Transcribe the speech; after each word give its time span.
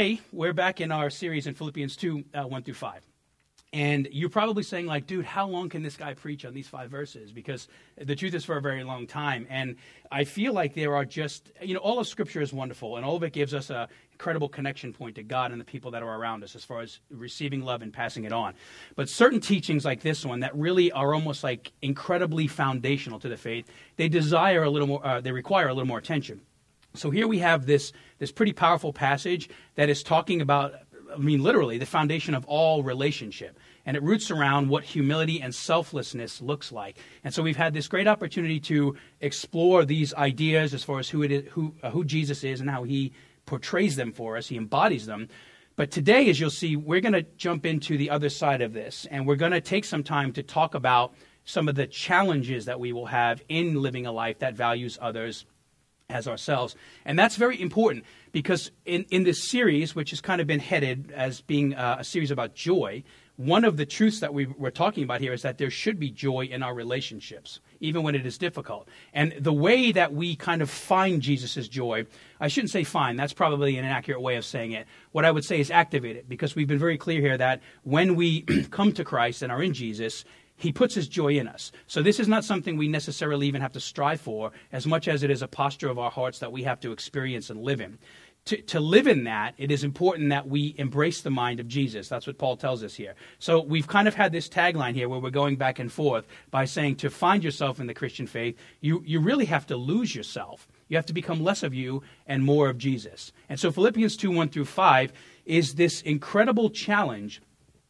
Hey, 0.00 0.20
we're 0.32 0.52
back 0.52 0.80
in 0.80 0.92
our 0.92 1.10
series 1.10 1.48
in 1.48 1.54
Philippians 1.54 1.96
2, 1.96 2.24
uh, 2.32 2.42
1 2.44 2.62
through 2.62 2.74
5. 2.74 3.04
And 3.72 4.06
you're 4.12 4.28
probably 4.28 4.62
saying, 4.62 4.86
like, 4.86 5.08
dude, 5.08 5.24
how 5.24 5.48
long 5.48 5.68
can 5.68 5.82
this 5.82 5.96
guy 5.96 6.14
preach 6.14 6.44
on 6.44 6.54
these 6.54 6.68
five 6.68 6.88
verses? 6.88 7.32
Because 7.32 7.66
the 7.96 8.14
truth 8.14 8.32
is 8.34 8.44
for 8.44 8.56
a 8.56 8.60
very 8.60 8.84
long 8.84 9.08
time. 9.08 9.44
And 9.50 9.74
I 10.12 10.22
feel 10.22 10.52
like 10.52 10.76
there 10.76 10.94
are 10.94 11.04
just, 11.04 11.50
you 11.60 11.74
know, 11.74 11.80
all 11.80 11.98
of 11.98 12.06
Scripture 12.06 12.40
is 12.40 12.52
wonderful, 12.52 12.96
and 12.96 13.04
all 13.04 13.16
of 13.16 13.24
it 13.24 13.32
gives 13.32 13.52
us 13.54 13.70
a 13.70 13.88
incredible 14.12 14.48
connection 14.48 14.92
point 14.92 15.16
to 15.16 15.24
God 15.24 15.50
and 15.50 15.60
the 15.60 15.64
people 15.64 15.90
that 15.90 16.04
are 16.04 16.16
around 16.16 16.44
us 16.44 16.54
as 16.54 16.64
far 16.64 16.80
as 16.80 17.00
receiving 17.10 17.64
love 17.64 17.82
and 17.82 17.92
passing 17.92 18.22
it 18.22 18.32
on. 18.32 18.54
But 18.94 19.08
certain 19.08 19.40
teachings 19.40 19.84
like 19.84 20.02
this 20.02 20.24
one 20.24 20.38
that 20.40 20.54
really 20.54 20.92
are 20.92 21.12
almost 21.12 21.42
like 21.42 21.72
incredibly 21.82 22.46
foundational 22.46 23.18
to 23.18 23.28
the 23.28 23.36
faith, 23.36 23.66
they 23.96 24.08
desire 24.08 24.62
a 24.62 24.70
little 24.70 24.86
more, 24.86 25.04
uh, 25.04 25.20
they 25.20 25.32
require 25.32 25.66
a 25.66 25.74
little 25.74 25.88
more 25.88 25.98
attention. 25.98 26.42
So 26.94 27.10
here 27.10 27.28
we 27.28 27.38
have 27.38 27.66
this, 27.66 27.92
this 28.18 28.32
pretty 28.32 28.52
powerful 28.52 28.92
passage 28.92 29.48
that 29.76 29.88
is 29.88 30.02
talking 30.02 30.40
about, 30.40 30.74
I 31.14 31.18
mean, 31.18 31.42
literally, 31.42 31.78
the 31.78 31.86
foundation 31.86 32.34
of 32.34 32.44
all 32.46 32.82
relationship. 32.82 33.58
And 33.86 33.96
it 33.96 34.02
roots 34.02 34.30
around 34.30 34.68
what 34.68 34.84
humility 34.84 35.40
and 35.40 35.54
selflessness 35.54 36.42
looks 36.42 36.72
like. 36.72 36.98
And 37.24 37.32
so 37.32 37.42
we've 37.42 37.56
had 37.56 37.72
this 37.72 37.88
great 37.88 38.06
opportunity 38.06 38.60
to 38.60 38.96
explore 39.20 39.84
these 39.84 40.12
ideas 40.14 40.74
as 40.74 40.84
far 40.84 40.98
as 40.98 41.08
who, 41.08 41.22
it 41.22 41.32
is, 41.32 41.44
who, 41.52 41.74
uh, 41.82 41.90
who 41.90 42.04
Jesus 42.04 42.44
is 42.44 42.60
and 42.60 42.68
how 42.68 42.82
he 42.82 43.12
portrays 43.46 43.96
them 43.96 44.12
for 44.12 44.36
us, 44.36 44.46
he 44.46 44.56
embodies 44.56 45.06
them. 45.06 45.28
But 45.76 45.90
today, 45.90 46.28
as 46.28 46.40
you'll 46.40 46.50
see, 46.50 46.76
we're 46.76 47.00
going 47.00 47.12
to 47.12 47.24
jump 47.36 47.64
into 47.64 47.96
the 47.96 48.10
other 48.10 48.28
side 48.28 48.62
of 48.62 48.72
this, 48.72 49.06
and 49.10 49.26
we're 49.26 49.36
going 49.36 49.52
to 49.52 49.60
take 49.60 49.84
some 49.84 50.02
time 50.02 50.32
to 50.32 50.42
talk 50.42 50.74
about 50.74 51.14
some 51.44 51.68
of 51.68 51.76
the 51.76 51.86
challenges 51.86 52.66
that 52.66 52.80
we 52.80 52.92
will 52.92 53.06
have 53.06 53.40
in 53.48 53.80
living 53.80 54.04
a 54.04 54.12
life 54.12 54.40
that 54.40 54.54
values 54.54 54.98
others 55.00 55.46
as 56.10 56.26
ourselves. 56.26 56.74
And 57.04 57.18
that's 57.18 57.36
very 57.36 57.60
important 57.60 58.06
because 58.32 58.70
in, 58.86 59.04
in 59.10 59.24
this 59.24 59.46
series, 59.50 59.94
which 59.94 60.08
has 60.08 60.22
kind 60.22 60.40
of 60.40 60.46
been 60.46 60.58
headed 60.58 61.12
as 61.14 61.42
being 61.42 61.74
uh, 61.74 61.96
a 61.98 62.04
series 62.04 62.30
about 62.30 62.54
joy, 62.54 63.04
one 63.36 63.62
of 63.62 63.76
the 63.76 63.84
truths 63.84 64.20
that 64.20 64.32
we, 64.32 64.46
we're 64.46 64.70
talking 64.70 65.04
about 65.04 65.20
here 65.20 65.34
is 65.34 65.42
that 65.42 65.58
there 65.58 65.68
should 65.68 66.00
be 66.00 66.10
joy 66.10 66.48
in 66.50 66.62
our 66.62 66.74
relationships, 66.74 67.60
even 67.80 68.02
when 68.02 68.14
it 68.14 68.24
is 68.24 68.38
difficult. 68.38 68.88
And 69.12 69.34
the 69.38 69.52
way 69.52 69.92
that 69.92 70.14
we 70.14 70.34
kind 70.34 70.62
of 70.62 70.70
find 70.70 71.20
Jesus' 71.20 71.68
joy, 71.68 72.06
I 72.40 72.48
shouldn't 72.48 72.70
say 72.70 72.84
find, 72.84 73.18
that's 73.18 73.34
probably 73.34 73.76
an 73.76 73.84
inaccurate 73.84 74.22
way 74.22 74.36
of 74.36 74.46
saying 74.46 74.72
it. 74.72 74.86
What 75.12 75.26
I 75.26 75.30
would 75.30 75.44
say 75.44 75.60
is 75.60 75.70
activate 75.70 76.16
it, 76.16 76.26
because 76.26 76.56
we've 76.56 76.66
been 76.66 76.78
very 76.78 76.96
clear 76.96 77.20
here 77.20 77.36
that 77.36 77.60
when 77.82 78.16
we 78.16 78.42
come 78.70 78.92
to 78.92 79.04
Christ 79.04 79.42
and 79.42 79.52
are 79.52 79.62
in 79.62 79.74
Jesus, 79.74 80.24
he 80.58 80.72
puts 80.72 80.94
his 80.94 81.08
joy 81.08 81.38
in 81.38 81.48
us. 81.48 81.72
So 81.86 82.02
this 82.02 82.20
is 82.20 82.28
not 82.28 82.44
something 82.44 82.76
we 82.76 82.88
necessarily 82.88 83.46
even 83.46 83.62
have 83.62 83.72
to 83.72 83.80
strive 83.80 84.20
for 84.20 84.50
as 84.72 84.86
much 84.86 85.08
as 85.08 85.22
it 85.22 85.30
is 85.30 85.40
a 85.40 85.48
posture 85.48 85.88
of 85.88 85.98
our 85.98 86.10
hearts 86.10 86.40
that 86.40 86.52
we 86.52 86.64
have 86.64 86.80
to 86.80 86.92
experience 86.92 87.48
and 87.48 87.62
live 87.62 87.80
in. 87.80 87.98
To, 88.46 88.60
to 88.62 88.80
live 88.80 89.06
in 89.06 89.24
that, 89.24 89.54
it 89.58 89.70
is 89.70 89.84
important 89.84 90.30
that 90.30 90.48
we 90.48 90.74
embrace 90.78 91.20
the 91.20 91.30
mind 91.30 91.60
of 91.60 91.68
Jesus. 91.68 92.08
That's 92.08 92.26
what 92.26 92.38
Paul 92.38 92.56
tells 92.56 92.82
us 92.82 92.94
here. 92.94 93.14
So 93.38 93.60
we've 93.60 93.86
kind 93.86 94.08
of 94.08 94.14
had 94.14 94.32
this 94.32 94.48
tagline 94.48 94.94
here 94.94 95.08
where 95.08 95.20
we're 95.20 95.30
going 95.30 95.56
back 95.56 95.78
and 95.78 95.92
forth 95.92 96.26
by 96.50 96.64
saying 96.64 96.96
to 96.96 97.10
find 97.10 97.44
yourself 97.44 97.78
in 97.78 97.86
the 97.86 97.94
Christian 97.94 98.26
faith, 98.26 98.56
you, 98.80 99.02
you 99.06 99.20
really 99.20 99.44
have 99.44 99.66
to 99.66 99.76
lose 99.76 100.14
yourself. 100.14 100.66
You 100.88 100.96
have 100.96 101.06
to 101.06 101.12
become 101.12 101.44
less 101.44 101.62
of 101.62 101.74
you 101.74 102.02
and 102.26 102.42
more 102.42 102.68
of 102.68 102.78
Jesus. 102.78 103.32
And 103.48 103.60
so 103.60 103.70
Philippians 103.70 104.16
2 104.16 104.30
1 104.30 104.48
through 104.48 104.64
5 104.64 105.12
is 105.44 105.74
this 105.74 106.00
incredible 106.02 106.70
challenge 106.70 107.42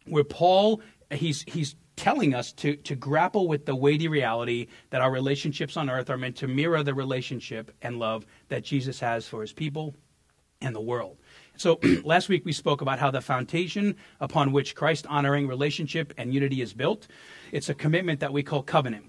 where 0.06 0.24
Paul, 0.24 0.80
he's, 1.10 1.44
he's 1.46 1.76
telling 1.98 2.32
us 2.32 2.52
to, 2.52 2.76
to 2.76 2.94
grapple 2.94 3.48
with 3.48 3.66
the 3.66 3.74
weighty 3.74 4.08
reality 4.08 4.68
that 4.90 5.00
our 5.00 5.10
relationships 5.10 5.76
on 5.76 5.90
earth 5.90 6.08
are 6.08 6.16
meant 6.16 6.36
to 6.36 6.46
mirror 6.46 6.82
the 6.82 6.94
relationship 6.94 7.74
and 7.82 7.98
love 7.98 8.24
that 8.48 8.64
Jesus 8.64 9.00
has 9.00 9.26
for 9.26 9.40
his 9.40 9.52
people 9.52 9.94
and 10.60 10.74
the 10.74 10.80
world. 10.80 11.18
So 11.56 11.80
last 12.04 12.28
week 12.28 12.44
we 12.44 12.52
spoke 12.52 12.80
about 12.80 13.00
how 13.00 13.10
the 13.10 13.20
foundation 13.20 13.96
upon 14.20 14.52
which 14.52 14.74
Christ 14.74 15.06
honoring 15.08 15.48
relationship 15.48 16.14
and 16.16 16.32
unity 16.32 16.62
is 16.62 16.72
built, 16.72 17.08
it's 17.52 17.68
a 17.68 17.74
commitment 17.74 18.20
that 18.20 18.32
we 18.32 18.42
call 18.42 18.62
covenant. 18.62 19.06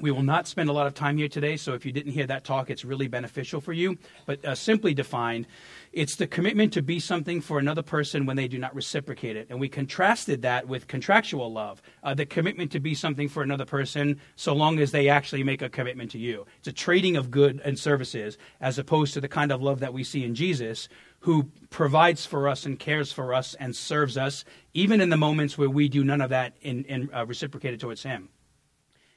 We 0.00 0.10
will 0.10 0.22
not 0.22 0.48
spend 0.48 0.70
a 0.70 0.72
lot 0.72 0.86
of 0.86 0.94
time 0.94 1.18
here 1.18 1.28
today, 1.28 1.56
so 1.56 1.74
if 1.74 1.84
you 1.84 1.92
didn't 1.92 2.12
hear 2.12 2.26
that 2.26 2.44
talk, 2.44 2.70
it's 2.70 2.84
really 2.84 3.08
beneficial 3.08 3.60
for 3.60 3.72
you. 3.72 3.98
But 4.24 4.44
uh, 4.44 4.54
simply 4.54 4.94
defined, 4.94 5.46
it's 5.92 6.16
the 6.16 6.26
commitment 6.26 6.72
to 6.74 6.82
be 6.82 7.00
something 7.00 7.40
for 7.40 7.58
another 7.58 7.82
person 7.82 8.24
when 8.24 8.36
they 8.36 8.48
do 8.48 8.58
not 8.58 8.74
reciprocate 8.74 9.36
it. 9.36 9.48
And 9.50 9.60
we 9.60 9.68
contrasted 9.68 10.42
that 10.42 10.66
with 10.66 10.86
contractual 10.86 11.52
love, 11.52 11.82
uh, 12.02 12.14
the 12.14 12.24
commitment 12.24 12.72
to 12.72 12.80
be 12.80 12.94
something 12.94 13.28
for 13.28 13.42
another 13.42 13.66
person 13.66 14.20
so 14.36 14.54
long 14.54 14.78
as 14.78 14.90
they 14.90 15.08
actually 15.08 15.44
make 15.44 15.62
a 15.62 15.68
commitment 15.68 16.10
to 16.12 16.18
you. 16.18 16.46
It's 16.58 16.68
a 16.68 16.72
trading 16.72 17.16
of 17.16 17.30
good 17.30 17.60
and 17.64 17.78
services 17.78 18.38
as 18.60 18.78
opposed 18.78 19.14
to 19.14 19.20
the 19.20 19.28
kind 19.28 19.52
of 19.52 19.62
love 19.62 19.80
that 19.80 19.92
we 19.92 20.04
see 20.04 20.24
in 20.24 20.34
Jesus, 20.34 20.88
who 21.20 21.50
provides 21.68 22.24
for 22.24 22.48
us 22.48 22.64
and 22.64 22.78
cares 22.78 23.12
for 23.12 23.34
us 23.34 23.54
and 23.54 23.76
serves 23.76 24.16
us, 24.16 24.44
even 24.72 25.00
in 25.00 25.10
the 25.10 25.16
moments 25.16 25.58
where 25.58 25.68
we 25.68 25.88
do 25.88 26.02
none 26.02 26.22
of 26.22 26.30
that 26.30 26.56
in, 26.62 27.10
uh, 27.14 27.26
reciprocated 27.26 27.78
towards 27.78 28.02
Him. 28.02 28.30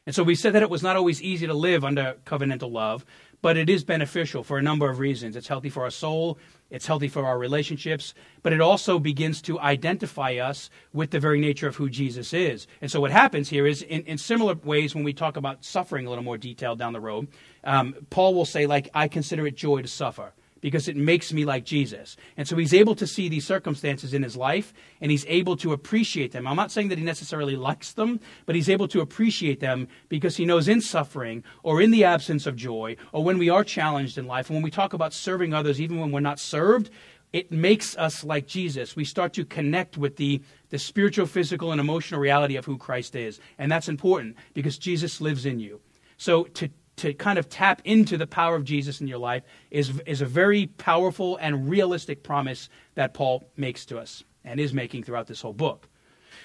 And 0.05 0.13
so 0.13 0.23
we 0.23 0.35
said 0.35 0.53
that 0.53 0.63
it 0.63 0.69
was 0.69 0.83
not 0.83 0.97
always 0.97 1.21
easy 1.21 1.47
to 1.47 1.53
live 1.53 1.85
under 1.85 2.17
covenantal 2.25 2.71
love, 2.71 3.05
but 3.41 3.55
it 3.57 3.69
is 3.69 3.83
beneficial 3.83 4.43
for 4.43 4.57
a 4.57 4.61
number 4.61 4.89
of 4.89 4.99
reasons. 4.99 5.35
It's 5.35 5.47
healthy 5.47 5.69
for 5.69 5.83
our 5.83 5.91
soul, 5.91 6.37
it's 6.69 6.87
healthy 6.87 7.07
for 7.07 7.25
our 7.25 7.37
relationships, 7.37 8.13
but 8.41 8.51
it 8.51 8.59
also 8.59 8.99
begins 8.99 9.41
to 9.43 9.59
identify 9.59 10.35
us 10.35 10.69
with 10.91 11.11
the 11.11 11.19
very 11.19 11.39
nature 11.39 11.67
of 11.67 11.75
who 11.75 11.89
Jesus 11.89 12.33
is. 12.33 12.67
And 12.81 12.91
so 12.91 12.99
what 12.99 13.11
happens 13.11 13.49
here 13.49 13.65
is, 13.65 13.81
in, 13.81 14.01
in 14.03 14.17
similar 14.17 14.55
ways, 14.55 14.93
when 14.93 15.03
we 15.03 15.13
talk 15.13 15.37
about 15.37 15.63
suffering 15.63 16.05
a 16.05 16.09
little 16.09 16.23
more 16.23 16.37
detailed 16.37 16.79
down 16.79 16.93
the 16.93 16.99
road, 16.99 17.27
um, 17.63 17.95
Paul 18.09 18.33
will 18.33 18.45
say, 18.45 18.65
like, 18.65 18.89
I 18.93 19.07
consider 19.07 19.47
it 19.47 19.55
joy 19.55 19.81
to 19.81 19.87
suffer 19.87 20.33
because 20.63 20.87
it 20.87 20.95
makes 20.95 21.33
me 21.33 21.43
like 21.43 21.65
Jesus. 21.65 22.15
And 22.37 22.47
so 22.47 22.55
he's 22.55 22.73
able 22.73 22.95
to 22.95 23.05
see 23.05 23.27
these 23.27 23.45
circumstances 23.45 24.13
in 24.13 24.23
his 24.23 24.37
life 24.37 24.73
and 25.01 25.11
he's 25.11 25.25
able 25.27 25.57
to 25.57 25.73
appreciate 25.73 26.31
them. 26.31 26.47
I'm 26.47 26.55
not 26.55 26.71
saying 26.71 26.87
that 26.87 26.97
he 26.97 27.03
necessarily 27.03 27.57
likes 27.57 27.91
them, 27.91 28.21
but 28.45 28.55
he's 28.55 28.69
able 28.69 28.87
to 28.87 29.01
appreciate 29.01 29.59
them 29.59 29.89
because 30.07 30.37
he 30.37 30.45
knows 30.45 30.69
in 30.69 30.79
suffering 30.79 31.43
or 31.63 31.81
in 31.81 31.91
the 31.91 32.05
absence 32.05 32.45
of 32.45 32.55
joy 32.55 32.95
or 33.11 33.25
when 33.25 33.37
we 33.37 33.49
are 33.49 33.65
challenged 33.65 34.17
in 34.17 34.25
life 34.25 34.49
and 34.49 34.55
when 34.55 34.63
we 34.63 34.71
talk 34.71 34.93
about 34.93 35.11
serving 35.11 35.53
others, 35.53 35.81
even 35.81 35.99
when 35.99 36.13
we're 36.13 36.21
not 36.21 36.39
served, 36.39 36.89
it 37.33 37.51
makes 37.51 37.97
us 37.97 38.23
like 38.23 38.47
Jesus. 38.47 38.95
We 38.95 39.03
start 39.03 39.33
to 39.33 39.43
connect 39.43 39.97
with 39.97 40.15
the, 40.15 40.41
the 40.69 40.79
spiritual, 40.79 41.25
physical, 41.25 41.73
and 41.73 41.81
emotional 41.81 42.21
reality 42.21 42.55
of 42.55 42.63
who 42.63 42.77
Christ 42.77 43.17
is. 43.17 43.41
And 43.57 43.69
that's 43.69 43.89
important 43.89 44.37
because 44.53 44.77
Jesus 44.77 45.19
lives 45.19 45.45
in 45.45 45.59
you. 45.59 45.81
So 46.15 46.45
to 46.45 46.69
to 46.97 47.13
kind 47.13 47.39
of 47.39 47.49
tap 47.49 47.81
into 47.85 48.17
the 48.17 48.27
power 48.27 48.55
of 48.55 48.63
Jesus 48.63 49.01
in 49.01 49.07
your 49.07 49.17
life 49.17 49.43
is, 49.71 49.99
is 50.05 50.21
a 50.21 50.25
very 50.25 50.67
powerful 50.67 51.37
and 51.37 51.69
realistic 51.69 52.23
promise 52.23 52.69
that 52.95 53.13
Paul 53.13 53.43
makes 53.57 53.85
to 53.87 53.97
us 53.97 54.23
and 54.43 54.59
is 54.59 54.73
making 54.73 55.03
throughout 55.03 55.27
this 55.27 55.41
whole 55.41 55.53
book. 55.53 55.87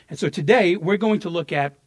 And 0.08 0.18
so 0.18 0.28
today 0.28 0.76
we're 0.76 0.96
going 0.96 1.20
to 1.20 1.30
look 1.30 1.52
at 1.52 1.78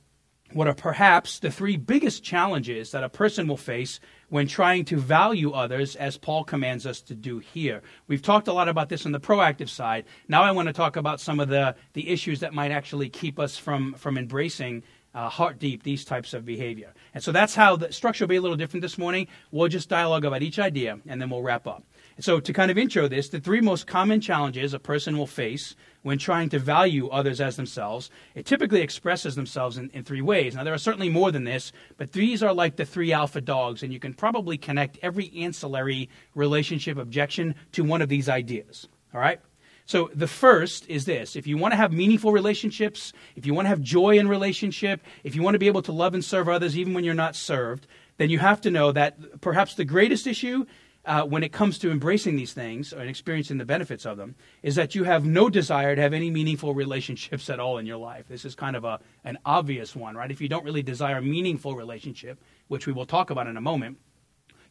what 0.53 0.67
are 0.67 0.73
perhaps 0.73 1.39
the 1.39 1.49
three 1.49 1.77
biggest 1.77 2.23
challenges 2.23 2.91
that 2.91 3.03
a 3.03 3.09
person 3.09 3.47
will 3.47 3.57
face 3.57 3.99
when 4.29 4.47
trying 4.47 4.85
to 4.85 4.97
value 4.97 5.51
others 5.51 5.95
as 5.95 6.17
Paul 6.17 6.43
commands 6.43 6.85
us 6.85 7.01
to 7.03 7.15
do 7.15 7.39
here. 7.39 7.81
We've 8.07 8.21
talked 8.21 8.47
a 8.47 8.53
lot 8.53 8.67
about 8.67 8.89
this 8.89 9.05
on 9.05 9.11
the 9.11 9.19
proactive 9.19 9.69
side. 9.69 10.05
Now 10.27 10.43
I 10.43 10.51
want 10.51 10.67
to 10.67 10.73
talk 10.73 10.95
about 10.95 11.21
some 11.21 11.39
of 11.39 11.49
the, 11.49 11.75
the 11.93 12.09
issues 12.09 12.41
that 12.41 12.53
might 12.53 12.71
actually 12.71 13.09
keep 13.09 13.39
us 13.39 13.57
from, 13.57 13.93
from 13.93 14.17
embracing 14.17 14.83
uh, 15.13 15.29
heart 15.29 15.59
deep 15.59 15.83
these 15.83 16.05
types 16.05 16.33
of 16.33 16.45
behavior. 16.45 16.93
And 17.13 17.23
so 17.23 17.31
that's 17.31 17.55
how 17.55 17.75
the 17.75 17.91
structure 17.91 18.23
will 18.23 18.29
be 18.29 18.35
a 18.37 18.41
little 18.41 18.57
different 18.57 18.81
this 18.81 18.97
morning. 18.97 19.27
We'll 19.51 19.67
just 19.67 19.89
dialogue 19.89 20.25
about 20.25 20.41
each 20.41 20.59
idea 20.59 20.99
and 21.07 21.21
then 21.21 21.29
we'll 21.29 21.43
wrap 21.43 21.67
up. 21.67 21.83
And 22.15 22.23
so 22.23 22.39
to 22.39 22.53
kind 22.53 22.71
of 22.71 22.77
intro 22.77 23.07
this, 23.07 23.29
the 23.29 23.39
three 23.39 23.61
most 23.61 23.87
common 23.87 24.21
challenges 24.21 24.73
a 24.73 24.79
person 24.79 25.17
will 25.17 25.27
face 25.27 25.75
when 26.03 26.17
trying 26.17 26.49
to 26.49 26.59
value 26.59 27.09
others 27.09 27.39
as 27.39 27.55
themselves, 27.55 28.09
it 28.35 28.45
typically 28.45 28.81
expresses 28.81 29.35
themselves 29.35 29.77
in, 29.77 29.89
in 29.91 30.03
three 30.03 30.21
ways. 30.21 30.55
Now 30.55 30.63
there 30.63 30.73
are 30.73 30.79
certainly 30.79 31.09
more 31.09 31.31
than 31.31 31.43
this, 31.43 31.71
but 31.97 32.11
these 32.13 32.41
are 32.41 32.53
like 32.53 32.75
the 32.75 32.85
three 32.85 33.13
alpha 33.13 33.41
dogs, 33.41 33.83
and 33.83 33.93
you 33.93 33.99
can 33.99 34.13
probably 34.13 34.57
connect 34.57 34.97
every 35.01 35.31
ancillary 35.37 36.09
relationship 36.33 36.97
objection 36.97 37.55
to 37.73 37.83
one 37.83 38.01
of 38.01 38.09
these 38.09 38.29
ideas. 38.29 38.87
All 39.13 39.21
right? 39.21 39.39
So 39.85 40.09
the 40.13 40.27
first 40.27 40.87
is 40.87 41.05
this 41.05 41.35
if 41.35 41.47
you 41.47 41.57
want 41.57 41.73
to 41.73 41.77
have 41.77 41.91
meaningful 41.91 42.31
relationships, 42.31 43.13
if 43.35 43.45
you 43.45 43.53
want 43.53 43.65
to 43.65 43.69
have 43.69 43.81
joy 43.81 44.17
in 44.17 44.27
relationship, 44.27 45.01
if 45.23 45.35
you 45.35 45.41
want 45.41 45.55
to 45.55 45.59
be 45.59 45.67
able 45.67 45.81
to 45.83 45.91
love 45.91 46.13
and 46.13 46.23
serve 46.23 46.47
others 46.47 46.77
even 46.77 46.93
when 46.93 47.03
you're 47.03 47.13
not 47.13 47.35
served, 47.35 47.87
then 48.17 48.29
you 48.29 48.39
have 48.39 48.61
to 48.61 48.71
know 48.71 48.91
that 48.91 49.41
perhaps 49.41 49.75
the 49.75 49.85
greatest 49.85 50.27
issue 50.27 50.65
uh, 51.05 51.23
when 51.23 51.43
it 51.43 51.51
comes 51.51 51.79
to 51.79 51.89
embracing 51.89 52.35
these 52.35 52.53
things 52.53 52.93
and 52.93 53.09
experiencing 53.09 53.57
the 53.57 53.65
benefits 53.65 54.05
of 54.05 54.17
them 54.17 54.35
is 54.61 54.75
that 54.75 54.93
you 54.93 55.03
have 55.03 55.25
no 55.25 55.49
desire 55.49 55.95
to 55.95 56.01
have 56.01 56.13
any 56.13 56.29
meaningful 56.29 56.75
relationships 56.75 57.49
at 57.49 57.59
all 57.59 57.79
in 57.79 57.85
your 57.85 57.97
life. 57.97 58.27
This 58.27 58.45
is 58.45 58.53
kind 58.53 58.75
of 58.75 58.83
a, 58.85 58.99
an 59.23 59.39
obvious 59.45 59.95
one, 59.95 60.15
right? 60.15 60.29
If 60.29 60.41
you 60.41 60.47
don't 60.47 60.63
really 60.63 60.83
desire 60.83 61.17
a 61.17 61.21
meaningful 61.21 61.75
relationship, 61.75 62.39
which 62.67 62.85
we 62.85 62.93
will 62.93 63.07
talk 63.07 63.31
about 63.31 63.47
in 63.47 63.57
a 63.57 63.61
moment, 63.61 63.97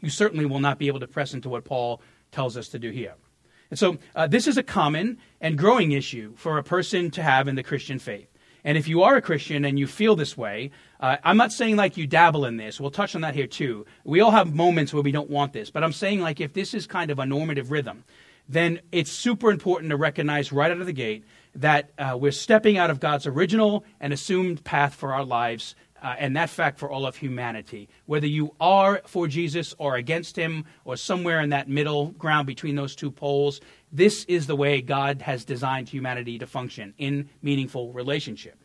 you 0.01 0.11
certainly 0.11 0.47
will 0.47 0.61
not 0.61 0.79
be 0.79 0.87
able 0.87 1.01
to 1.01 1.09
press 1.09 1.35
into 1.35 1.49
what 1.49 1.65
Paul 1.65 2.01
tells 2.31 2.57
us 2.57 2.69
to 2.69 2.79
do 2.79 2.91
here. 2.91 3.15
And 3.71 3.79
so 3.79 3.99
uh, 4.15 4.27
this 4.27 4.47
is 4.47 4.59
a 4.59 4.63
common 4.63 5.19
and 5.41 5.57
growing 5.57 5.93
issue 5.93 6.35
for 6.37 6.59
a 6.59 6.65
person 6.65 7.11
to 7.13 7.23
have 7.23 7.49
in 7.49 7.55
the 7.55 7.63
Christian 7.63 7.99
faith. 7.99 8.29
And 8.65 8.77
if 8.77 8.89
you 8.89 9.03
are 9.03 9.17
a 9.17 9.23
Christian 9.23 9.65
and 9.65 9.79
you 9.79 9.87
feel 9.87 10.17
this 10.17 10.37
way, 10.37 10.71
uh, 10.99 11.17
I'm 11.25 11.37
not 11.37 11.53
saying 11.53 11.77
like 11.77 11.97
you 11.97 12.07
dabble 12.07 12.45
in 12.45 12.59
this. 12.59 12.79
We'll 12.79 12.91
touch 12.91 13.15
on 13.15 13.23
that 13.23 13.35
here 13.35 13.47
too. 13.47 13.87
We 14.05 14.21
all 14.21 14.33
have 14.33 14.55
moments 14.55 14.93
where 14.93 15.03
we 15.03 15.13
don't 15.13 15.31
want 15.31 15.53
this, 15.53 15.71
but 15.71 15.83
I'm 15.83 15.93
saying 15.93 16.21
like 16.21 16.41
if 16.41 16.53
this 16.53 16.75
is 16.75 16.87
kind 16.87 17.11
of 17.11 17.19
a 17.19 17.27
normative 17.27 17.71
rhythm, 17.71 18.05
then 18.49 18.81
it's 18.93 19.13
super 19.13 19.51
important 19.51 19.91
to 19.91 19.97
recognize 19.97 20.53
right 20.53 20.71
out 20.71 20.81
of 20.81 20.87
the 20.87 20.93
gate 20.93 21.25
that 21.55 21.91
uh, 21.99 22.17
we're 22.21 22.33
stepping 22.33 22.77
out 22.77 22.91
of 22.91 23.01
God's 23.01 23.27
original 23.27 23.85
and 24.01 24.13
assumed 24.13 24.65
path 24.65 24.95
for 24.95 25.15
our 25.15 25.25
lives, 25.25 25.75
uh, 26.03 26.15
and 26.19 26.37
that 26.37 26.51
fact 26.51 26.79
for 26.79 26.91
all 26.91 27.07
of 27.07 27.17
humanity. 27.17 27.89
Whether 28.07 28.27
you 28.27 28.55
are 28.61 29.03
for 29.07 29.29
Jesus 29.29 29.75
or 29.79 29.97
against 29.97 30.37
him, 30.37 30.65
or 30.85 30.97
somewhere 30.97 31.41
in 31.41 31.51
that 31.51 31.69
middle 31.69 32.09
ground 32.13 32.47
between 32.47 32.77
those 32.77 32.97
two 32.97 33.11
poles, 33.11 33.61
this 33.93 34.25
is 34.25 34.47
the 34.47 34.57
way 34.57 34.81
God 34.81 35.23
has 35.23 35.45
designed 35.45 35.89
humanity 35.89 36.39
to 36.39 36.47
function 36.47 36.95
in 36.99 37.29
meaningful 37.43 37.93
relationship. 37.93 38.59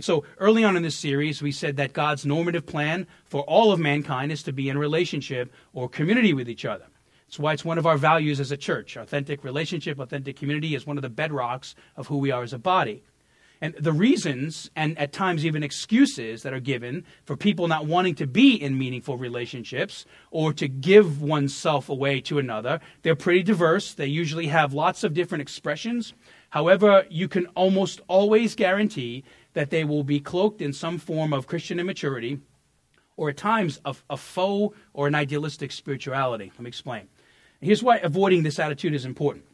So 0.00 0.24
early 0.38 0.64
on 0.64 0.76
in 0.76 0.82
this 0.82 0.96
series, 0.96 1.42
we 1.42 1.52
said 1.52 1.76
that 1.76 1.92
God's 1.92 2.24
normative 2.24 2.66
plan 2.66 3.06
for 3.26 3.42
all 3.42 3.72
of 3.72 3.80
mankind 3.80 4.32
is 4.32 4.42
to 4.44 4.52
be 4.52 4.68
in 4.68 4.78
relationship 4.78 5.52
or 5.72 5.88
community 5.88 6.32
with 6.32 6.48
each 6.48 6.64
other. 6.64 6.86
That's 7.26 7.38
why 7.38 7.52
it's 7.52 7.64
one 7.64 7.78
of 7.78 7.86
our 7.86 7.96
values 7.96 8.40
as 8.40 8.52
a 8.52 8.56
church. 8.56 8.96
Authentic 8.96 9.44
relationship, 9.44 9.98
authentic 9.98 10.36
community 10.36 10.74
is 10.74 10.86
one 10.86 10.98
of 10.98 11.02
the 11.02 11.10
bedrocks 11.10 11.74
of 11.96 12.06
who 12.06 12.18
we 12.18 12.30
are 12.30 12.42
as 12.42 12.52
a 12.52 12.58
body. 12.58 13.02
And 13.62 13.74
the 13.78 13.92
reasons, 13.92 14.72
and 14.74 14.98
at 14.98 15.12
times 15.12 15.46
even 15.46 15.62
excuses, 15.62 16.42
that 16.42 16.52
are 16.52 16.58
given 16.58 17.04
for 17.24 17.36
people 17.36 17.68
not 17.68 17.86
wanting 17.86 18.16
to 18.16 18.26
be 18.26 18.60
in 18.60 18.76
meaningful 18.76 19.16
relationships 19.16 20.04
or 20.32 20.52
to 20.54 20.66
give 20.66 21.22
oneself 21.22 21.88
away 21.88 22.20
to 22.22 22.40
another, 22.40 22.80
they're 23.02 23.14
pretty 23.14 23.44
diverse. 23.44 23.94
They 23.94 24.06
usually 24.06 24.48
have 24.48 24.74
lots 24.74 25.04
of 25.04 25.14
different 25.14 25.42
expressions. 25.42 26.12
However, 26.50 27.06
you 27.08 27.28
can 27.28 27.46
almost 27.54 28.00
always 28.08 28.56
guarantee 28.56 29.22
that 29.52 29.70
they 29.70 29.84
will 29.84 30.02
be 30.02 30.18
cloaked 30.18 30.60
in 30.60 30.72
some 30.72 30.98
form 30.98 31.32
of 31.32 31.46
Christian 31.46 31.78
immaturity 31.78 32.40
or 33.16 33.28
at 33.28 33.36
times 33.36 33.80
a, 33.84 33.94
a 34.10 34.16
faux 34.16 34.76
or 34.92 35.06
an 35.06 35.14
idealistic 35.14 35.70
spirituality. 35.70 36.50
Let 36.52 36.62
me 36.62 36.68
explain. 36.68 37.06
Here's 37.60 37.80
why 37.80 37.98
avoiding 37.98 38.42
this 38.42 38.58
attitude 38.58 38.92
is 38.92 39.04
important. 39.04 39.44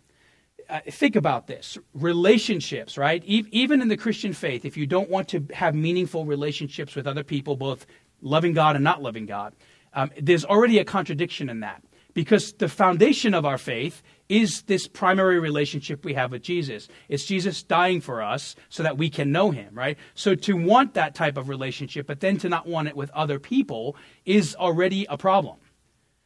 Uh, 0.69 0.81
think 0.91 1.17
about 1.17 1.47
this 1.47 1.79
relationships, 1.95 2.99
right? 2.99 3.23
E- 3.25 3.47
even 3.53 3.81
in 3.81 3.89
the 3.89 3.97
Christian 3.97 4.35
faith, 4.35 4.67
if 4.67 4.77
you 4.77 4.87
don't 4.87 5.09
want 5.09 5.29
to 5.29 5.47
have 5.55 5.75
meaningful 5.75 6.27
relationships 6.27 6.95
with 6.95 7.07
other 7.07 7.25
people, 7.25 7.57
both 7.57 7.87
loving 8.21 8.53
God 8.53 8.77
and 8.77 8.85
not 8.85 9.03
loving 9.03 9.25
God, 9.25 9.55
um, 9.95 10.11
there's 10.21 10.45
already 10.45 10.79
a 10.79 10.85
contradiction 10.85 11.49
in 11.49 11.61
that 11.61 11.83
because 12.13 12.53
the 12.55 12.69
foundation 12.69 13.33
of 13.33 13.47
our 13.47 13.59
faith 13.59 14.03
is 14.29 14.63
this 14.63 14.87
primary 14.87 15.39
relationship 15.39 16.05
we 16.05 16.15
have 16.15 16.33
with 16.33 16.43
Jesus. 16.43 16.89
It's 17.09 17.25
Jesus 17.25 17.63
dying 17.63 18.01
for 18.01 18.23
us 18.23 18.55
so 18.69 18.83
that 18.83 18.99
we 18.99 19.09
can 19.09 19.33
know 19.33 19.51
him, 19.51 19.75
right? 19.75 19.97
So 20.15 20.35
to 20.35 20.55
want 20.55 20.95
that 20.95 21.15
type 21.15 21.37
of 21.37 21.49
relationship, 21.49 22.07
but 22.07 22.21
then 22.21 22.37
to 22.39 22.49
not 22.49 22.67
want 22.67 22.89
it 22.89 22.97
with 22.97 23.11
other 23.11 23.39
people 23.39 23.97
is 24.27 24.55
already 24.55 25.07
a 25.09 25.17
problem. 25.17 25.57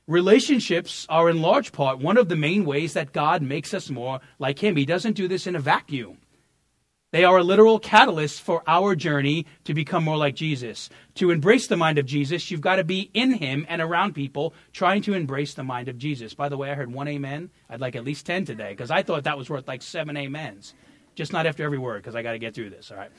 Relationships 0.06 1.06
are, 1.08 1.30
in 1.30 1.40
large 1.40 1.70
part, 1.70 1.98
one 1.98 2.16
of 2.16 2.28
the 2.28 2.36
main 2.36 2.64
ways 2.64 2.94
that 2.94 3.12
God 3.12 3.40
makes 3.40 3.72
us 3.72 3.88
more 3.88 4.20
like 4.38 4.58
Him. 4.58 4.76
He 4.76 4.84
doesn't 4.84 5.14
do 5.14 5.28
this 5.28 5.46
in 5.46 5.54
a 5.54 5.60
vacuum. 5.60 6.18
They 7.12 7.24
are 7.24 7.38
a 7.38 7.44
literal 7.44 7.78
catalyst 7.78 8.40
for 8.40 8.62
our 8.66 8.96
journey 8.96 9.46
to 9.64 9.74
become 9.74 10.02
more 10.02 10.16
like 10.16 10.34
Jesus. 10.34 10.88
To 11.16 11.30
embrace 11.30 11.66
the 11.66 11.76
mind 11.76 11.98
of 11.98 12.06
Jesus, 12.06 12.50
you've 12.50 12.62
got 12.62 12.76
to 12.76 12.84
be 12.84 13.10
in 13.12 13.34
Him 13.34 13.66
and 13.68 13.82
around 13.82 14.14
people 14.14 14.54
trying 14.72 15.02
to 15.02 15.12
embrace 15.12 15.52
the 15.54 15.62
mind 15.62 15.88
of 15.88 15.98
Jesus. 15.98 16.32
By 16.32 16.48
the 16.48 16.56
way, 16.56 16.70
I 16.70 16.74
heard 16.74 16.92
one 16.92 17.08
amen. 17.08 17.50
I'd 17.68 17.80
like 17.80 17.96
at 17.96 18.04
least 18.04 18.24
10 18.26 18.46
today 18.46 18.70
because 18.70 18.90
I 18.90 19.02
thought 19.02 19.24
that 19.24 19.36
was 19.36 19.50
worth 19.50 19.68
like 19.68 19.82
seven 19.82 20.16
amens. 20.16 20.74
Just 21.14 21.34
not 21.34 21.46
after 21.46 21.62
every 21.62 21.78
word 21.78 22.02
because 22.02 22.16
I 22.16 22.22
got 22.22 22.32
to 22.32 22.38
get 22.38 22.54
through 22.54 22.70
this, 22.70 22.90
all 22.90 22.96
right? 22.96 23.10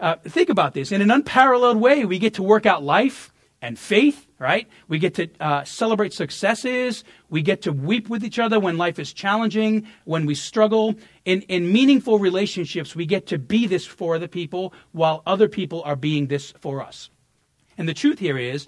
Uh, 0.00 0.16
think 0.24 0.48
about 0.48 0.72
this. 0.72 0.90
In 0.90 1.02
an 1.02 1.10
unparalleled 1.10 1.76
way, 1.76 2.06
we 2.06 2.18
get 2.18 2.34
to 2.34 2.42
work 2.42 2.64
out 2.64 2.82
life 2.82 3.30
and 3.60 3.78
faith, 3.78 4.26
right? 4.38 4.68
We 4.86 4.98
get 4.98 5.14
to 5.14 5.28
uh, 5.40 5.64
celebrate 5.64 6.12
successes. 6.12 7.04
We 7.28 7.42
get 7.42 7.62
to 7.62 7.72
weep 7.72 8.08
with 8.08 8.24
each 8.24 8.38
other 8.38 8.60
when 8.60 8.78
life 8.78 8.98
is 8.98 9.12
challenging, 9.12 9.86
when 10.04 10.26
we 10.26 10.34
struggle. 10.34 10.94
In, 11.24 11.42
in 11.42 11.72
meaningful 11.72 12.18
relationships, 12.18 12.94
we 12.94 13.04
get 13.06 13.26
to 13.26 13.38
be 13.38 13.66
this 13.66 13.84
for 13.84 14.14
other 14.14 14.28
people 14.28 14.72
while 14.92 15.22
other 15.26 15.48
people 15.48 15.82
are 15.84 15.96
being 15.96 16.28
this 16.28 16.52
for 16.60 16.82
us. 16.82 17.10
And 17.76 17.88
the 17.88 17.94
truth 17.94 18.18
here 18.18 18.38
is, 18.38 18.66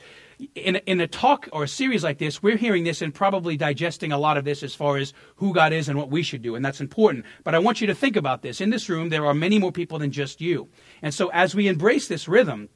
in, 0.55 0.77
in 0.77 1.01
a 1.01 1.07
talk 1.07 1.49
or 1.53 1.65
a 1.65 1.69
series 1.69 2.03
like 2.03 2.19
this, 2.19 2.43
we're 2.43 2.57
hearing 2.57 2.85
this 2.85 3.03
and 3.03 3.15
probably 3.15 3.57
digesting 3.57 4.13
a 4.13 4.19
lot 4.19 4.37
of 4.37 4.45
this 4.45 4.63
as 4.63 4.75
far 4.75 4.97
as 4.97 5.13
who 5.37 5.53
God 5.53 5.73
is 5.73 5.89
and 5.89 5.99
what 5.99 6.11
we 6.11 6.23
should 6.23 6.43
do, 6.43 6.55
and 6.55 6.65
that's 6.65 6.81
important. 6.81 7.27
But 7.45 7.55
I 7.55 7.59
want 7.59 7.81
you 7.81 7.87
to 7.89 7.95
think 7.95 8.17
about 8.17 8.43
this. 8.43 8.61
In 8.61 8.71
this 8.71 8.89
room, 8.89 9.09
there 9.09 9.27
are 9.27 9.35
many 9.35 9.59
more 9.59 9.73
people 9.73 9.99
than 9.99 10.13
just 10.13 10.41
you. 10.41 10.69
And 11.03 11.13
so 11.13 11.29
as 11.33 11.55
we 11.55 11.69
embrace 11.69 12.09
this 12.09 12.29
rhythm, 12.29 12.69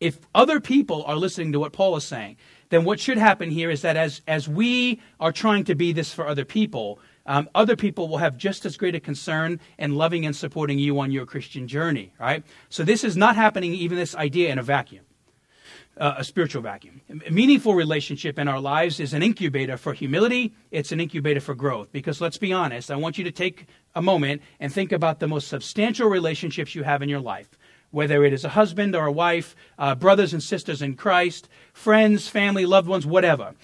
if 0.00 0.20
other 0.34 0.60
people 0.60 1.02
are 1.04 1.16
listening 1.16 1.52
to 1.52 1.60
what 1.60 1.72
Paul 1.72 1.96
is 1.96 2.04
saying, 2.04 2.36
then 2.68 2.84
what 2.84 3.00
should 3.00 3.18
happen 3.18 3.50
here 3.50 3.70
is 3.70 3.82
that 3.82 3.96
as, 3.96 4.20
as 4.28 4.48
we 4.48 5.00
are 5.18 5.32
trying 5.32 5.64
to 5.64 5.74
be 5.74 5.92
this 5.92 6.12
for 6.12 6.26
other 6.26 6.44
people, 6.44 7.00
um, 7.26 7.48
other 7.54 7.76
people 7.76 8.08
will 8.08 8.18
have 8.18 8.36
just 8.36 8.64
as 8.64 8.76
great 8.76 8.94
a 8.94 9.00
concern 9.00 9.58
in 9.78 9.94
loving 9.94 10.24
and 10.24 10.36
supporting 10.36 10.78
you 10.78 10.98
on 11.00 11.10
your 11.10 11.26
Christian 11.26 11.66
journey, 11.66 12.12
right? 12.20 12.44
So 12.68 12.84
this 12.84 13.04
is 13.04 13.16
not 13.16 13.36
happening, 13.36 13.74
even 13.74 13.98
this 13.98 14.14
idea, 14.14 14.52
in 14.52 14.58
a 14.58 14.62
vacuum, 14.62 15.04
uh, 15.96 16.14
a 16.18 16.24
spiritual 16.24 16.62
vacuum. 16.62 17.00
A 17.26 17.30
meaningful 17.30 17.74
relationship 17.74 18.38
in 18.38 18.48
our 18.48 18.60
lives 18.60 19.00
is 19.00 19.14
an 19.14 19.22
incubator 19.22 19.76
for 19.76 19.94
humility, 19.94 20.54
it's 20.70 20.92
an 20.92 21.00
incubator 21.00 21.40
for 21.40 21.54
growth. 21.54 21.90
Because 21.90 22.20
let's 22.20 22.38
be 22.38 22.52
honest, 22.52 22.90
I 22.90 22.96
want 22.96 23.18
you 23.18 23.24
to 23.24 23.32
take 23.32 23.66
a 23.94 24.02
moment 24.02 24.42
and 24.60 24.72
think 24.72 24.92
about 24.92 25.18
the 25.18 25.26
most 25.26 25.48
substantial 25.48 26.08
relationships 26.08 26.74
you 26.74 26.84
have 26.84 27.02
in 27.02 27.08
your 27.08 27.20
life 27.20 27.57
whether 27.90 28.24
it 28.24 28.32
is 28.32 28.44
a 28.44 28.50
husband 28.50 28.94
or 28.94 29.06
a 29.06 29.12
wife, 29.12 29.56
uh, 29.78 29.94
brothers 29.94 30.32
and 30.32 30.42
sisters 30.42 30.82
in 30.82 30.94
Christ, 30.94 31.48
friends, 31.72 32.28
family, 32.28 32.66
loved 32.66 32.88
ones, 32.88 33.06
whatever. 33.06 33.54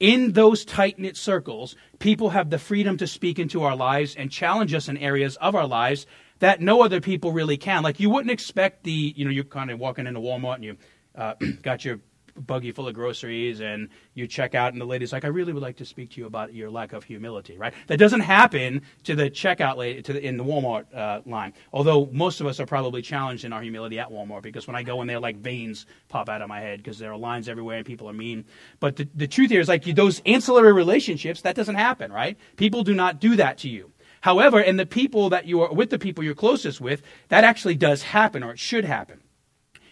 In 0.00 0.32
those 0.32 0.64
tight 0.64 0.98
knit 0.98 1.16
circles, 1.16 1.76
people 1.98 2.30
have 2.30 2.50
the 2.50 2.58
freedom 2.58 2.96
to 2.98 3.06
speak 3.06 3.38
into 3.38 3.62
our 3.62 3.76
lives 3.76 4.14
and 4.16 4.30
challenge 4.30 4.74
us 4.74 4.88
in 4.88 4.96
areas 4.96 5.36
of 5.36 5.54
our 5.54 5.66
lives 5.66 6.06
that 6.40 6.60
no 6.60 6.82
other 6.82 7.00
people 7.00 7.32
really 7.32 7.56
can. 7.56 7.82
Like 7.82 8.00
you 8.00 8.10
wouldn't 8.10 8.30
expect 8.30 8.84
the, 8.84 9.14
you 9.16 9.24
know, 9.24 9.30
you're 9.30 9.44
kind 9.44 9.70
of 9.70 9.78
walking 9.78 10.06
into 10.06 10.20
Walmart 10.20 10.56
and 10.56 10.64
you 10.64 10.76
uh, 11.14 11.34
got 11.62 11.84
your 11.84 12.00
buggy 12.34 12.72
full 12.72 12.88
of 12.88 12.94
groceries 12.94 13.60
and 13.60 13.88
you 14.14 14.26
check 14.26 14.54
out 14.54 14.72
and 14.72 14.80
the 14.80 14.86
lady's 14.86 15.12
like, 15.12 15.24
I 15.24 15.28
really 15.28 15.52
would 15.52 15.62
like 15.62 15.76
to 15.76 15.84
speak 15.84 16.10
to 16.10 16.20
you 16.20 16.26
about 16.26 16.52
your 16.52 16.70
lack 16.70 16.92
of 16.92 17.04
humility, 17.04 17.56
right? 17.56 17.74
That 17.86 17.98
doesn't 17.98 18.20
happen 18.20 18.82
to 19.04 19.14
the 19.14 19.30
checkout 19.30 19.76
lady 19.76 20.02
to 20.02 20.12
the, 20.12 20.26
in 20.26 20.36
the 20.36 20.44
Walmart 20.44 20.86
uh, 20.94 21.20
line. 21.26 21.54
Although 21.72 22.08
most 22.12 22.40
of 22.40 22.46
us 22.46 22.60
are 22.60 22.66
probably 22.66 23.02
challenged 23.02 23.44
in 23.44 23.52
our 23.52 23.62
humility 23.62 23.98
at 23.98 24.10
Walmart 24.10 24.42
because 24.42 24.66
when 24.66 24.76
I 24.76 24.82
go 24.82 25.00
in 25.00 25.06
there, 25.06 25.20
like 25.20 25.36
veins 25.36 25.86
pop 26.08 26.28
out 26.28 26.42
of 26.42 26.48
my 26.48 26.60
head 26.60 26.78
because 26.78 26.98
there 26.98 27.12
are 27.12 27.18
lines 27.18 27.48
everywhere 27.48 27.78
and 27.78 27.86
people 27.86 28.08
are 28.08 28.14
mean. 28.14 28.44
But 28.80 28.96
the, 28.96 29.08
the 29.14 29.26
truth 29.26 29.50
here 29.50 29.60
is 29.60 29.68
like 29.68 29.84
those 29.84 30.20
ancillary 30.26 30.72
relationships, 30.72 31.42
that 31.42 31.56
doesn't 31.56 31.76
happen, 31.76 32.12
right? 32.12 32.36
People 32.56 32.82
do 32.82 32.94
not 32.94 33.20
do 33.20 33.36
that 33.36 33.58
to 33.58 33.68
you. 33.68 33.92
However, 34.20 34.58
in 34.58 34.76
the 34.76 34.86
people 34.86 35.28
that 35.30 35.46
you 35.46 35.60
are 35.60 35.72
with 35.72 35.90
the 35.90 35.98
people 35.98 36.24
you're 36.24 36.34
closest 36.34 36.80
with, 36.80 37.02
that 37.28 37.44
actually 37.44 37.74
does 37.74 38.02
happen 38.02 38.42
or 38.42 38.52
it 38.52 38.58
should 38.58 38.86
happen 38.86 39.20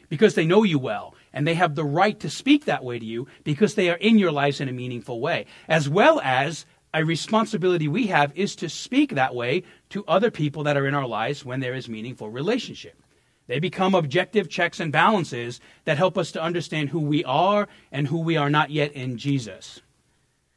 because 0.08 0.34
they 0.34 0.46
know 0.46 0.62
you 0.62 0.78
well 0.78 1.14
and 1.32 1.46
they 1.46 1.54
have 1.54 1.74
the 1.74 1.84
right 1.84 2.18
to 2.20 2.30
speak 2.30 2.64
that 2.64 2.84
way 2.84 2.98
to 2.98 3.04
you 3.04 3.26
because 3.44 3.74
they 3.74 3.90
are 3.90 3.96
in 3.96 4.18
your 4.18 4.32
lives 4.32 4.60
in 4.60 4.68
a 4.68 4.72
meaningful 4.72 5.20
way, 5.20 5.46
as 5.68 5.88
well 5.88 6.20
as 6.22 6.66
a 6.94 7.04
responsibility 7.04 7.88
we 7.88 8.08
have 8.08 8.36
is 8.36 8.54
to 8.56 8.68
speak 8.68 9.14
that 9.14 9.34
way 9.34 9.62
to 9.90 10.04
other 10.06 10.30
people 10.30 10.62
that 10.64 10.76
are 10.76 10.86
in 10.86 10.94
our 10.94 11.06
lives 11.06 11.44
when 11.44 11.60
there 11.60 11.74
is 11.74 11.88
meaningful 11.88 12.28
relationship. 12.28 13.02
They 13.46 13.58
become 13.58 13.94
objective 13.94 14.48
checks 14.48 14.78
and 14.78 14.92
balances 14.92 15.60
that 15.84 15.98
help 15.98 16.16
us 16.16 16.32
to 16.32 16.42
understand 16.42 16.90
who 16.90 17.00
we 17.00 17.24
are 17.24 17.68
and 17.90 18.06
who 18.06 18.20
we 18.20 18.36
are 18.36 18.50
not 18.50 18.70
yet 18.70 18.92
in 18.92 19.18
Jesus. 19.18 19.80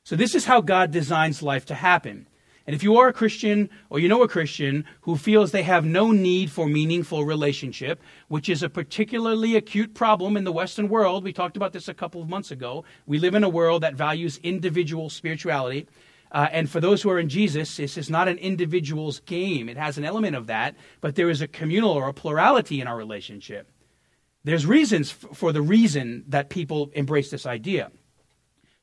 So, 0.04 0.16
this 0.16 0.36
is 0.36 0.46
how 0.46 0.62
God 0.62 0.92
designs 0.92 1.42
life 1.42 1.66
to 1.66 1.76
happen. 1.76 2.28
And 2.68 2.76
if 2.76 2.82
you 2.82 2.98
are 2.98 3.08
a 3.08 3.14
Christian 3.14 3.70
or 3.90 4.00
you 4.00 4.08
know 4.08 4.24
a 4.24 4.28
Christian 4.28 4.86
who 5.02 5.18
feels 5.18 5.52
they 5.52 5.64
have 5.64 5.86
no 5.86 6.12
need 6.12 6.50
for 6.50 6.68
meaningful 6.68 7.24
relationship, 7.24 8.02
which 8.28 8.50
is 8.50 8.64
a 8.64 8.70
particularly 8.70 9.56
acute 9.56 9.94
problem 9.94 10.36
in 10.36 10.46
the 10.46 10.52
Western 10.52 10.90
world, 10.90 11.24
we 11.24 11.32
talked 11.32 11.58
about 11.58 11.74
this 11.74 11.88
a 11.88 11.94
couple 11.94 12.22
of 12.22 12.30
months 12.30 12.50
ago. 12.50 12.84
We 13.06 13.20
live 13.20 13.36
in 13.36 13.44
a 13.44 13.50
world 13.50 13.84
that 13.84 13.94
values 13.94 14.40
individual 14.42 15.12
spirituality. 15.12 15.88
Uh, 16.32 16.48
and 16.52 16.70
for 16.70 16.82
those 16.82 17.04
who 17.04 17.12
are 17.12 17.20
in 17.20 17.30
Jesus, 17.30 17.78
this 17.78 17.98
is 17.98 18.10
not 18.10 18.28
an 18.28 18.40
individual's 18.40 19.20
game. 19.20 19.70
It 19.70 19.78
has 19.78 20.00
an 20.00 20.04
element 20.04 20.36
of 20.36 20.48
that, 20.48 20.76
but 21.02 21.16
there 21.16 21.30
is 21.30 21.42
a 21.42 21.48
communal 21.48 21.92
or 21.92 22.10
a 22.10 22.14
plurality 22.14 22.82
in 22.82 22.88
our 22.88 22.98
relationship. 22.98 23.72
There's 24.44 24.66
reasons 24.66 25.12
for 25.12 25.52
the 25.52 25.62
reason 25.62 26.24
that 26.28 26.50
people 26.50 26.92
embrace 26.94 27.30
this 27.30 27.46
idea. 27.46 27.92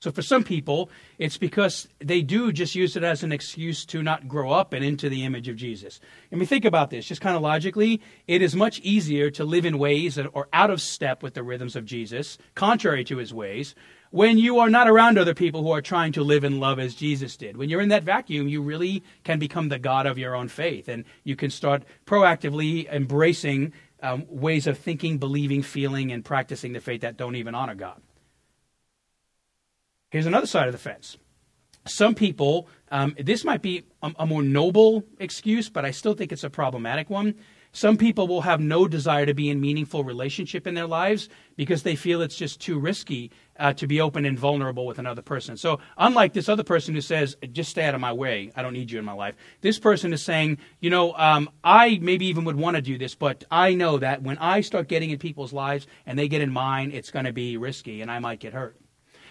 So 0.03 0.11
for 0.11 0.21
some 0.21 0.43
people, 0.43 0.91
it's 1.19 1.39
because 1.39 1.87
they 2.01 2.23
do 2.23 2.51
just 2.51 2.75
use 2.75 2.97
it 2.97 3.05
as 3.05 3.23
an 3.23 3.31
excuse 3.31 3.85
to 3.85 4.03
not 4.03 4.27
grow 4.27 4.51
up 4.51 4.73
and 4.73 4.85
into 4.85 5.09
the 5.09 5.25
image 5.25 5.47
of 5.47 5.55
Jesus. 5.55 6.01
I 6.33 6.35
mean, 6.35 6.47
think 6.47 6.65
about 6.65 6.91
this, 6.91 7.07
just 7.07 7.21
kind 7.21 7.37
of 7.37 7.43
logically. 7.43 8.01
It 8.27 8.43
is 8.43 8.57
much 8.57 8.81
easier 8.81 9.31
to 9.31 9.45
live 9.45 9.65
in 9.65 9.79
ways 9.79 10.17
that 10.17 10.27
are 10.35 10.49
out 10.53 10.71
of 10.71 10.81
step 10.81 11.23
with 11.23 11.35
the 11.35 11.45
rhythms 11.45 11.77
of 11.77 11.85
Jesus, 11.85 12.37
contrary 12.57 13.05
to 13.05 13.19
his 13.19 13.33
ways, 13.33 13.77
when 14.11 14.39
you 14.39 14.59
are 14.59 14.69
not 14.69 14.89
around 14.89 15.19
other 15.19 15.35
people 15.35 15.63
who 15.63 15.71
are 15.71 15.81
trying 15.81 16.11
to 16.15 16.25
live 16.25 16.43
in 16.43 16.59
love 16.59 16.81
as 16.81 16.97
Jesus 16.97 17.37
did. 17.37 17.57
When 17.57 17.69
you're 17.69 17.81
in 17.81 17.91
that 17.91 18.03
vacuum, 18.03 18.49
you 18.49 18.61
really 18.61 19.05
can 19.23 19.39
become 19.39 19.69
the 19.69 19.79
God 19.79 20.07
of 20.07 20.19
your 20.19 20.35
own 20.35 20.49
faith, 20.49 20.89
and 20.89 21.05
you 21.23 21.37
can 21.37 21.51
start 21.51 21.85
proactively 22.07 22.91
embracing 22.91 23.73
um, 24.03 24.27
ways 24.29 24.67
of 24.67 24.79
thinking, 24.79 25.19
believing, 25.19 25.63
feeling, 25.63 26.11
and 26.11 26.25
practicing 26.25 26.73
the 26.73 26.81
faith 26.81 27.03
that 27.03 27.17
don't 27.17 27.37
even 27.37 27.55
honor 27.55 27.77
God. 27.77 28.03
Here's 30.13 30.27
another 30.27 30.47
side 30.47 30.67
of 30.67 30.73
the 30.73 30.79
fence. 30.79 31.17
some 31.87 32.15
people, 32.15 32.69
um, 32.91 33.15
this 33.19 33.45
might 33.47 33.63
be 33.63 33.85
a, 34.03 34.13
a 34.19 34.27
more 34.27 34.43
noble 34.43 35.05
excuse, 35.19 35.71
but 35.71 35.87
I 35.87 35.91
still 35.91 36.13
think 36.13 36.33
it's 36.33 36.45
a 36.45 36.51
problematic 36.51 37.09
one. 37.09 37.35
Some 37.73 37.97
people 37.97 38.29
will 38.29 38.43
have 38.43 38.61
no 38.61 38.87
desire 38.87 39.25
to 39.25 39.33
be 39.33 39.49
in 39.49 39.59
meaningful 39.59 40.05
relationship 40.05 40.67
in 40.67 40.75
their 40.75 40.87
lives 40.87 41.31
because 41.57 41.83
they 41.83 41.97
feel 41.97 42.21
it's 42.21 42.37
just 42.37 42.61
too 42.61 42.79
risky 42.79 43.31
uh, 43.59 43.73
to 43.73 43.87
be 43.87 44.03
open 44.03 44.27
and 44.27 44.39
vulnerable 44.39 44.85
with 44.85 44.99
another 44.99 45.23
person. 45.23 45.57
So, 45.57 45.81
unlike 45.97 46.35
this 46.35 46.51
other 46.51 46.63
person 46.63 46.95
who 46.95 47.01
says, 47.01 47.35
"Just 47.51 47.71
stay 47.71 47.87
out 47.87 47.95
of 47.95 48.01
my 48.03 48.13
way. 48.13 48.53
I 48.55 48.61
don't 48.61 48.75
need 48.75 48.91
you 48.91 48.99
in 48.99 49.07
my 49.07 49.15
life," 49.15 49.35
this 49.63 49.79
person 49.79 50.13
is 50.13 50.23
saying, 50.23 50.59
"You 50.81 50.91
know, 50.91 51.15
um, 51.15 51.49
I 51.65 51.99
maybe 52.03 52.27
even 52.27 52.45
would 52.45 52.57
want 52.57 52.77
to 52.77 52.83
do 52.83 52.99
this, 52.99 53.15
but 53.15 53.45
I 53.51 53.73
know 53.73 53.97
that 53.97 54.23
when 54.23 54.37
I 54.37 54.61
start 54.61 54.89
getting 54.89 55.09
in 55.09 55.19
people's 55.19 55.55
lives 55.55 55.87
and 56.05 56.19
they 56.19 56.29
get 56.29 56.43
in 56.43 56.53
mine, 56.53 56.91
it's 56.93 57.11
going 57.11 57.25
to 57.25 57.33
be 57.33 57.57
risky 57.57 58.03
and 58.03 58.11
I 58.11 58.19
might 58.19 58.41
get 58.41 58.53
hurt." 58.53 58.77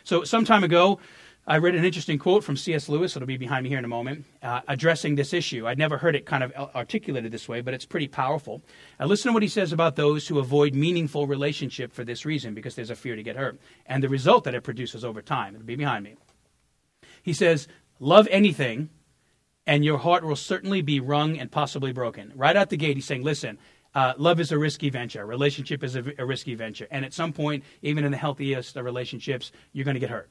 So, 0.03 0.23
some 0.23 0.45
time 0.45 0.63
ago, 0.63 0.99
I 1.47 1.57
read 1.57 1.73
an 1.73 1.83
interesting 1.83 2.19
quote 2.19 2.43
from 2.43 2.55
C.S. 2.55 2.87
Lewis, 2.87 3.15
it'll 3.15 3.25
be 3.25 3.35
behind 3.35 3.63
me 3.63 3.69
here 3.69 3.79
in 3.79 3.85
a 3.85 3.89
moment, 3.89 4.25
uh, 4.43 4.61
addressing 4.67 5.15
this 5.15 5.33
issue. 5.33 5.67
I'd 5.67 5.77
never 5.77 5.97
heard 5.97 6.15
it 6.15 6.25
kind 6.25 6.43
of 6.43 6.53
articulated 6.53 7.31
this 7.31 7.49
way, 7.49 7.61
but 7.61 7.73
it's 7.73 7.85
pretty 7.85 8.07
powerful. 8.07 8.61
Uh, 8.99 9.05
listen 9.05 9.29
to 9.29 9.33
what 9.33 9.41
he 9.41 9.49
says 9.49 9.73
about 9.73 9.95
those 9.95 10.27
who 10.27 10.37
avoid 10.37 10.75
meaningful 10.75 11.25
relationship 11.25 11.93
for 11.93 12.03
this 12.03 12.25
reason, 12.25 12.53
because 12.53 12.75
there's 12.75 12.91
a 12.91 12.95
fear 12.95 13.15
to 13.15 13.23
get 13.23 13.35
hurt, 13.35 13.59
and 13.87 14.03
the 14.03 14.09
result 14.09 14.43
that 14.43 14.53
it 14.53 14.61
produces 14.61 15.03
over 15.03 15.21
time. 15.21 15.55
It'll 15.55 15.65
be 15.65 15.75
behind 15.75 16.03
me. 16.03 16.15
He 17.23 17.33
says, 17.33 17.67
Love 17.99 18.27
anything, 18.31 18.89
and 19.65 19.83
your 19.83 19.97
heart 19.97 20.23
will 20.23 20.35
certainly 20.35 20.81
be 20.81 20.99
wrung 20.99 21.39
and 21.39 21.51
possibly 21.51 21.91
broken. 21.91 22.31
Right 22.35 22.55
out 22.55 22.69
the 22.69 22.77
gate, 22.77 22.97
he's 22.97 23.05
saying, 23.05 23.23
Listen, 23.23 23.57
uh, 23.93 24.13
love 24.17 24.39
is 24.39 24.51
a 24.51 24.57
risky 24.57 24.89
venture. 24.89 25.25
Relationship 25.25 25.83
is 25.83 25.95
a, 25.95 26.03
a 26.17 26.25
risky 26.25 26.55
venture. 26.55 26.87
And 26.91 27.03
at 27.03 27.13
some 27.13 27.33
point, 27.33 27.63
even 27.81 28.03
in 28.03 28.11
the 28.11 28.17
healthiest 28.17 28.75
of 28.77 28.85
relationships, 28.85 29.51
you're 29.73 29.85
going 29.85 29.95
to 29.95 29.99
get 29.99 30.09
hurt. 30.09 30.29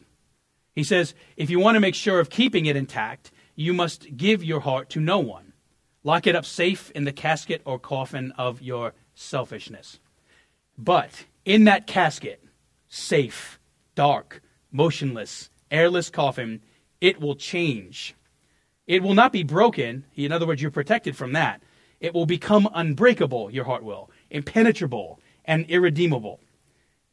He 0.75 0.85
says, 0.85 1.15
if 1.37 1.51
you 1.51 1.59
want 1.59 1.77
to 1.77 1.81
make 1.81 1.95
sure 1.95 2.21
of 2.21 2.31
keeping 2.31 2.67
it 2.67 2.77
intact, 2.77 3.31
you 3.55 3.73
must 3.75 4.17
give 4.17 4.43
your 4.43 4.61
heart 4.61 4.89
to 4.91 5.01
no 5.01 5.19
one. 5.19 5.53
Lock 6.03 6.27
it 6.27 6.35
up 6.35 6.47
safe 6.47 6.91
in 6.93 7.05
the 7.05 7.13
casket 7.13 7.61
or 7.65 7.79
coffin 7.79 8.33
of 8.39 8.63
your 8.63 8.95
selfishness. 9.15 9.99
But 10.79 11.27
in 11.45 11.65
that 11.65 11.87
casket, 11.87 12.43
safe, 12.89 13.61
dark, 13.95 14.41
motionless, 14.73 15.51
airless 15.71 16.09
coffin, 16.09 16.63
it 17.01 17.21
will 17.21 17.35
change. 17.35 18.15
It 18.87 19.03
will 19.03 19.15
not 19.15 19.33
be 19.33 19.43
broken. 19.43 20.05
In 20.17 20.33
other 20.33 20.47
words, 20.47 20.63
you're 20.63 20.71
protected 20.71 21.17
from 21.17 21.33
that. 21.35 21.63
It 22.01 22.15
will 22.15 22.27
become 22.27 22.69
unbreakable, 22.73 23.51
your 23.51 23.65
heart 23.65 23.83
will, 23.83 24.11
impenetrable, 24.31 25.21
and 25.45 25.67
irredeemable. 25.67 26.41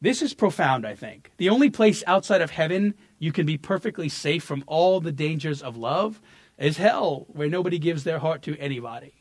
This 0.00 0.22
is 0.22 0.32
profound, 0.32 0.86
I 0.86 0.94
think. 0.94 1.30
The 1.36 1.50
only 1.50 1.70
place 1.70 2.04
outside 2.06 2.40
of 2.40 2.50
heaven 2.50 2.94
you 3.18 3.32
can 3.32 3.46
be 3.46 3.58
perfectly 3.58 4.08
safe 4.08 4.44
from 4.44 4.64
all 4.66 5.00
the 5.00 5.12
dangers 5.12 5.60
of 5.62 5.76
love 5.76 6.20
is 6.56 6.76
hell, 6.76 7.26
where 7.28 7.48
nobody 7.48 7.78
gives 7.78 8.04
their 8.04 8.20
heart 8.20 8.42
to 8.42 8.56
anybody. 8.58 9.14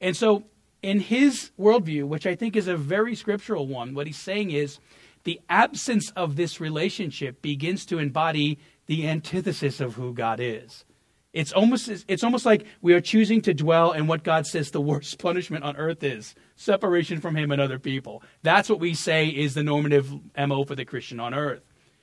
And 0.00 0.16
so, 0.16 0.44
in 0.82 1.00
his 1.00 1.50
worldview, 1.58 2.04
which 2.04 2.26
I 2.26 2.34
think 2.34 2.56
is 2.56 2.68
a 2.68 2.76
very 2.76 3.14
scriptural 3.14 3.66
one, 3.66 3.94
what 3.94 4.06
he's 4.06 4.16
saying 4.16 4.50
is 4.50 4.78
the 5.24 5.40
absence 5.48 6.10
of 6.12 6.36
this 6.36 6.60
relationship 6.60 7.42
begins 7.42 7.84
to 7.86 7.98
embody 7.98 8.58
the 8.86 9.06
antithesis 9.06 9.80
of 9.80 9.94
who 9.94 10.14
God 10.14 10.40
is. 10.40 10.84
It's 11.32 11.52
almost, 11.52 11.88
it's 12.08 12.24
almost 12.24 12.46
like 12.46 12.64
we 12.80 12.94
are 12.94 13.00
choosing 13.00 13.42
to 13.42 13.52
dwell 13.52 13.92
in 13.92 14.06
what 14.06 14.24
God 14.24 14.46
says 14.46 14.70
the 14.70 14.80
worst 14.80 15.18
punishment 15.20 15.64
on 15.64 15.76
earth 15.76 16.02
is 16.02 16.34
separation 16.56 17.20
from 17.20 17.36
Him 17.36 17.50
and 17.52 17.60
other 17.60 17.78
people. 17.78 18.22
That's 18.42 18.68
what 18.68 18.80
we 18.80 18.94
say 18.94 19.28
is 19.28 19.54
the 19.54 19.62
normative 19.62 20.10
MO 20.36 20.64
for 20.64 20.74
the 20.74 20.84
Christian 20.84 21.20
on 21.20 21.34
earth. 21.34 21.62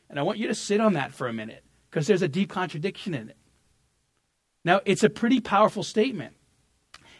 And 0.10 0.20
I 0.20 0.24
want 0.24 0.38
you 0.38 0.48
to 0.48 0.55
sit 0.55 0.79
on 0.79 0.94
that 0.94 1.13
for 1.13 1.27
a 1.27 1.34
minute 1.34 1.63
because 1.89 2.08
there's 2.08 2.22
a 2.22 2.27
deep 2.27 2.50
contradiction 2.50 3.13
in 3.13 3.29
it. 3.29 3.38
Now, 4.63 4.82
it's 4.86 5.03
a 5.03 5.10
pretty 5.10 5.39
powerful 5.39 5.84
statement. 5.84 6.36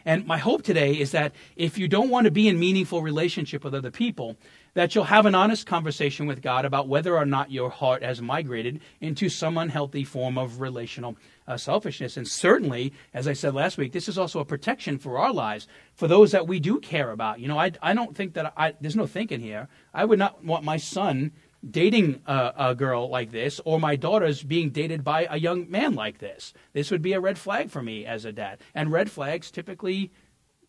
And 0.04 0.24
my 0.24 0.38
hope 0.38 0.62
today 0.62 0.92
is 0.92 1.10
that 1.10 1.34
if 1.56 1.78
you 1.78 1.88
don't 1.88 2.10
want 2.10 2.26
to 2.26 2.30
be 2.30 2.46
in 2.46 2.60
meaningful 2.60 3.02
relationship 3.02 3.64
with 3.64 3.74
other 3.74 3.90
people, 3.90 4.36
that 4.76 4.94
you'll 4.94 5.04
have 5.04 5.24
an 5.24 5.34
honest 5.34 5.66
conversation 5.66 6.26
with 6.26 6.42
God 6.42 6.66
about 6.66 6.86
whether 6.86 7.16
or 7.16 7.24
not 7.24 7.50
your 7.50 7.70
heart 7.70 8.02
has 8.02 8.20
migrated 8.20 8.82
into 9.00 9.30
some 9.30 9.56
unhealthy 9.56 10.04
form 10.04 10.36
of 10.36 10.60
relational 10.60 11.16
uh, 11.48 11.56
selfishness. 11.56 12.18
And 12.18 12.28
certainly, 12.28 12.92
as 13.14 13.26
I 13.26 13.32
said 13.32 13.54
last 13.54 13.78
week, 13.78 13.92
this 13.92 14.06
is 14.06 14.18
also 14.18 14.38
a 14.38 14.44
protection 14.44 14.98
for 14.98 15.16
our 15.16 15.32
lives, 15.32 15.66
for 15.94 16.06
those 16.06 16.30
that 16.32 16.46
we 16.46 16.60
do 16.60 16.78
care 16.78 17.10
about. 17.10 17.40
You 17.40 17.48
know, 17.48 17.58
I, 17.58 17.72
I 17.80 17.94
don't 17.94 18.14
think 18.14 18.34
that 18.34 18.52
I, 18.54 18.74
there's 18.78 18.94
no 18.94 19.06
thinking 19.06 19.40
here. 19.40 19.68
I 19.94 20.04
would 20.04 20.18
not 20.18 20.44
want 20.44 20.62
my 20.62 20.76
son 20.76 21.32
dating 21.70 22.20
a, 22.26 22.52
a, 22.58 22.74
girl 22.74 23.08
like 23.08 23.32
this 23.32 23.62
or 23.64 23.80
my 23.80 23.96
daughter's 23.96 24.42
being 24.42 24.68
dated 24.68 25.02
by 25.02 25.26
a 25.30 25.38
young 25.38 25.70
man 25.70 25.94
like 25.94 26.18
this. 26.18 26.52
This 26.74 26.90
would 26.90 27.00
be 27.00 27.14
a 27.14 27.20
red 27.20 27.38
flag 27.38 27.70
for 27.70 27.82
me 27.82 28.04
as 28.04 28.26
a 28.26 28.32
dad. 28.32 28.60
And 28.74 28.92
red 28.92 29.10
flags 29.10 29.50
typically 29.50 30.12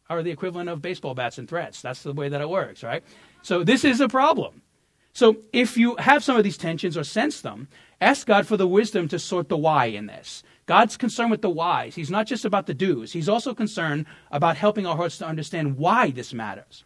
are 0.10 0.24
the 0.24 0.32
equivalent 0.32 0.70
of 0.70 0.82
baseball 0.82 1.14
bats 1.14 1.38
and 1.38 1.48
threats. 1.48 1.82
That's 1.82 2.04
the 2.04 2.14
way 2.14 2.30
that 2.30 2.40
it 2.40 2.50
works, 2.50 2.84
right? 2.84 3.04
So 3.42 3.64
this 3.64 3.84
is 3.86 4.02
a 4.02 4.08
problem. 4.08 4.62
So 5.14 5.38
if 5.52 5.78
you 5.78 5.96
have 5.96 6.24
some 6.24 6.38
of 6.38 6.44
these 6.44 6.58
tensions 6.58 6.96
or 6.96 7.04
sense 7.04 7.42
them, 7.42 7.68
ask 8.00 8.28
God 8.28 8.46
for 8.46 8.56
the 8.56 8.68
wisdom 8.68 9.08
to 9.08 9.18
sort 9.18 9.50
the 9.50 9.58
why 9.58 9.86
in 9.86 10.06
this. 10.06 10.44
God's 10.68 10.98
concerned 10.98 11.32
with 11.32 11.42
the 11.42 11.50
whys. 11.50 11.96
He's 11.96 12.12
not 12.12 12.28
just 12.28 12.46
about 12.46 12.68
the 12.68 12.74
do's. 12.74 13.14
He's 13.14 13.30
also 13.30 13.56
concerned 13.56 14.06
about 14.32 14.58
helping 14.58 14.86
our 14.86 14.96
hearts 14.96 15.18
to 15.20 15.26
understand 15.26 15.78
why 15.78 16.12
this 16.12 16.34
matters. 16.34 16.84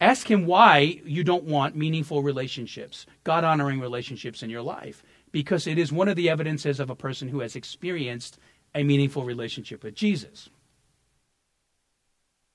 Ask 0.00 0.30
him 0.30 0.46
why 0.46 1.00
you 1.04 1.24
don't 1.24 1.44
want 1.44 1.76
meaningful 1.76 2.22
relationships, 2.22 3.06
God 3.22 3.44
honoring 3.44 3.80
relationships 3.80 4.42
in 4.42 4.50
your 4.50 4.62
life, 4.62 5.02
because 5.30 5.66
it 5.66 5.78
is 5.78 5.92
one 5.92 6.08
of 6.08 6.16
the 6.16 6.30
evidences 6.30 6.80
of 6.80 6.90
a 6.90 6.96
person 6.96 7.28
who 7.28 7.40
has 7.40 7.56
experienced 7.56 8.38
a 8.74 8.82
meaningful 8.82 9.24
relationship 9.24 9.82
with 9.84 9.94
Jesus. 9.94 10.48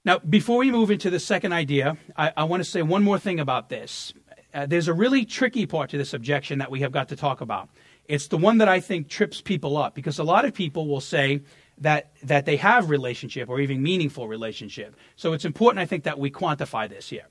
Now, 0.06 0.20
before 0.20 0.60
we 0.60 0.72
move 0.72 0.92
into 0.92 1.10
the 1.10 1.20
second 1.20 1.52
idea, 1.52 1.98
I, 2.16 2.32
I 2.38 2.44
want 2.46 2.64
to 2.64 2.70
say 2.70 2.82
one 2.82 3.04
more 3.04 3.20
thing 3.20 3.40
about 3.40 3.70
this. 3.70 4.14
Uh, 4.54 4.66
there's 4.66 4.88
a 4.88 4.94
really 4.94 5.26
tricky 5.26 5.66
part 5.66 5.90
to 5.90 5.98
this 5.98 6.14
objection 6.14 6.60
that 6.60 6.72
we 6.72 6.80
have 6.80 6.92
got 6.92 7.10
to 7.10 7.16
talk 7.16 7.42
about. 7.42 7.70
It's 8.08 8.28
the 8.28 8.38
one 8.38 8.60
that 8.60 8.70
I 8.70 8.80
think 8.80 9.10
trips 9.10 9.42
people 9.42 9.78
up 9.78 9.94
because 9.94 10.18
a 10.18 10.24
lot 10.24 10.46
of 10.46 10.54
people 10.54 10.88
will 10.88 11.02
say 11.02 11.42
that 11.80 12.12
that 12.24 12.46
they 12.46 12.58
have 12.58 12.90
relationship 12.90 13.50
or 13.50 13.60
even 13.60 13.84
meaningful 13.84 14.28
relationship. 14.28 14.96
So 15.16 15.34
it's 15.34 15.46
important 15.46 15.82
I 15.82 15.86
think 15.86 16.06
that 16.06 16.18
we 16.18 16.32
quantify 16.32 16.90
this 16.90 17.10
here. 17.10 17.26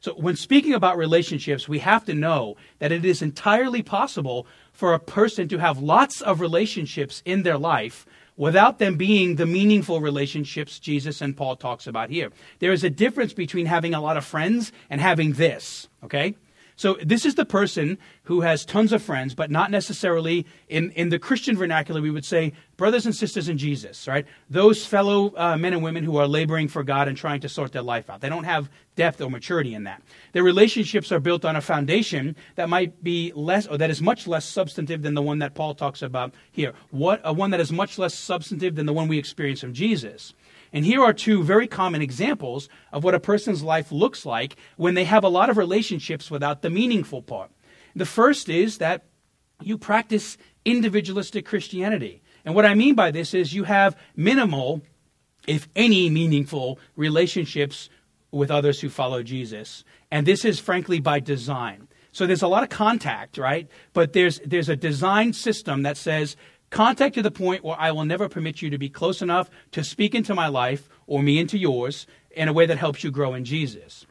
So, 0.00 0.12
when 0.14 0.36
speaking 0.36 0.74
about 0.74 0.98
relationships, 0.98 1.66
we 1.66 1.78
have 1.78 2.04
to 2.06 2.14
know 2.14 2.56
that 2.78 2.92
it 2.92 3.04
is 3.04 3.22
entirely 3.22 3.82
possible 3.82 4.46
for 4.72 4.92
a 4.92 4.98
person 4.98 5.48
to 5.48 5.58
have 5.58 5.78
lots 5.78 6.20
of 6.20 6.40
relationships 6.40 7.22
in 7.24 7.42
their 7.42 7.56
life 7.56 8.04
without 8.36 8.78
them 8.78 8.96
being 8.96 9.36
the 9.36 9.46
meaningful 9.46 10.00
relationships 10.00 10.78
Jesus 10.78 11.20
and 11.20 11.36
Paul 11.36 11.56
talks 11.56 11.86
about 11.86 12.10
here. 12.10 12.30
There 12.58 12.72
is 12.72 12.84
a 12.84 12.90
difference 12.90 13.32
between 13.32 13.66
having 13.66 13.94
a 13.94 14.00
lot 14.00 14.16
of 14.16 14.24
friends 14.24 14.72
and 14.90 15.00
having 15.00 15.34
this, 15.34 15.88
okay? 16.02 16.34
So 16.76 16.98
this 17.04 17.24
is 17.24 17.36
the 17.36 17.44
person 17.44 17.98
who 18.24 18.40
has 18.40 18.64
tons 18.64 18.92
of 18.92 19.02
friends, 19.02 19.34
but 19.34 19.50
not 19.50 19.70
necessarily 19.70 20.44
in, 20.68 20.90
in 20.92 21.08
the 21.08 21.20
Christian 21.20 21.56
vernacular, 21.56 22.02
we 22.02 22.10
would 22.10 22.24
say 22.24 22.52
brothers 22.76 23.06
and 23.06 23.14
sisters 23.14 23.48
in 23.48 23.58
Jesus, 23.58 24.08
right? 24.08 24.26
Those 24.50 24.84
fellow 24.84 25.32
uh, 25.36 25.56
men 25.56 25.72
and 25.72 25.84
women 25.84 26.02
who 26.02 26.16
are 26.16 26.26
laboring 26.26 26.66
for 26.66 26.82
God 26.82 27.06
and 27.06 27.16
trying 27.16 27.40
to 27.42 27.48
sort 27.48 27.72
their 27.72 27.82
life 27.82 28.10
out. 28.10 28.20
They 28.20 28.28
don't 28.28 28.44
have 28.44 28.68
depth 28.96 29.20
or 29.20 29.30
maturity 29.30 29.74
in 29.74 29.84
that. 29.84 30.02
Their 30.32 30.42
relationships 30.42 31.10
are 31.10 31.20
built 31.20 31.44
on 31.44 31.56
a 31.56 31.60
foundation 31.60 32.36
that 32.54 32.68
might 32.68 33.02
be 33.02 33.32
less, 33.34 33.66
or 33.66 33.78
that 33.78 33.90
is 33.90 34.00
much 34.00 34.26
less 34.26 34.44
substantive 34.44 35.02
than 35.02 35.14
the 35.14 35.22
one 35.22 35.40
that 35.40 35.54
Paul 35.54 35.74
talks 35.74 36.02
about 36.02 36.34
here. 36.52 36.74
What, 36.90 37.20
a 37.24 37.32
one 37.32 37.50
that 37.50 37.60
is 37.60 37.72
much 37.72 37.98
less 37.98 38.14
substantive 38.14 38.76
than 38.76 38.86
the 38.86 38.92
one 38.92 39.08
we 39.08 39.18
experience 39.18 39.60
from 39.60 39.74
Jesus. 39.74 40.34
And 40.72 40.84
here 40.84 41.02
are 41.02 41.12
two 41.12 41.44
very 41.44 41.68
common 41.68 42.02
examples 42.02 42.68
of 42.92 43.04
what 43.04 43.14
a 43.14 43.20
person's 43.20 43.62
life 43.62 43.92
looks 43.92 44.26
like 44.26 44.56
when 44.76 44.94
they 44.94 45.04
have 45.04 45.24
a 45.24 45.28
lot 45.28 45.50
of 45.50 45.56
relationships 45.56 46.30
without 46.30 46.62
the 46.62 46.70
meaningful 46.70 47.22
part. 47.22 47.50
The 47.94 48.06
first 48.06 48.48
is 48.48 48.78
that 48.78 49.04
you 49.62 49.78
practice 49.78 50.36
individualistic 50.64 51.46
Christianity. 51.46 52.22
And 52.44 52.54
what 52.54 52.66
I 52.66 52.74
mean 52.74 52.94
by 52.94 53.10
this 53.10 53.34
is 53.34 53.54
you 53.54 53.64
have 53.64 53.96
minimal, 54.16 54.82
if 55.46 55.68
any, 55.76 56.10
meaningful 56.10 56.78
relationships 56.96 57.88
with 58.34 58.50
others 58.50 58.80
who 58.80 58.88
follow 58.88 59.22
Jesus. 59.22 59.84
And 60.10 60.26
this 60.26 60.44
is 60.44 60.58
frankly 60.60 61.00
by 61.00 61.20
design. 61.20 61.88
So 62.12 62.26
there's 62.26 62.42
a 62.42 62.48
lot 62.48 62.62
of 62.62 62.68
contact, 62.68 63.38
right? 63.38 63.68
But 63.92 64.12
there's 64.12 64.40
there's 64.44 64.68
a 64.68 64.76
design 64.76 65.32
system 65.32 65.82
that 65.82 65.96
says 65.96 66.36
Contact 66.74 67.14
to 67.14 67.22
the 67.22 67.30
point 67.30 67.62
where 67.62 67.78
I 67.78 67.92
will 67.92 68.04
never 68.04 68.28
permit 68.28 68.60
you 68.60 68.68
to 68.70 68.78
be 68.78 68.88
close 68.88 69.22
enough 69.22 69.48
to 69.70 69.84
speak 69.84 70.12
into 70.12 70.34
my 70.34 70.48
life 70.48 70.88
or 71.06 71.22
me 71.22 71.38
into 71.38 71.56
yours 71.56 72.04
in 72.32 72.48
a 72.48 72.52
way 72.52 72.66
that 72.66 72.78
helps 72.78 73.04
you 73.04 73.12
grow 73.12 73.32
in 73.32 73.44
Jesus. 73.44 74.06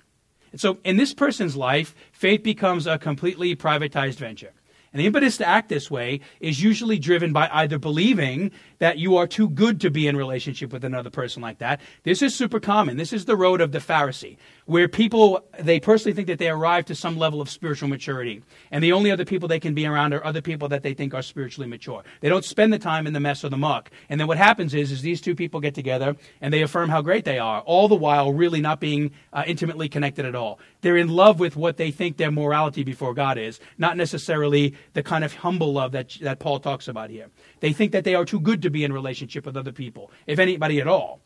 And 0.54 0.62
so, 0.62 0.78
in 0.86 0.96
this 0.96 1.14
person's 1.14 1.58
life, 1.58 1.94
faith 2.14 2.42
becomes 2.42 2.88
a 2.88 2.98
completely 2.98 3.54
privatized 3.54 4.16
venture. 4.16 4.54
And 4.94 5.00
the 5.02 5.08
impetus 5.08 5.38
to 5.38 5.48
act 5.48 5.70
this 5.70 5.90
way 5.90 6.20
is 6.40 6.62
usually 6.62 7.00
driven 7.00 7.34
by 7.34 7.50
either 7.52 7.80
believing 7.80 8.52
that 8.78 9.00
you 9.00 9.18
are 9.18 9.26
too 9.26 9.50
good 9.50 9.82
to 9.82 9.90
be 9.90 10.08
in 10.08 10.16
relationship 10.16 10.72
with 10.72 10.86
another 10.86 11.10
person 11.10 11.42
like 11.42 11.58
that. 11.58 11.82
This 12.04 12.22
is 12.22 12.36
super 12.36 12.60
common. 12.60 12.98
This 12.98 13.12
is 13.12 13.26
the 13.26 13.36
road 13.36 13.60
of 13.60 13.72
the 13.72 13.80
Pharisee, 13.80 14.38
where 14.66 14.88
people, 14.88 15.44
they 15.60 15.80
personally 15.80 16.14
think 16.14 16.28
that 16.28 16.40
they 16.40 16.50
arrive 16.50 16.86
to 16.86 16.96
some 16.96 17.18
level 17.18 17.42
of 17.42 17.50
spiritual 17.50 17.90
maturity. 17.90 18.42
And 18.72 18.84
the 18.84 18.94
only 18.94 19.12
other 19.12 19.26
people 19.26 19.48
they 19.48 19.60
can 19.60 19.74
be 19.74 19.86
around 19.86 20.14
are 20.14 20.26
other 20.26 20.42
people 20.42 20.68
that 20.70 20.84
they 20.84 20.94
think 20.94 21.14
are 21.14 21.22
spiritually 21.22 21.68
mature. 21.68 22.04
They 22.22 22.30
don't 22.30 22.46
spend 22.46 22.72
the 22.72 22.80
time 22.80 23.08
in 23.08 23.14
the 23.14 23.20
mess 23.20 23.44
or 23.44 23.50
the 23.50 23.58
muck. 23.58 23.92
And 24.10 24.20
then 24.20 24.28
what 24.28 24.38
happens 24.38 24.74
is, 24.74 24.92
is 24.92 25.02
these 25.02 25.22
two 25.22 25.36
people 25.36 25.60
get 25.60 25.76
together 25.76 26.16
and 26.42 26.54
they 26.54 26.62
affirm 26.62 26.90
how 26.90 27.02
great 27.02 27.26
they 27.26 27.40
are, 27.40 27.62
all 27.62 27.88
the 27.88 27.96
while 27.96 28.32
really 28.32 28.62
not 28.62 28.80
being 28.80 29.12
uh, 29.34 29.44
intimately 29.46 29.90
connected 29.90 30.26
at 30.26 30.36
all. 30.36 30.60
They're 30.82 30.98
in 30.98 31.10
love 31.10 31.40
with 31.40 31.56
what 31.56 31.78
they 31.78 31.92
think 31.92 32.18
their 32.18 32.32
morality 32.32 32.84
before 32.84 33.14
God 33.14 33.38
is, 33.38 33.60
not 33.78 33.98
necessarily 33.98 34.76
the 34.94 35.04
kind 35.04 35.24
of 35.24 35.34
humble 35.34 35.74
love 35.74 35.92
that, 35.92 36.18
that 36.22 36.40
Paul 36.40 36.60
talks 36.60 36.88
about 36.88 37.10
here. 37.10 37.28
They 37.60 37.74
think 37.74 37.92
that 37.92 38.04
they 38.04 38.16
are 38.16 38.26
too 38.26 38.40
good 38.40 38.62
to 38.62 38.70
be 38.70 38.84
in 38.84 38.94
relationship 38.94 39.46
with 39.46 39.58
other 39.58 39.72
people, 39.72 40.12
if 40.28 40.40
anybody 40.40 40.80
at 40.80 40.88
all. 40.88 41.20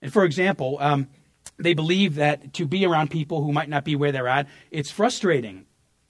And 0.00 0.12
for 0.12 0.24
example, 0.24 0.78
um, 0.80 1.08
they 1.62 1.74
believe 1.74 2.16
that 2.16 2.52
to 2.54 2.66
be 2.66 2.84
around 2.84 3.10
people 3.10 3.42
who 3.42 3.52
might 3.52 3.68
not 3.68 3.84
be 3.84 3.96
where 3.96 4.12
they're 4.12 4.28
at, 4.28 4.48
it's 4.70 4.90
frustrating. 4.90 5.66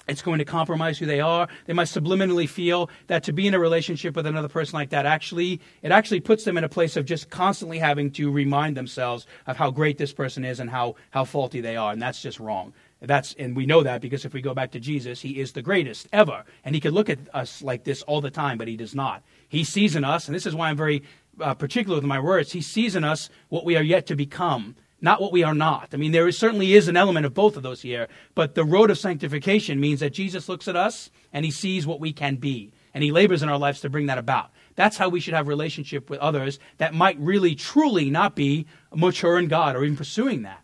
It's 0.09 0.23
going 0.23 0.39
to 0.39 0.45
compromise 0.45 0.99
who 0.99 1.07
they 1.07 1.21
are. 1.21 1.47
They 1.67 1.73
might 1.75 1.87
subliminally 1.87 2.49
feel 2.49 2.91
that 3.07 3.23
to 3.25 3.33
be 3.33 3.47
in 3.47 3.55
a 3.55 3.59
relationship 3.61 4.17
with 4.17 4.27
another 4.27 4.49
person 4.49 4.77
like 4.77 4.91
that 4.91 5.07
actually 5.07 5.61
it 5.83 5.93
actually 5.93 6.21
puts 6.21 6.45
them 6.45 6.59
in 6.59 6.65
a 6.65 6.69
place 6.69 6.97
of 6.97 7.05
just 7.05 7.31
constantly 7.31 7.79
having 7.79 8.11
to 8.13 8.31
remind 8.31 8.77
themselves 8.77 9.27
of 9.47 9.57
how 9.57 9.71
great 9.71 9.99
this 9.99 10.13
person 10.13 10.45
is 10.45 10.59
and 10.59 10.71
how 10.71 10.97
how 11.11 11.25
faulty 11.25 11.61
they 11.61 11.77
are, 11.77 11.93
and 11.93 12.03
that's 12.03 12.21
just 12.21 12.41
wrong. 12.41 12.73
That's 13.01 13.35
and 13.39 13.57
we 13.57 13.67
know 13.67 13.83
that 13.83 14.01
because 14.01 14.25
if 14.25 14.33
we 14.33 14.43
go 14.43 14.55
back 14.55 14.73
to 14.73 14.81
Jesus, 14.81 15.21
he 15.21 15.41
is 15.41 15.53
the 15.53 15.63
greatest 15.63 16.09
ever, 16.13 16.45
and 16.65 16.75
he 16.75 16.81
could 16.81 16.93
look 16.93 17.09
at 17.09 17.19
us 17.33 17.63
like 17.63 17.85
this 17.85 18.03
all 18.03 18.21
the 18.21 18.31
time, 18.31 18.59
but 18.59 18.69
he 18.69 18.77
does 18.77 18.95
not. 18.95 19.23
He 19.49 19.63
sees 19.63 19.95
in 19.95 20.05
us, 20.05 20.27
and 20.27 20.35
this 20.35 20.47
is 20.47 20.55
why 20.55 20.69
I'm 20.69 20.77
very 20.77 21.03
uh, 21.41 21.55
particular 21.55 21.97
with 21.97 22.05
my 22.05 22.19
words. 22.19 22.53
He 22.53 22.61
sees 22.61 22.97
in 22.97 23.05
us 23.05 23.31
what 23.49 23.65
we 23.65 23.77
are 23.77 23.83
yet 23.83 24.07
to 24.07 24.17
become, 24.17 24.77
not 25.03 25.21
what 25.21 25.33
we 25.33 25.43
are 25.43 25.55
not. 25.55 25.91
I 25.93 25.97
mean, 25.97 26.13
there 26.13 26.29
is, 26.29 26.39
certainly 26.39 26.73
is 26.73 26.89
an 26.89 26.97
element 26.97 27.27
of 27.27 27.35
both 27.35 27.57
of 27.57 27.63
those 27.63 27.83
here, 27.83 28.09
but 28.35 28.55
the 28.55 28.65
road 28.65 28.91
of 28.91 28.99
sanctification 28.99 29.81
means 29.81 30.01
that 30.01 30.15
Jesus 30.15 30.49
looks 30.49 30.69
at 30.69 30.77
us 30.77 31.11
and 31.33 31.45
he 31.45 31.51
sees 31.51 31.87
what 31.87 32.01
we 32.01 32.13
can 32.13 32.37
be, 32.37 32.73
and 32.95 33.03
he 33.03 33.13
labors 33.13 33.43
in 33.43 33.49
our 33.49 33.59
lives 33.59 33.81
to 33.81 33.91
bring 33.91 34.07
that 34.07 34.19
about. 34.19 34.51
That's 34.77 34.97
how 34.97 35.09
we 35.09 35.21
should 35.21 35.35
have 35.35 35.49
relationship 35.49 36.09
with 36.09 36.21
others 36.21 36.59
that 36.79 36.95
might 36.95 37.19
really, 37.19 37.55
truly 37.55 38.09
not 38.09 38.35
be 38.35 38.67
mature 38.95 39.39
in 39.39 39.49
God 39.49 39.77
or 39.77 39.85
even 39.85 39.97
pursuing 39.97 40.43
that. 40.43 40.62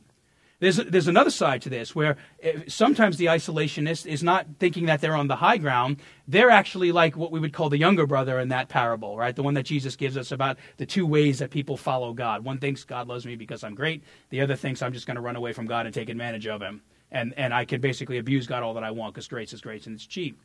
There's, 0.61 0.77
there's 0.77 1.07
another 1.07 1.31
side 1.31 1.63
to 1.63 1.69
this 1.69 1.95
where 1.95 2.17
eh, 2.43 2.63
sometimes 2.67 3.17
the 3.17 3.27
isolationist 3.27 4.07
is 4.07 4.25
not 4.25 4.47
thinking 4.59 4.87
that 4.87 5.01
they're 5.01 5.15
on 5.15 5.29
the 5.29 5.37
high 5.37 5.59
ground. 5.59 5.99
They're 6.27 6.51
actually 6.51 6.91
like 6.91 7.17
what 7.17 7.31
we 7.31 7.39
would 7.39 7.53
call 7.53 7.69
the 7.69 7.79
younger 7.79 8.07
brother 8.07 8.41
in 8.41 8.49
that 8.49 8.69
parable, 8.69 9.17
right? 9.17 9.37
The 9.37 9.45
one 9.45 9.55
that 9.55 9.67
Jesus 9.67 9.95
gives 9.95 10.17
us 10.17 10.33
about 10.33 10.59
the 10.77 10.87
two 10.87 11.07
ways 11.07 11.39
that 11.39 11.51
people 11.51 11.77
follow 11.77 12.13
God. 12.13 12.45
One 12.45 12.59
thinks 12.59 12.83
God 12.83 13.07
loves 13.07 13.25
me 13.25 13.37
because 13.37 13.63
I'm 13.63 13.77
great. 13.77 14.03
The 14.31 14.41
other 14.41 14.57
thinks 14.57 14.83
I'm 14.83 14.93
just 14.93 15.07
going 15.07 15.15
to 15.15 15.21
run 15.21 15.37
away 15.37 15.53
from 15.53 15.67
God 15.67 15.87
and 15.87 15.95
take 15.95 16.09
advantage 16.09 16.49
of 16.49 16.61
him. 16.61 16.83
And, 17.13 17.35
and 17.37 17.55
I 17.55 17.65
can 17.65 17.81
basically 17.81 18.19
abuse 18.19 18.49
God 18.49 18.65
all 18.65 18.75
that 18.75 18.85
I 18.85 18.91
want 18.91 19.15
because 19.15 19.29
grace 19.29 19.53
is 19.53 19.61
grace 19.61 19.87
and 19.87 19.95
it's 19.95 20.07
cheap. 20.07 20.41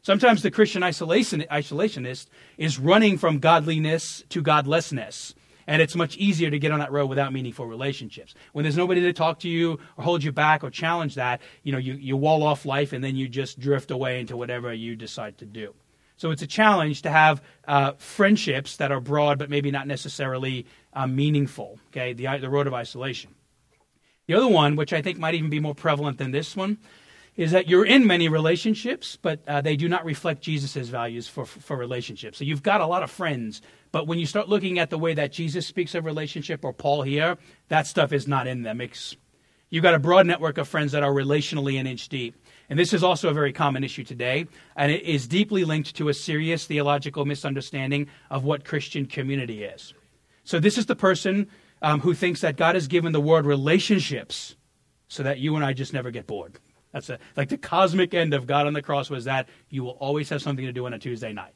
Sometimes 0.00 0.42
the 0.42 0.50
Christian 0.50 0.82
isolation, 0.82 1.44
isolationist 1.50 2.28
is 2.56 2.78
running 2.78 3.18
from 3.18 3.38
godliness 3.38 4.24
to 4.30 4.40
godlessness 4.40 5.34
and 5.68 5.82
it's 5.82 5.94
much 5.94 6.16
easier 6.16 6.50
to 6.50 6.58
get 6.58 6.72
on 6.72 6.80
that 6.80 6.90
road 6.90 7.06
without 7.06 7.30
meaningful 7.30 7.66
relationships. 7.66 8.34
When 8.54 8.62
there's 8.62 8.76
nobody 8.76 9.02
to 9.02 9.12
talk 9.12 9.40
to 9.40 9.48
you 9.48 9.78
or 9.98 10.02
hold 10.02 10.24
you 10.24 10.32
back 10.32 10.64
or 10.64 10.70
challenge 10.70 11.14
that, 11.16 11.42
you 11.62 11.72
know, 11.72 11.78
you, 11.78 11.92
you 11.92 12.16
wall 12.16 12.42
off 12.42 12.64
life 12.64 12.94
and 12.94 13.04
then 13.04 13.16
you 13.16 13.28
just 13.28 13.60
drift 13.60 13.90
away 13.90 14.18
into 14.18 14.34
whatever 14.34 14.72
you 14.72 14.96
decide 14.96 15.36
to 15.38 15.44
do. 15.44 15.74
So 16.16 16.30
it's 16.30 16.40
a 16.40 16.46
challenge 16.46 17.02
to 17.02 17.10
have 17.10 17.42
uh, 17.68 17.92
friendships 17.98 18.78
that 18.78 18.90
are 18.90 19.00
broad 19.00 19.38
but 19.38 19.50
maybe 19.50 19.70
not 19.70 19.86
necessarily 19.86 20.66
uh, 20.94 21.06
meaningful. 21.06 21.78
Okay, 21.88 22.14
the 22.14 22.38
the 22.38 22.48
road 22.48 22.66
of 22.66 22.72
isolation. 22.72 23.34
The 24.26 24.34
other 24.34 24.48
one, 24.48 24.74
which 24.74 24.92
I 24.92 25.02
think 25.02 25.18
might 25.18 25.34
even 25.34 25.50
be 25.50 25.60
more 25.60 25.74
prevalent 25.74 26.18
than 26.18 26.32
this 26.32 26.56
one, 26.56 26.78
is 27.38 27.52
that 27.52 27.68
you're 27.68 27.84
in 27.84 28.06
many 28.06 28.28
relationships, 28.28 29.16
but 29.20 29.40
uh, 29.46 29.60
they 29.60 29.76
do 29.76 29.88
not 29.88 30.04
reflect 30.04 30.42
Jesus' 30.42 30.88
values 30.88 31.28
for, 31.28 31.46
for 31.46 31.76
relationships. 31.76 32.38
So 32.38 32.44
you've 32.44 32.64
got 32.64 32.80
a 32.80 32.86
lot 32.86 33.04
of 33.04 33.10
friends, 33.12 33.62
but 33.92 34.06
when 34.06 34.18
you 34.18 34.26
start 34.26 34.48
looking 34.48 34.78
at 34.78 34.90
the 34.90 34.98
way 34.98 35.14
that 35.14 35.32
Jesus 35.32 35.66
speaks 35.66 35.94
of 35.94 36.04
relationship 36.04 36.64
or 36.64 36.72
Paul 36.72 37.02
here, 37.02 37.38
that 37.68 37.86
stuff 37.86 38.12
is 38.12 38.28
not 38.28 38.46
in 38.46 38.62
them. 38.62 38.80
It's, 38.80 39.16
you've 39.70 39.82
got 39.82 39.94
a 39.94 39.98
broad 39.98 40.26
network 40.26 40.58
of 40.58 40.68
friends 40.68 40.92
that 40.92 41.02
are 41.02 41.12
relationally 41.12 41.80
an 41.80 41.86
inch 41.86 42.08
deep. 42.08 42.34
And 42.68 42.78
this 42.78 42.92
is 42.92 43.02
also 43.02 43.30
a 43.30 43.34
very 43.34 43.52
common 43.52 43.82
issue 43.82 44.04
today, 44.04 44.46
and 44.76 44.92
it 44.92 45.02
is 45.04 45.26
deeply 45.26 45.64
linked 45.64 45.96
to 45.96 46.10
a 46.10 46.14
serious 46.14 46.66
theological 46.66 47.24
misunderstanding 47.24 48.08
of 48.30 48.44
what 48.44 48.64
Christian 48.64 49.06
community 49.06 49.64
is. 49.64 49.94
So 50.44 50.60
this 50.60 50.76
is 50.76 50.86
the 50.86 50.96
person 50.96 51.48
um, 51.80 52.00
who 52.00 52.12
thinks 52.12 52.42
that 52.42 52.56
God 52.56 52.74
has 52.74 52.86
given 52.86 53.12
the 53.12 53.20
word 53.20 53.46
relationships 53.46 54.56
so 55.08 55.22
that 55.22 55.38
you 55.38 55.56
and 55.56 55.64
I 55.64 55.72
just 55.72 55.94
never 55.94 56.10
get 56.10 56.26
bored. 56.26 56.58
That's 56.92 57.08
a, 57.10 57.18
like 57.36 57.48
the 57.48 57.58
cosmic 57.58 58.14
end 58.14 58.34
of 58.34 58.46
God 58.46 58.66
on 58.66 58.72
the 58.72 58.82
cross 58.82 59.10
was 59.10 59.24
that 59.24 59.48
you 59.70 59.84
will 59.84 59.92
always 59.92 60.28
have 60.30 60.42
something 60.42 60.64
to 60.64 60.72
do 60.72 60.86
on 60.86 60.94
a 60.94 60.98
Tuesday 60.98 61.32
night. 61.32 61.54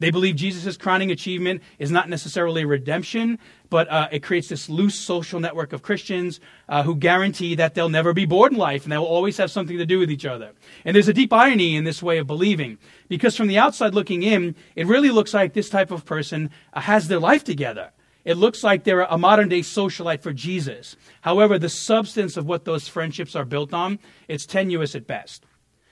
They 0.00 0.10
believe 0.10 0.36
Jesus' 0.36 0.76
crowning 0.76 1.10
achievement 1.10 1.62
is 1.78 1.90
not 1.90 2.08
necessarily 2.08 2.64
redemption, 2.64 3.38
but 3.68 3.90
uh, 3.90 4.08
it 4.12 4.22
creates 4.22 4.48
this 4.48 4.68
loose 4.68 4.94
social 4.94 5.40
network 5.40 5.72
of 5.72 5.82
Christians 5.82 6.40
uh, 6.68 6.84
who 6.84 6.94
guarantee 6.94 7.56
that 7.56 7.74
they'll 7.74 7.88
never 7.88 8.12
be 8.12 8.24
bored 8.24 8.52
in 8.52 8.58
life 8.58 8.84
and 8.84 8.92
they 8.92 8.98
will 8.98 9.06
always 9.06 9.36
have 9.38 9.50
something 9.50 9.76
to 9.76 9.86
do 9.86 9.98
with 9.98 10.10
each 10.10 10.24
other. 10.24 10.52
And 10.84 10.94
there's 10.94 11.08
a 11.08 11.12
deep 11.12 11.32
irony 11.32 11.74
in 11.74 11.84
this 11.84 12.02
way 12.02 12.18
of 12.18 12.26
believing, 12.26 12.78
because 13.08 13.36
from 13.36 13.48
the 13.48 13.58
outside 13.58 13.94
looking 13.94 14.22
in, 14.22 14.54
it 14.76 14.86
really 14.86 15.10
looks 15.10 15.34
like 15.34 15.52
this 15.52 15.70
type 15.70 15.90
of 15.90 16.04
person 16.04 16.50
uh, 16.72 16.80
has 16.80 17.08
their 17.08 17.20
life 17.20 17.42
together. 17.42 17.90
It 18.24 18.36
looks 18.36 18.62
like 18.62 18.84
they're 18.84 19.00
a 19.02 19.16
modern 19.16 19.48
day 19.48 19.60
socialite 19.60 20.22
for 20.22 20.32
Jesus. 20.32 20.96
However, 21.22 21.58
the 21.58 21.68
substance 21.68 22.36
of 22.36 22.46
what 22.46 22.66
those 22.66 22.86
friendships 22.86 23.34
are 23.34 23.44
built 23.44 23.72
on, 23.72 23.98
it's 24.28 24.44
tenuous 24.44 24.94
at 24.94 25.06
best. 25.06 25.44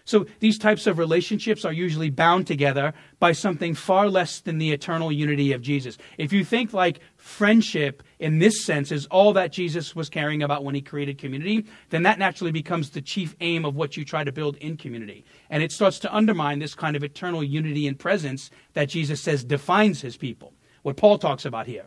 So 0.06 0.24
these 0.38 0.56
types 0.56 0.86
of 0.86 0.98
relationships 0.98 1.64
are 1.64 1.72
usually 1.72 2.10
bound 2.10 2.46
together 2.46 2.94
by 3.18 3.32
something 3.32 3.74
far 3.74 4.08
less 4.08 4.38
than 4.38 4.58
the 4.58 4.70
eternal 4.70 5.10
unity 5.10 5.52
of 5.52 5.62
Jesus. 5.62 5.98
If 6.16 6.32
you 6.32 6.44
think 6.44 6.72
like 6.72 7.00
friendship 7.16 8.04
in 8.20 8.38
this 8.38 8.64
sense 8.64 8.92
is 8.92 9.06
all 9.06 9.32
that 9.32 9.50
Jesus 9.50 9.96
was 9.96 10.08
caring 10.08 10.44
about 10.44 10.62
when 10.62 10.76
he 10.76 10.80
created 10.80 11.18
community, 11.18 11.66
then 11.90 12.04
that 12.04 12.20
naturally 12.20 12.52
becomes 12.52 12.90
the 12.90 13.02
chief 13.02 13.34
aim 13.40 13.64
of 13.64 13.74
what 13.74 13.96
you 13.96 14.04
try 14.04 14.22
to 14.22 14.30
build 14.30 14.56
in 14.58 14.76
community. 14.76 15.24
And 15.50 15.60
it 15.60 15.72
starts 15.72 15.98
to 15.98 16.14
undermine 16.14 16.60
this 16.60 16.76
kind 16.76 16.94
of 16.94 17.02
eternal 17.02 17.42
unity 17.42 17.88
and 17.88 17.98
presence 17.98 18.48
that 18.74 18.88
Jesus 18.88 19.20
says 19.20 19.42
defines 19.42 20.02
his 20.02 20.16
people. 20.16 20.54
What 20.82 20.96
Paul 20.96 21.18
talks 21.18 21.44
about 21.44 21.66
here 21.66 21.86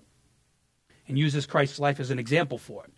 and 1.07 1.17
uses 1.17 1.45
Christ's 1.45 1.79
life 1.79 2.01
as 2.01 2.11
an 2.11 2.19
example 2.19 2.57
for 2.57 2.83
it. 2.83 2.91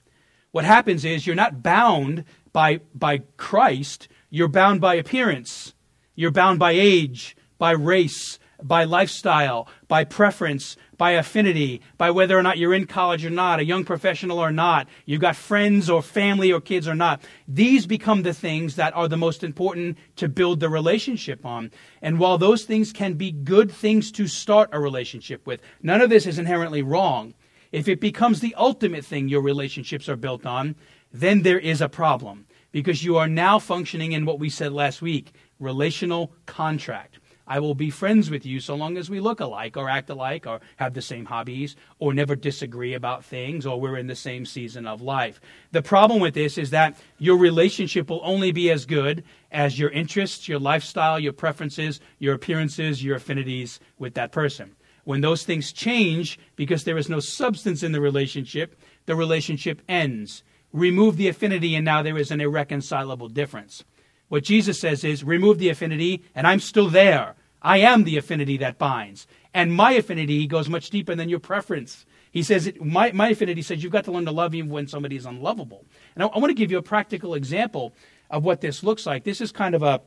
What 0.52 0.66
happens 0.66 1.06
is 1.06 1.28
you're 1.28 1.36
not 1.36 1.62
bound 1.62 2.26
by, 2.54 2.82
by 2.96 3.20
Christ, 3.38 4.08
you're 4.32 4.48
bound 4.48 4.82
by 4.82 4.96
appearance. 4.96 5.76
You're 6.16 6.32
bound 6.32 6.58
by 6.58 6.72
age, 6.72 7.36
by 7.60 7.72
race, 7.72 8.40
by 8.64 8.86
lifestyle, 8.86 9.68
by 9.88 10.06
preference, 10.06 10.78
by 10.98 11.12
affinity, 11.12 11.82
by 11.98 12.12
whether 12.12 12.38
or 12.38 12.44
not 12.44 12.58
you're 12.58 12.74
in 12.74 12.86
college 12.86 13.26
or 13.26 13.30
not, 13.30 13.60
a 13.60 13.66
young 13.66 13.84
professional 13.84 14.40
or 14.40 14.52
not, 14.52 14.88
you've 15.06 15.22
got 15.22 15.36
friends 15.36 15.90
or 15.90 16.02
family 16.02 16.52
or 16.52 16.62
kids 16.62 16.88
or 16.88 16.96
not. 16.96 17.22
These 17.48 17.86
become 17.88 18.22
the 18.22 18.34
things 18.34 18.76
that 18.76 18.96
are 18.96 19.08
the 19.08 19.18
most 19.18 19.44
important 19.44 19.98
to 20.16 20.30
build 20.30 20.60
the 20.60 20.70
relationship 20.70 21.46
on. 21.46 21.72
And 22.02 22.20
while 22.20 22.38
those 22.38 22.64
things 22.64 22.94
can 22.94 23.16
be 23.16 23.32
good 23.32 23.72
things 23.72 24.12
to 24.14 24.28
start 24.28 24.70
a 24.72 24.80
relationship 24.80 25.46
with, 25.46 25.62
none 25.82 26.02
of 26.02 26.10
this 26.10 26.26
is 26.26 26.40
inherently 26.40 26.84
wrong. 26.84 27.34
If 27.72 27.88
it 27.88 28.00
becomes 28.00 28.40
the 28.40 28.56
ultimate 28.56 29.04
thing 29.04 29.28
your 29.28 29.42
relationships 29.42 30.08
are 30.08 30.16
built 30.16 30.46
on, 30.46 30.76
then 31.12 31.42
there 31.42 31.60
is 31.60 31.82
a 31.82 31.90
problem 31.90 32.46
because 32.72 33.04
you 33.04 33.18
are 33.18 33.28
now 33.28 33.60
functioning 33.60 34.12
in 34.12 34.26
what 34.26 34.40
we 34.40 34.50
said 34.50 34.74
last 34.74 35.02
week 35.02 35.34
relational 35.60 36.34
contract. 36.46 37.20
I 37.52 37.60
will 37.60 37.76
be 37.76 37.90
friends 37.90 38.30
with 38.30 38.46
you 38.46 38.62
so 38.62 38.76
long 38.76 38.98
as 38.98 39.10
we 39.10 39.20
look 39.20 39.42
alike 39.42 39.76
or 39.76 39.90
act 39.90 40.10
alike 40.10 40.48
or 40.48 40.62
have 40.78 40.94
the 40.94 41.02
same 41.02 41.26
hobbies 41.26 41.76
or 42.00 42.14
never 42.14 42.36
disagree 42.36 42.94
about 42.94 43.26
things 43.26 43.66
or 43.66 43.80
we're 43.80 43.98
in 43.98 44.08
the 44.08 44.16
same 44.16 44.46
season 44.46 44.88
of 44.88 45.02
life. 45.02 45.42
The 45.72 45.82
problem 45.82 46.22
with 46.22 46.34
this 46.34 46.58
is 46.58 46.70
that 46.70 46.98
your 47.18 47.38
relationship 47.38 48.10
will 48.10 48.22
only 48.24 48.54
be 48.54 48.72
as 48.72 48.86
good 48.86 49.26
as 49.52 49.78
your 49.78 49.90
interests, 49.90 50.48
your 50.48 50.60
lifestyle, 50.60 51.20
your 51.20 51.34
preferences, 51.34 52.00
your 52.20 52.36
appearances, 52.36 53.04
your 53.04 53.18
affinities 53.18 53.82
with 54.00 54.14
that 54.14 54.32
person. 54.32 54.76
When 55.04 55.20
those 55.22 55.44
things 55.44 55.74
change 55.74 56.40
because 56.56 56.86
there 56.86 56.98
is 56.98 57.10
no 57.10 57.20
substance 57.20 57.84
in 57.84 57.92
the 57.92 58.00
relationship, 58.02 58.80
the 59.08 59.16
relationship 59.16 59.82
ends. 59.90 60.44
Remove 60.74 61.18
the 61.18 61.28
affinity, 61.28 61.76
and 61.76 61.84
now 61.84 62.02
there 62.02 62.18
is 62.18 62.32
an 62.32 62.42
irreconcilable 62.42 63.30
difference. 63.30 63.84
What 64.30 64.44
Jesus 64.44 64.80
says 64.80 65.04
is 65.04 65.24
remove 65.24 65.60
the 65.60 65.70
affinity, 65.70 66.24
and 66.34 66.48
I'm 66.48 66.60
still 66.60 66.90
there. 66.90 67.36
I 67.62 67.80
am 67.80 68.06
the 68.06 68.18
affinity 68.18 68.58
that 68.58 68.78
binds. 68.78 69.28
And 69.54 69.74
my 69.74 69.92
affinity 69.92 70.48
goes 70.48 70.70
much 70.70 70.90
deeper 70.90 71.16
than 71.16 71.30
your 71.30 71.40
preference. 71.40 72.06
He 72.32 72.44
says, 72.44 72.72
my, 72.80 73.12
my 73.12 73.30
affinity 73.30 73.62
says 73.62 73.84
you've 73.84 73.92
got 73.92 74.06
to 74.06 74.12
learn 74.12 74.26
to 74.26 74.32
love 74.32 74.56
even 74.56 74.70
when 74.70 74.88
somebody 74.88 75.18
is 75.18 75.26
unlovable. 75.26 75.86
And 76.16 76.24
I, 76.24 76.28
I 76.28 76.40
want 76.40 76.50
to 76.50 76.56
give 76.56 76.72
you 76.72 76.78
a 76.78 76.84
practical 76.84 77.34
example 77.34 77.94
of 78.30 78.46
what 78.46 78.62
this 78.62 78.84
looks 78.84 79.06
like. 79.06 79.26
This 79.26 79.42
is 79.42 79.52
kind 79.52 79.76
of 79.76 79.84
a 79.84 80.02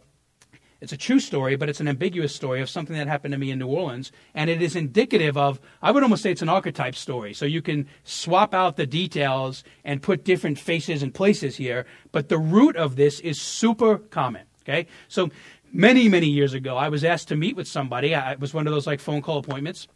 It's 0.85 0.92
a 0.92 0.99
true 0.99 1.18
story, 1.18 1.57
but 1.57 1.70
it's 1.70 1.81
an 1.81 1.88
ambiguous 1.88 2.35
story 2.35 2.61
of 2.61 2.68
something 2.68 2.94
that 2.94 3.09
happened 3.09 3.33
to 3.33 3.38
me 3.38 3.51
in 3.51 3.59
New 3.59 3.66
Orleans. 3.66 4.12
And 4.35 4.51
it 4.51 4.61
is 4.61 4.77
indicative 4.77 5.37
of, 5.37 5.59
I 5.81 5.90
would 5.90 6.03
almost 6.03 6.23
say 6.23 6.31
it's 6.31 6.42
an 6.42 6.51
archetype 6.51 6.94
story. 6.94 7.33
So 7.33 7.47
you 7.47 7.62
can 7.62 7.88
swap 8.05 8.53
out 8.53 8.77
the 8.77 8.87
details 8.87 9.64
and 9.83 10.03
put 10.03 10.25
different 10.25 10.59
faces 10.59 11.03
and 11.03 11.12
places 11.14 11.57
here. 11.57 11.87
But 12.12 12.29
the 12.29 12.38
root 12.38 12.77
of 12.77 12.97
this 12.97 13.18
is 13.20 13.40
super 13.40 13.97
common. 13.97 14.42
Okay? 14.62 14.87
So 15.09 15.31
many, 15.73 16.07
many 16.09 16.29
years 16.29 16.53
ago, 16.53 16.77
I 16.77 16.90
was 16.90 17.03
asked 17.03 17.29
to 17.29 17.37
meet 17.37 17.57
with 17.57 17.66
somebody. 17.66 18.14
I, 18.14 18.33
it 18.33 18.40
was 18.40 18.53
one 18.53 18.66
of 18.66 18.73
those 18.73 18.87
like 18.87 19.01
phone 19.01 19.23
call 19.23 19.38
appointments 19.38 19.88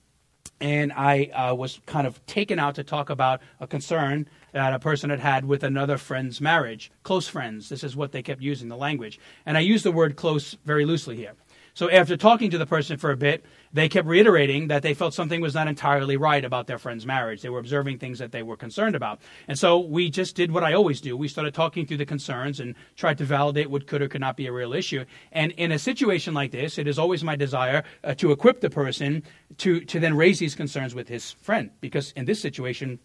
and 0.60 0.92
I 0.92 1.26
uh, 1.26 1.54
was 1.54 1.80
kind 1.86 2.06
of 2.06 2.24
taken 2.26 2.58
out 2.58 2.74
to 2.76 2.84
talk 2.84 3.10
about 3.10 3.40
a 3.60 3.66
concern 3.66 4.28
that 4.52 4.72
a 4.72 4.78
person 4.78 5.10
had 5.10 5.20
had 5.20 5.44
with 5.44 5.62
another 5.62 5.98
friend's 5.98 6.40
marriage. 6.40 6.90
Close 7.02 7.28
friends. 7.28 7.68
This 7.68 7.84
is 7.84 7.94
what 7.94 8.12
they 8.12 8.22
kept 8.22 8.42
using, 8.42 8.68
the 8.68 8.76
language. 8.76 9.18
And 9.46 9.56
I 9.56 9.60
use 9.60 9.82
the 9.82 9.92
word 9.92 10.16
close 10.16 10.56
very 10.64 10.84
loosely 10.84 11.16
here. 11.16 11.32
So 11.78 11.88
after 11.88 12.16
talking 12.16 12.50
to 12.50 12.58
the 12.58 12.66
person 12.66 12.96
for 12.96 13.12
a 13.12 13.16
bit, 13.16 13.44
they 13.72 13.88
kept 13.88 14.08
reiterating 14.08 14.66
that 14.66 14.82
they 14.82 14.94
felt 14.94 15.14
something 15.14 15.40
was 15.40 15.54
not 15.54 15.68
entirely 15.68 16.16
right 16.16 16.44
about 16.44 16.66
their 16.66 16.76
friend's 16.76 17.06
marriage. 17.06 17.40
They 17.40 17.50
were 17.50 17.60
observing 17.60 17.98
things 17.98 18.18
that 18.18 18.32
they 18.32 18.42
were 18.42 18.56
concerned 18.56 18.96
about. 18.96 19.20
And 19.46 19.56
so 19.56 19.78
we 19.78 20.10
just 20.10 20.34
did 20.34 20.50
what 20.50 20.64
I 20.64 20.72
always 20.72 21.00
do. 21.00 21.16
We 21.16 21.28
started 21.28 21.54
talking 21.54 21.86
through 21.86 21.98
the 21.98 22.04
concerns 22.04 22.58
and 22.58 22.74
tried 22.96 23.18
to 23.18 23.24
validate 23.24 23.70
what 23.70 23.86
could 23.86 24.02
or 24.02 24.08
could 24.08 24.20
not 24.20 24.36
be 24.36 24.48
a 24.48 24.52
real 24.52 24.72
issue. 24.72 25.04
And 25.30 25.52
in 25.52 25.70
a 25.70 25.78
situation 25.78 26.34
like 26.34 26.50
this, 26.50 26.78
it 26.78 26.88
is 26.88 26.98
always 26.98 27.22
my 27.22 27.36
desire 27.36 27.84
uh, 28.02 28.12
to 28.14 28.32
equip 28.32 28.60
the 28.60 28.70
person 28.70 29.22
to, 29.58 29.80
to 29.82 30.00
then 30.00 30.16
raise 30.16 30.40
these 30.40 30.56
concerns 30.56 30.96
with 30.96 31.06
his 31.06 31.30
friend. 31.30 31.70
Because 31.80 32.10
in 32.16 32.24
this 32.24 32.40
situation, 32.40 32.98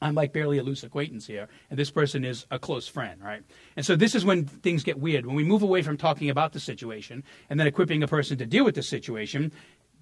I'm 0.00 0.14
like 0.14 0.32
barely 0.32 0.58
a 0.58 0.62
loose 0.62 0.82
acquaintance 0.82 1.26
here, 1.26 1.48
and 1.70 1.78
this 1.78 1.90
person 1.90 2.24
is 2.24 2.46
a 2.50 2.58
close 2.58 2.86
friend, 2.86 3.22
right? 3.22 3.42
And 3.76 3.86
so 3.86 3.96
this 3.96 4.14
is 4.14 4.24
when 4.24 4.44
things 4.44 4.84
get 4.84 4.98
weird. 4.98 5.24
When 5.26 5.36
we 5.36 5.44
move 5.44 5.62
away 5.62 5.82
from 5.82 5.96
talking 5.96 6.28
about 6.28 6.52
the 6.52 6.60
situation 6.60 7.24
and 7.48 7.58
then 7.58 7.66
equipping 7.66 8.02
a 8.02 8.08
person 8.08 8.36
to 8.38 8.46
deal 8.46 8.64
with 8.64 8.74
the 8.74 8.82
situation, 8.82 9.52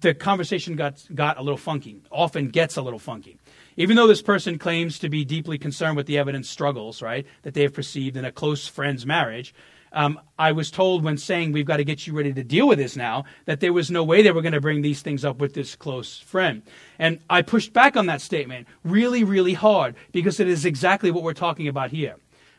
the 0.01 0.13
conversation 0.13 0.75
got 0.75 1.03
got 1.15 1.37
a 1.37 1.41
little 1.41 1.57
funky. 1.57 2.01
Often 2.11 2.49
gets 2.49 2.75
a 2.75 2.81
little 2.81 2.99
funky. 2.99 3.37
Even 3.77 3.95
though 3.95 4.07
this 4.07 4.21
person 4.21 4.57
claims 4.57 4.99
to 4.99 5.09
be 5.09 5.23
deeply 5.23 5.57
concerned 5.57 5.95
with 5.95 6.07
the 6.07 6.17
evidence 6.17 6.49
struggles, 6.49 7.01
right, 7.01 7.25
that 7.43 7.53
they 7.53 7.61
have 7.61 7.73
perceived 7.73 8.17
in 8.17 8.25
a 8.25 8.31
close 8.31 8.67
friend's 8.67 9.05
marriage, 9.05 9.53
um, 9.95 10.19
I 10.37 10.51
was 10.51 10.69
told 10.69 11.03
when 11.03 11.17
saying 11.17 11.53
we've 11.53 11.65
got 11.65 11.77
to 11.77 11.85
get 11.85 12.05
you 12.05 12.13
ready 12.13 12.33
to 12.33 12.43
deal 12.43 12.67
with 12.67 12.77
this 12.77 12.97
now 12.97 13.23
that 13.45 13.61
there 13.61 13.73
was 13.73 13.89
no 13.89 14.03
way 14.03 14.21
they 14.21 14.31
were 14.31 14.41
going 14.41 14.53
to 14.53 14.61
bring 14.61 14.81
these 14.81 15.01
things 15.01 15.23
up 15.23 15.37
with 15.37 15.53
this 15.53 15.75
close 15.75 16.19
friend. 16.19 16.61
And 16.99 17.19
I 17.29 17.41
pushed 17.41 17.71
back 17.71 17.95
on 17.95 18.05
that 18.07 18.21
statement 18.21 18.67
really, 18.83 19.23
really 19.23 19.53
hard 19.53 19.95
because 20.11 20.39
it 20.39 20.49
is 20.49 20.65
exactly 20.65 21.11
what 21.11 21.23
we're 21.23 21.33
talking 21.33 21.69
about 21.69 21.91
here. 21.91 22.17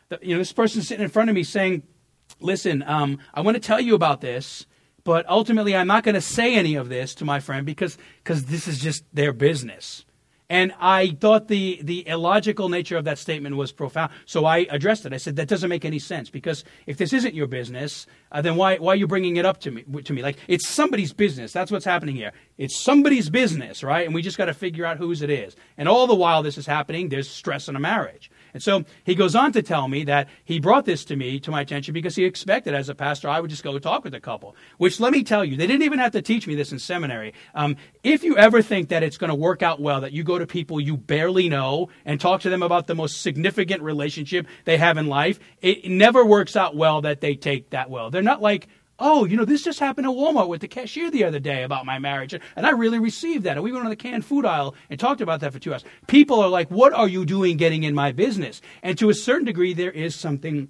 The, 0.09 0.19
you 0.21 0.33
know, 0.33 0.39
this 0.39 0.51
person 0.51 0.81
sitting 0.81 1.03
in 1.03 1.09
front 1.09 1.29
of 1.29 1.35
me 1.35 1.43
saying, 1.43 1.83
"Listen, 2.39 2.83
um, 2.83 3.19
I 3.33 3.41
want 3.41 3.55
to 3.55 3.61
tell 3.61 3.79
you 3.79 3.93
about 3.93 4.21
this." 4.21 4.65
But 5.03 5.29
ultimately, 5.29 5.75
I'm 5.75 5.87
not 5.87 6.03
going 6.03 6.15
to 6.15 6.21
say 6.21 6.55
any 6.55 6.75
of 6.75 6.89
this 6.89 7.15
to 7.15 7.25
my 7.25 7.39
friend 7.39 7.65
because 7.65 7.97
because 8.23 8.45
this 8.45 8.67
is 8.67 8.79
just 8.79 9.03
their 9.13 9.31
business. 9.31 10.05
And 10.49 10.73
I 10.79 11.09
thought 11.19 11.49
the, 11.49 11.79
the 11.83 12.07
illogical 12.07 12.69
nature 12.69 12.95
of 12.95 13.03
that 13.03 13.17
statement 13.17 13.57
was 13.57 13.73
profound. 13.73 14.13
So 14.25 14.45
I 14.45 14.59
addressed 14.69 15.05
it. 15.05 15.11
I 15.11 15.17
said, 15.17 15.35
that 15.35 15.49
doesn't 15.49 15.69
make 15.69 15.83
any 15.83 15.99
sense 15.99 16.29
because 16.29 16.63
if 16.85 16.97
this 16.97 17.11
isn't 17.11 17.35
your 17.35 17.47
business, 17.47 18.07
uh, 18.31 18.41
then 18.41 18.55
why, 18.55 18.77
why 18.77 18.93
are 18.93 18.95
you 18.95 19.07
bringing 19.07 19.35
it 19.35 19.45
up 19.45 19.59
to 19.61 19.71
me, 19.71 19.83
to 19.83 20.13
me? 20.13 20.21
Like, 20.21 20.37
it's 20.47 20.69
somebody's 20.69 21.11
business. 21.11 21.51
That's 21.51 21.69
what's 21.69 21.83
happening 21.83 22.15
here. 22.15 22.31
It's 22.57 22.79
somebody's 22.81 23.29
business, 23.29 23.83
right? 23.83 24.05
And 24.05 24.15
we 24.15 24.21
just 24.21 24.37
got 24.37 24.45
to 24.45 24.53
figure 24.53 24.85
out 24.85 24.97
whose 24.97 25.21
it 25.21 25.29
is. 25.29 25.57
And 25.77 25.89
all 25.89 26.07
the 26.07 26.15
while 26.15 26.43
this 26.43 26.57
is 26.57 26.65
happening, 26.65 27.09
there's 27.09 27.29
stress 27.29 27.67
in 27.67 27.75
a 27.75 27.79
marriage. 27.81 28.31
And 28.53 28.61
so 28.61 28.85
he 29.03 29.15
goes 29.15 29.35
on 29.35 29.51
to 29.53 29.61
tell 29.61 29.87
me 29.87 30.03
that 30.05 30.27
he 30.43 30.59
brought 30.59 30.85
this 30.85 31.05
to 31.05 31.15
me, 31.15 31.39
to 31.41 31.51
my 31.51 31.61
attention, 31.61 31.93
because 31.93 32.15
he 32.15 32.25
expected 32.25 32.73
as 32.73 32.89
a 32.89 32.95
pastor 32.95 33.29
I 33.29 33.39
would 33.39 33.49
just 33.49 33.63
go 33.63 33.77
talk 33.79 34.03
with 34.03 34.13
a 34.13 34.19
couple. 34.19 34.55
Which, 34.77 34.99
let 34.99 35.13
me 35.13 35.23
tell 35.23 35.43
you, 35.43 35.57
they 35.57 35.67
didn't 35.67 35.83
even 35.83 35.99
have 35.99 36.11
to 36.13 36.21
teach 36.21 36.47
me 36.47 36.55
this 36.55 36.71
in 36.71 36.79
seminary. 36.79 37.33
Um, 37.53 37.75
if 38.03 38.23
you 38.23 38.37
ever 38.37 38.61
think 38.61 38.89
that 38.89 39.03
it's 39.03 39.17
going 39.17 39.29
to 39.29 39.35
work 39.35 39.61
out 39.61 39.79
well, 39.79 40.01
that 40.01 40.11
you 40.11 40.23
go 40.23 40.37
to 40.37 40.47
people 40.47 40.79
you 40.79 40.97
barely 40.97 41.49
know 41.49 41.89
and 42.05 42.19
talk 42.19 42.41
to 42.41 42.49
them 42.49 42.63
about 42.63 42.87
the 42.87 42.95
most 42.95 43.21
significant 43.21 43.81
relationship 43.81 44.47
they 44.65 44.77
have 44.77 44.97
in 44.97 45.07
life, 45.07 45.39
it 45.61 45.89
never 45.89 46.25
works 46.25 46.55
out 46.55 46.75
well 46.75 47.01
that 47.01 47.21
they 47.21 47.35
take 47.35 47.69
that 47.71 47.89
well. 47.89 48.09
They're 48.09 48.21
not 48.21 48.41
like, 48.41 48.67
Oh, 48.99 49.25
you 49.25 49.37
know, 49.37 49.45
this 49.45 49.63
just 49.63 49.79
happened 49.79 50.07
at 50.07 50.13
Walmart 50.13 50.47
with 50.47 50.61
the 50.61 50.67
cashier 50.67 51.11
the 51.11 51.23
other 51.23 51.39
day 51.39 51.63
about 51.63 51.85
my 51.85 51.99
marriage. 51.99 52.33
And 52.33 52.65
I 52.65 52.71
really 52.71 52.97
received 52.97 53.43
that. 53.43 53.55
And 53.55 53.63
we 53.63 53.71
went 53.71 53.83
on 53.83 53.89
the 53.91 53.95
canned 53.95 54.25
food 54.25 54.45
aisle 54.45 54.73
and 54.89 54.99
talked 54.99 55.21
about 55.21 55.39
that 55.41 55.53
for 55.53 55.59
two 55.59 55.71
hours. 55.71 55.85
People 56.07 56.39
are 56.39 56.49
like, 56.49 56.69
what 56.71 56.93
are 56.93 57.07
you 57.07 57.23
doing 57.23 57.57
getting 57.57 57.83
in 57.83 57.93
my 57.93 58.11
business? 58.11 58.61
And 58.81 58.97
to 58.97 59.09
a 59.09 59.13
certain 59.13 59.45
degree, 59.45 59.73
there 59.73 59.91
is 59.91 60.15
something 60.15 60.69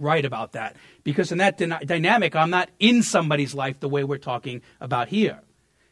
right 0.00 0.24
about 0.24 0.52
that. 0.52 0.76
Because 1.04 1.30
in 1.30 1.38
that 1.38 1.58
dynamic, 1.58 2.34
I'm 2.34 2.50
not 2.50 2.70
in 2.78 3.02
somebody's 3.02 3.54
life 3.54 3.80
the 3.80 3.88
way 3.88 4.02
we're 4.02 4.18
talking 4.18 4.62
about 4.80 5.08
here. 5.08 5.40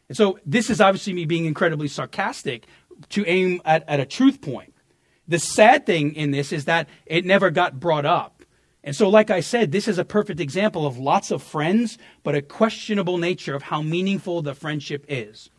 And 0.07 0.17
so 0.17 0.39
this 0.45 0.69
is 0.69 0.81
obviously 0.81 1.13
me 1.13 1.25
being 1.25 1.45
incredibly 1.45 1.87
sarcastic 1.87 2.65
to 3.09 3.25
aim 3.27 3.61
at, 3.65 3.87
at 3.87 3.99
a 3.99 4.05
truth 4.05 4.41
point. 4.41 4.73
The 5.27 5.39
sad 5.39 5.85
thing 5.85 6.15
in 6.15 6.31
this 6.31 6.53
is 6.53 6.65
that 6.65 6.87
it 7.05 7.25
never 7.25 7.51
got 7.51 7.79
brought 7.79 8.05
up. 8.05 8.36
And 8.87 8.95
so, 8.95 9.09
like 9.09 9.29
I 9.29 9.41
said, 9.41 9.73
this 9.73 9.89
is 9.89 9.97
a 9.97 10.05
perfect 10.05 10.39
example 10.39 10.87
of 10.87 10.97
lots 10.97 11.29
of 11.29 11.43
friends, 11.43 11.97
but 12.23 12.35
a 12.35 12.41
questionable 12.41 13.17
nature 13.17 13.53
of 13.53 13.63
how 13.63 13.81
meaningful 13.81 14.41
the 14.41 14.55
friendship 14.55 15.03
is. 15.09 15.49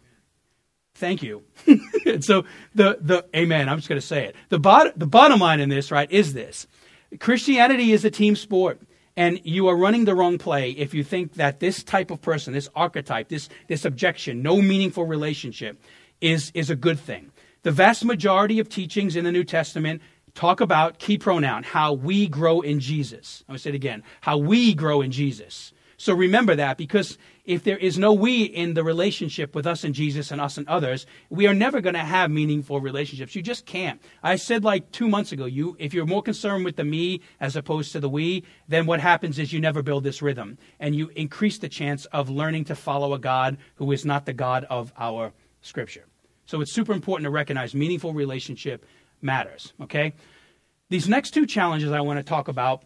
Thank 0.94 1.22
you. 1.22 1.42
so, 2.20 2.46
the, 2.74 2.96
the, 3.02 3.26
amen, 3.36 3.68
I'm 3.68 3.76
just 3.76 3.88
going 3.90 4.00
to 4.00 4.06
say 4.06 4.24
it. 4.24 4.34
The, 4.48 4.58
bot, 4.58 4.98
the 4.98 5.06
bottom 5.06 5.40
line 5.40 5.60
in 5.60 5.68
this, 5.68 5.90
right, 5.90 6.10
is 6.10 6.32
this 6.32 6.66
Christianity 7.20 7.92
is 7.92 8.02
a 8.06 8.10
team 8.10 8.34
sport. 8.34 8.80
And 9.14 9.42
you 9.44 9.68
are 9.68 9.76
running 9.76 10.06
the 10.06 10.14
wrong 10.14 10.38
play 10.38 10.70
if 10.70 10.94
you 10.94 11.04
think 11.04 11.34
that 11.34 11.60
this 11.60 11.84
type 11.84 12.10
of 12.10 12.22
person, 12.22 12.54
this 12.54 12.70
archetype, 12.74 13.28
this, 13.28 13.50
this 13.66 13.84
objection, 13.84 14.40
no 14.40 14.62
meaningful 14.62 15.04
relationship, 15.04 15.78
is, 16.22 16.50
is 16.54 16.70
a 16.70 16.76
good 16.76 16.98
thing. 16.98 17.30
The 17.62 17.72
vast 17.72 18.06
majority 18.06 18.58
of 18.58 18.70
teachings 18.70 19.16
in 19.16 19.24
the 19.24 19.32
New 19.32 19.44
Testament 19.44 20.00
talk 20.38 20.60
about 20.60 21.00
key 21.00 21.18
pronoun, 21.18 21.64
how 21.64 21.92
we 21.92 22.28
grow 22.28 22.60
in 22.60 22.78
Jesus. 22.78 23.42
I'm 23.48 23.54
going 23.54 23.56
to 23.56 23.62
say 23.62 23.70
it 23.70 23.74
again, 23.74 24.04
how 24.20 24.38
we 24.38 24.72
grow 24.72 25.00
in 25.00 25.10
Jesus. 25.10 25.72
So 25.96 26.14
remember 26.14 26.54
that 26.54 26.78
because 26.78 27.18
if 27.44 27.64
there 27.64 27.76
is 27.76 27.98
no 27.98 28.12
we 28.12 28.44
in 28.44 28.74
the 28.74 28.84
relationship 28.84 29.56
with 29.56 29.66
us 29.66 29.82
and 29.82 29.92
Jesus 29.92 30.30
and 30.30 30.40
us 30.40 30.56
and 30.56 30.68
others, 30.68 31.06
we 31.28 31.48
are 31.48 31.54
never 31.54 31.80
going 31.80 31.96
to 31.96 32.04
have 32.04 32.30
meaningful 32.30 32.80
relationships. 32.80 33.34
You 33.34 33.42
just 33.42 33.66
can't. 33.66 34.00
I 34.22 34.36
said 34.36 34.62
like 34.62 34.92
two 34.92 35.08
months 35.08 35.32
ago, 35.32 35.44
you 35.44 35.74
if 35.80 35.92
you're 35.92 36.06
more 36.06 36.22
concerned 36.22 36.64
with 36.64 36.76
the 36.76 36.84
me 36.84 37.20
as 37.40 37.56
opposed 37.56 37.90
to 37.92 38.00
the 38.00 38.08
we, 38.08 38.44
then 38.68 38.86
what 38.86 39.00
happens 39.00 39.40
is 39.40 39.52
you 39.52 39.60
never 39.60 39.82
build 39.82 40.04
this 40.04 40.22
rhythm 40.22 40.56
and 40.78 40.94
you 40.94 41.08
increase 41.16 41.58
the 41.58 41.68
chance 41.68 42.04
of 42.06 42.30
learning 42.30 42.66
to 42.66 42.76
follow 42.76 43.12
a 43.12 43.18
God 43.18 43.58
who 43.74 43.90
is 43.90 44.04
not 44.04 44.24
the 44.24 44.34
God 44.34 44.64
of 44.70 44.92
our 44.96 45.32
scripture. 45.62 46.04
So 46.48 46.62
it's 46.62 46.72
super 46.72 46.94
important 46.94 47.26
to 47.26 47.30
recognize 47.30 47.74
meaningful 47.74 48.14
relationship 48.14 48.86
matters. 49.22 49.72
Okay, 49.80 50.14
these 50.88 51.08
next 51.08 51.32
two 51.32 51.46
challenges 51.46 51.92
I 51.92 52.00
want 52.00 52.18
to 52.18 52.22
talk 52.22 52.48
about. 52.48 52.84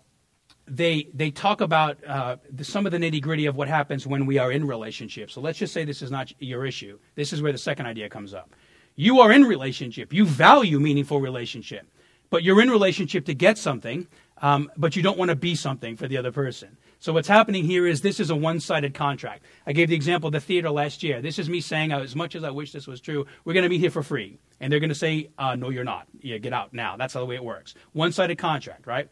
They 0.67 1.09
they 1.13 1.31
talk 1.31 1.61
about 1.61 1.99
uh, 2.07 2.37
the, 2.51 2.65
some 2.65 2.87
of 2.87 2.93
the 2.93 2.99
nitty 2.99 3.21
gritty 3.21 3.47
of 3.47 3.57
what 3.57 3.69
happens 3.69 4.07
when 4.07 4.27
we 4.27 4.39
are 4.39 4.53
in 4.53 4.67
relationships. 4.67 5.35
So 5.35 5.41
let's 5.41 5.59
just 5.59 5.73
say 5.73 5.85
this 5.85 6.03
is 6.03 6.11
not 6.11 6.33
your 6.41 6.65
issue. 6.65 6.99
This 7.15 7.33
is 7.33 7.43
where 7.43 7.53
the 7.53 7.59
second 7.59 7.87
idea 7.87 8.09
comes 8.09 8.33
up. 8.33 8.55
You 8.95 9.21
are 9.21 9.33
in 9.33 9.45
relationship. 9.45 10.13
You 10.13 10.25
value 10.25 10.79
meaningful 10.79 11.21
relationship, 11.21 11.87
but 12.31 12.43
you're 12.43 12.61
in 12.61 12.71
relationship 12.71 13.27
to 13.27 13.35
get 13.35 13.59
something, 13.59 14.07
um, 14.41 14.71
but 14.77 14.95
you 14.95 15.03
don't 15.03 15.19
want 15.19 15.31
to 15.31 15.37
be 15.37 15.55
something 15.55 15.97
for 15.97 16.07
the 16.07 16.17
other 16.17 16.33
person. 16.33 16.77
So 17.03 17.13
what's 17.13 17.27
happening 17.27 17.65
here 17.65 17.85
is 17.85 18.01
this 18.01 18.21
is 18.21 18.31
a 18.31 18.37
one-sided 18.37 18.95
contract. 18.95 19.43
I 19.67 19.73
gave 19.73 19.89
the 19.89 19.97
example 19.97 20.29
of 20.29 20.35
the 20.35 20.41
theater 20.41 20.71
last 20.71 21.03
year. 21.03 21.21
This 21.21 21.37
is 21.37 21.49
me 21.49 21.61
saying, 21.61 21.93
uh, 21.93 21.99
as 21.99 22.15
much 22.15 22.37
as 22.37 22.45
I 22.45 22.51
wish 22.51 22.71
this 22.71 22.87
was 22.87 23.01
true, 23.01 23.27
we're 23.45 23.55
going 23.55 23.65
to 23.65 23.69
be 23.69 23.79
here 23.79 23.91
for 23.91 24.05
free. 24.05 24.39
And 24.61 24.73
they're 24.73 24.79
going 24.79 24.89
to 24.89 24.95
say, 24.95 25.29
uh, 25.37 25.57
no, 25.57 25.71
you're 25.71 25.83
not. 25.83 26.07
Yeah, 26.21 26.39
get 26.39 26.53
out 26.53 26.73
now. 26.73 26.97
That's 26.97 27.15
how 27.15 27.19
the 27.19 27.27
way 27.27 27.35
it 27.35 27.43
works. 27.43 27.75
One-sided 27.93 28.39
contract, 28.39 28.87
right? 28.87 29.09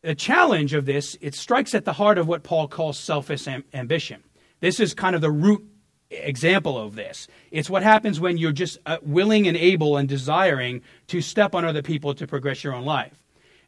The 0.00 0.14
challenge 0.14 0.72
of 0.72 0.86
this, 0.86 1.14
it 1.20 1.34
strikes 1.34 1.74
at 1.74 1.84
the 1.84 1.92
heart 1.92 2.16
of 2.16 2.26
what 2.26 2.42
Paul 2.42 2.68
calls 2.68 2.98
selfish 2.98 3.46
am- 3.48 3.64
ambition. 3.74 4.24
This 4.60 4.80
is 4.80 4.94
kind 4.94 5.14
of 5.14 5.20
the 5.20 5.30
root 5.30 5.62
example 6.10 6.78
of 6.78 6.94
this. 6.94 7.28
It's 7.50 7.68
what 7.68 7.82
happens 7.82 8.18
when 8.18 8.38
you're 8.38 8.50
just 8.50 8.78
uh, 8.86 8.96
willing 9.02 9.46
and 9.46 9.58
able 9.58 9.98
and 9.98 10.08
desiring 10.08 10.80
to 11.08 11.20
step 11.20 11.54
on 11.54 11.66
other 11.66 11.82
people 11.82 12.14
to 12.14 12.26
progress 12.26 12.64
your 12.64 12.72
own 12.72 12.86
life. 12.86 13.23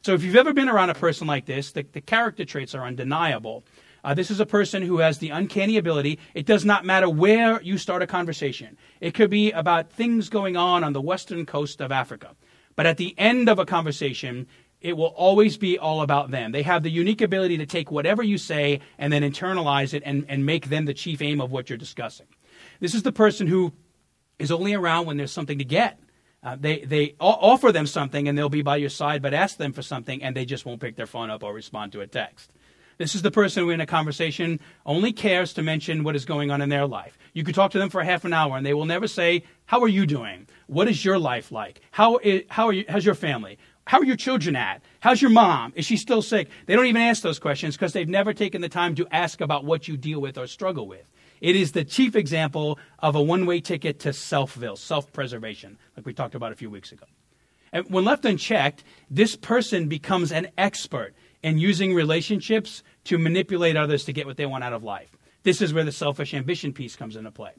So 0.07 0.15
if 0.15 0.23
you've 0.23 0.37
ever 0.37 0.53
been 0.53 0.69
around 0.69 0.91
a 0.91 0.95
person 0.95 1.27
like 1.27 1.47
this, 1.47 1.73
the, 1.73 1.83
the 1.83 2.01
character 2.01 2.45
traits 2.45 2.77
are 2.77 2.85
undeniable. 2.85 3.65
Uh, 4.05 4.15
this 4.15 4.31
is 4.31 4.39
a 4.39 4.47
person 4.47 4.83
who 4.83 4.99
has 4.99 5.19
the 5.19 5.31
uncanny 5.31 5.79
ability. 5.79 6.21
It 6.33 6.47
does 6.47 6.65
not 6.65 6.85
matter 6.85 7.11
where 7.11 7.61
you 7.61 7.77
start 7.77 8.03
a 8.03 8.07
conversation. 8.07 8.77
It 9.01 9.15
could 9.15 9.31
be 9.31 9.51
about 9.51 9.91
things 9.91 10.29
going 10.29 10.57
on 10.57 10.85
on 10.85 10.93
the 10.93 11.01
western 11.01 11.45
coast 11.45 11.81
of 11.81 11.91
Africa. 11.91 12.37
But 12.77 12.87
at 12.87 12.99
the 12.99 13.17
end 13.19 13.49
of 13.49 13.59
a 13.59 13.67
conversation, 13.67 14.47
it 14.81 14.97
will 14.97 15.07
always 15.07 15.57
be 15.57 15.77
all 15.77 16.03
about 16.03 16.31
them. 16.31 16.53
They 16.53 16.63
have 16.63 16.85
the 16.85 16.91
unique 16.91 17.21
ability 17.21 17.59
to 17.59 17.67
take 17.67 17.91
whatever 17.91 18.23
you 18.23 18.39
say 18.39 18.83
and 18.99 19.13
then 19.13 19.23
internalize 19.25 19.93
it 19.93 20.05
and, 20.07 20.25
and 20.29 20.47
make 20.47 20.69
them 20.69 20.85
the 20.85 20.95
chief 20.95 21.21
aim 21.21 21.41
of 21.41 21.51
what 21.51 21.69
you're 21.69 21.77
discussing. 21.77 22.29
This 22.79 22.95
is 22.95 23.03
the 23.03 23.11
person 23.11 23.49
who 23.49 23.73
is 24.39 24.53
only 24.53 24.73
around 24.73 25.07
when 25.07 25.17
there's 25.17 25.33
something 25.33 25.59
to 25.59 25.65
get. 25.65 25.99
Uh, 26.47 26.57
they 26.61 26.79
they 26.79 27.17
offer 27.19 27.73
them 27.73 27.89
something 27.89 28.29
and 28.29 28.39
they'll 28.39 28.49
be 28.49 28.63
by 28.63 28.77
your 28.77 28.89
side, 28.89 29.21
but 29.21 29.35
ask 29.35 29.57
them 29.57 29.73
for 29.73 29.83
something 29.83 30.23
and 30.23 30.37
they 30.37 30.45
just 30.45 30.65
won't 30.65 30.81
pick 30.81 30.95
their 30.95 31.07
phone 31.07 31.29
up 31.29 31.43
or 31.43 31.53
respond 31.53 31.91
to 31.91 32.01
a 32.01 32.07
text. 32.07 32.53
This 32.99 33.17
is 33.17 33.23
the 33.23 33.33
person 33.33 33.65
who, 33.65 33.71
in 33.71 33.81
a 33.81 33.87
conversation, 33.87 34.61
only 34.87 35.13
cares 35.13 35.53
to 35.55 35.63
mention 35.63 36.05
what 36.05 36.15
is 36.15 36.25
going 36.25 36.53
on 36.53 36.63
in 36.63 36.69
their 36.69 36.87
life. 36.87 37.19
You 37.33 37.43
could 37.43 37.57
talk 37.57 37.73
to 37.73 37.81
them 37.81 37.91
for 37.91 38.03
half 38.05 38.25
an 38.25 38.33
hour, 38.33 38.57
and 38.57 38.65
they 38.65 38.75
will 38.75 38.85
never 38.85 39.09
say, 39.09 39.43
"How 39.67 39.81
are 39.81 39.89
you 39.89 40.07
doing? 40.07 40.47
What 40.69 40.87
is 40.87 41.05
your 41.05 41.19
life 41.19 41.51
like? 41.51 41.81
How 41.91 42.19
is, 42.19 42.45
how 42.49 42.67
are 42.67 42.73
you, 42.73 42.85
how's 42.89 43.05
your 43.05 43.17
family? 43.17 43.59
How 43.85 43.99
are 43.99 44.05
your 44.05 44.17
children 44.17 44.55
at? 44.55 44.83
How's 45.01 45.21
your 45.21 45.33
mom? 45.33 45.73
Is 45.75 45.85
she 45.85 45.97
still 45.97 46.23
sick?" 46.23 46.49
They 46.67 46.77
don't 46.77 46.87
even 46.87 47.03
ask 47.03 47.23
those 47.23 47.41
questions 47.41 47.75
because 47.75 47.93
they've 47.93 48.09
never 48.09 48.33
taken 48.33 48.61
the 48.61 48.69
time 48.69 48.95
to 48.95 49.09
ask 49.11 49.41
about 49.41 49.65
what 49.65 49.89
you 49.89 49.97
deal 49.97 50.21
with 50.21 50.39
or 50.39 50.47
struggle 50.47 50.87
with. 50.87 51.07
It 51.41 51.57
is 51.57 51.73
the 51.73 51.85
chief 51.85 52.17
example 52.17 52.79
of 52.99 53.15
a 53.15 53.23
one-way 53.23 53.61
ticket 53.61 53.99
to 54.01 54.13
self-will, 54.13 54.77
self-preservation, 54.77 55.79
like 55.97 56.07
we 56.07 56.15
talked 56.15 56.35
about 56.35 56.53
a 56.53 56.57
few 56.57 56.71
weeks 56.71 56.93
ago. 56.93 57.07
And 57.73 57.91
when 57.91 58.05
left 58.05 58.25
unchecked, 58.25 58.85
this 59.11 59.37
person 59.37 59.89
becomes 59.89 60.33
an 60.33 60.49
expert 60.57 61.15
in 61.43 61.59
using 61.59 61.95
relationships 61.95 62.83
to 63.05 63.19
manipulate 63.19 63.77
others 63.77 64.05
to 64.05 64.13
get 64.13 64.27
what 64.27 64.37
they 64.37 64.47
want 64.47 64.65
out 64.65 64.73
of 64.73 64.83
life. 64.83 65.11
This 65.43 65.61
is 65.61 65.73
where 65.73 65.85
the 65.85 65.93
selfish 65.93 66.35
ambition 66.35 66.73
piece 66.73 66.97
comes 66.97 67.17
into 67.17 67.31
play. 67.31 67.53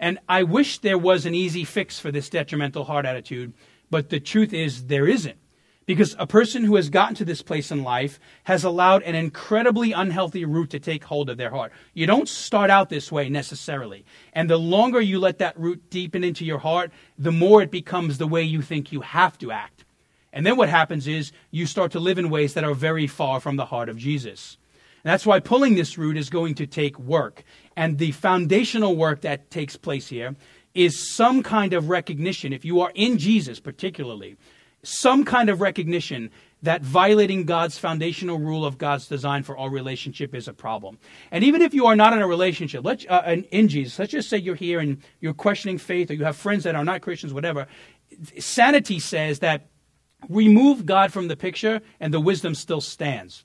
And 0.00 0.18
I 0.28 0.42
wish 0.42 0.78
there 0.78 0.98
was 0.98 1.26
an 1.26 1.34
easy 1.34 1.64
fix 1.64 1.98
for 1.98 2.10
this 2.10 2.28
detrimental 2.28 2.84
heart 2.84 3.06
attitude, 3.06 3.52
but 3.90 4.10
the 4.10 4.20
truth 4.20 4.52
is 4.52 4.86
there 4.86 5.06
isn't. 5.06 5.38
Because 5.84 6.14
a 6.18 6.26
person 6.26 6.62
who 6.62 6.76
has 6.76 6.90
gotten 6.90 7.16
to 7.16 7.24
this 7.24 7.42
place 7.42 7.72
in 7.72 7.82
life 7.82 8.20
has 8.44 8.62
allowed 8.62 9.02
an 9.02 9.16
incredibly 9.16 9.92
unhealthy 9.92 10.44
root 10.44 10.70
to 10.70 10.78
take 10.78 11.02
hold 11.02 11.28
of 11.28 11.36
their 11.36 11.50
heart. 11.50 11.72
You 11.92 12.06
don't 12.06 12.28
start 12.28 12.70
out 12.70 12.88
this 12.88 13.10
way 13.10 13.28
necessarily. 13.28 14.04
And 14.32 14.48
the 14.48 14.58
longer 14.58 15.00
you 15.00 15.18
let 15.18 15.38
that 15.38 15.58
root 15.58 15.90
deepen 15.90 16.22
into 16.22 16.44
your 16.44 16.58
heart, 16.58 16.92
the 17.18 17.32
more 17.32 17.62
it 17.62 17.72
becomes 17.72 18.18
the 18.18 18.28
way 18.28 18.42
you 18.42 18.62
think 18.62 18.92
you 18.92 19.00
have 19.00 19.36
to 19.38 19.50
act. 19.50 19.84
And 20.32 20.46
then 20.46 20.56
what 20.56 20.68
happens 20.68 21.06
is 21.06 21.32
you 21.50 21.66
start 21.66 21.92
to 21.92 22.00
live 22.00 22.18
in 22.18 22.30
ways 22.30 22.54
that 22.54 22.64
are 22.64 22.74
very 22.74 23.06
far 23.06 23.40
from 23.40 23.56
the 23.56 23.66
heart 23.66 23.88
of 23.88 23.98
Jesus. 23.98 24.56
And 25.04 25.12
that's 25.12 25.26
why 25.26 25.40
pulling 25.40 25.74
this 25.74 25.98
root 25.98 26.16
is 26.16 26.30
going 26.30 26.54
to 26.54 26.66
take 26.66 26.98
work. 26.98 27.42
And 27.76 27.98
the 27.98 28.12
foundational 28.12 28.96
work 28.96 29.22
that 29.22 29.50
takes 29.50 29.76
place 29.76 30.08
here 30.08 30.36
is 30.74 31.14
some 31.14 31.42
kind 31.42 31.74
of 31.74 31.90
recognition, 31.90 32.52
if 32.52 32.64
you 32.64 32.80
are 32.80 32.92
in 32.94 33.18
Jesus 33.18 33.60
particularly, 33.60 34.36
some 34.82 35.24
kind 35.24 35.48
of 35.48 35.60
recognition 35.60 36.30
that 36.62 36.82
violating 36.82 37.44
God's 37.44 37.76
foundational 37.76 38.38
rule 38.38 38.64
of 38.64 38.78
God's 38.78 39.08
design 39.08 39.42
for 39.42 39.56
all 39.56 39.68
relationship 39.68 40.34
is 40.34 40.46
a 40.46 40.52
problem. 40.52 40.98
And 41.30 41.42
even 41.42 41.60
if 41.60 41.74
you 41.74 41.86
are 41.86 41.96
not 41.96 42.12
in 42.12 42.20
a 42.20 42.26
relationship, 42.26 42.84
let 42.84 43.04
uh, 43.10 43.36
in 43.50 43.68
Jesus, 43.68 43.98
let's 43.98 44.12
just 44.12 44.28
say 44.28 44.38
you're 44.38 44.54
here 44.54 44.78
and 44.78 45.02
you're 45.20 45.34
questioning 45.34 45.78
faith, 45.78 46.10
or 46.10 46.14
you 46.14 46.24
have 46.24 46.36
friends 46.36 46.64
that 46.64 46.76
are 46.76 46.84
not 46.84 47.00
Christians, 47.00 47.34
whatever. 47.34 47.66
Sanity 48.38 49.00
says 49.00 49.40
that 49.40 49.68
remove 50.28 50.86
God 50.86 51.12
from 51.12 51.26
the 51.26 51.36
picture, 51.36 51.80
and 51.98 52.14
the 52.14 52.20
wisdom 52.20 52.54
still 52.54 52.80
stands. 52.80 53.44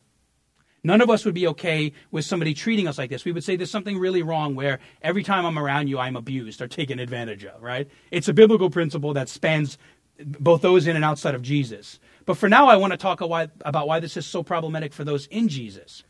None 0.83 1.01
of 1.01 1.09
us 1.09 1.25
would 1.25 1.33
be 1.33 1.47
okay 1.47 1.91
with 2.11 2.23
somebody 2.23 2.53
treating 2.53 2.87
us 2.87 2.97
like 2.97 3.09
this. 3.09 3.25
We 3.25 3.31
would 3.31 3.43
say 3.43 3.55
there's 3.55 3.71
something 3.71 3.97
really 3.97 4.21
wrong 4.21 4.55
where 4.55 4.79
every 5.01 5.23
time 5.23 5.45
I'm 5.45 5.57
around 5.57 5.87
you, 5.87 5.97
I'm 5.97 6.15
abused 6.15 6.61
or 6.61 6.67
taken 6.67 6.99
advantage 6.99 7.43
of, 7.45 7.61
right? 7.61 7.89
It's 8.11 8.27
a 8.27 8.33
biblical 8.33 8.69
principle 8.69 9.13
that 9.13 9.27
spans 9.27 9.77
both 10.19 10.61
those 10.61 10.87
in 10.87 10.95
and 10.95 11.05
outside 11.05 11.35
of 11.35 11.41
Jesus. 11.41 11.99
But 12.25 12.37
for 12.37 12.49
now, 12.49 12.67
I 12.67 12.75
want 12.75 12.91
to 12.91 12.97
talk 12.97 13.21
about 13.21 13.87
why 13.87 13.99
this 13.99 14.17
is 14.17 14.25
so 14.25 14.43
problematic 14.43 14.93
for 14.93 15.03
those 15.03 15.27
in 15.27 15.47
Jesus. 15.47 16.03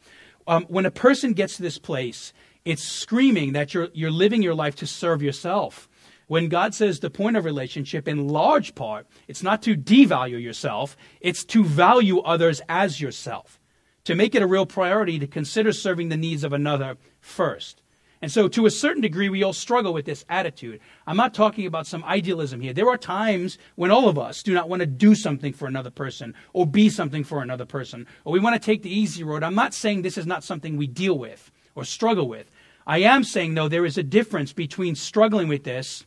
Um, 0.48 0.66
when 0.70 0.86
a 0.86 0.92
person 0.92 1.34
gets 1.34 1.58
to 1.58 1.62
this 1.62 1.78
place, 1.78 2.34
it's 2.66 2.84
screaming 2.84 3.54
that 3.54 3.74
you're, 3.74 3.90
you're 3.94 4.12
living 4.12 4.42
your 4.42 4.56
life 4.56 4.76
to 4.78 4.88
serve 4.88 5.22
yourself. 5.22 5.88
When 6.28 6.50
God 6.50 6.74
says 6.74 7.00
the 7.00 7.10
point 7.10 7.38
of 7.38 7.46
relationship, 7.46 8.08
in 8.08 8.28
large 8.28 8.76
part, 8.76 9.08
it's 9.28 9.44
not 9.44 9.62
to 9.64 9.76
devalue 9.76 10.42
yourself, 10.42 10.98
it's 11.22 11.46
to 11.46 11.64
value 11.64 12.20
others 12.20 12.62
as 12.68 13.00
yourself, 13.00 13.60
to 14.04 14.16
make 14.16 14.36
it 14.36 14.42
a 14.42 14.48
real 14.48 14.66
priority 14.66 15.20
to 15.20 15.28
consider 15.28 15.72
serving 15.72 16.10
the 16.10 16.18
needs 16.18 16.44
of 16.44 16.52
another 16.52 16.98
first. 17.22 17.82
And 18.22 18.32
so, 18.32 18.48
to 18.48 18.66
a 18.66 18.72
certain 18.72 19.02
degree, 19.02 19.30
we 19.30 19.44
all 19.44 19.54
struggle 19.54 19.94
with 19.94 20.06
this 20.06 20.26
attitude. 20.28 20.80
I'm 21.06 21.18
not 21.18 21.36
talking 21.36 21.68
about 21.68 21.86
some 21.86 22.04
idealism 22.04 22.62
here. 22.62 22.74
There 22.74 22.90
are 22.90 22.98
times 22.98 23.60
when 23.76 23.92
all 23.92 24.10
of 24.10 24.18
us 24.18 24.42
do 24.42 24.54
not 24.54 24.70
want 24.70 24.80
to 24.80 24.88
do 24.88 25.14
something 25.14 25.54
for 25.54 25.68
another 25.68 25.92
person 25.92 26.34
or 26.54 26.66
be 26.66 26.90
something 26.90 27.24
for 27.24 27.44
another 27.44 27.66
person, 27.66 28.08
or 28.26 28.34
we 28.34 28.40
want 28.40 28.56
to 28.56 28.66
take 28.66 28.82
the 28.82 28.94
easy 28.94 29.24
road. 29.24 29.44
I'm 29.44 29.56
not 29.56 29.74
saying 29.74 30.02
this 30.02 30.18
is 30.18 30.26
not 30.26 30.44
something 30.44 30.78
we 30.78 30.88
deal 30.88 31.18
with 31.18 31.52
or 31.76 31.86
struggle 31.86 32.28
with. 32.28 32.50
I 32.88 33.00
am 33.00 33.24
saying, 33.24 33.54
though, 33.54 33.68
there 33.68 33.86
is 33.86 33.98
a 33.98 34.04
difference 34.04 34.52
between 34.52 34.96
struggling 34.96 35.48
with 35.48 35.64
this 35.64 36.06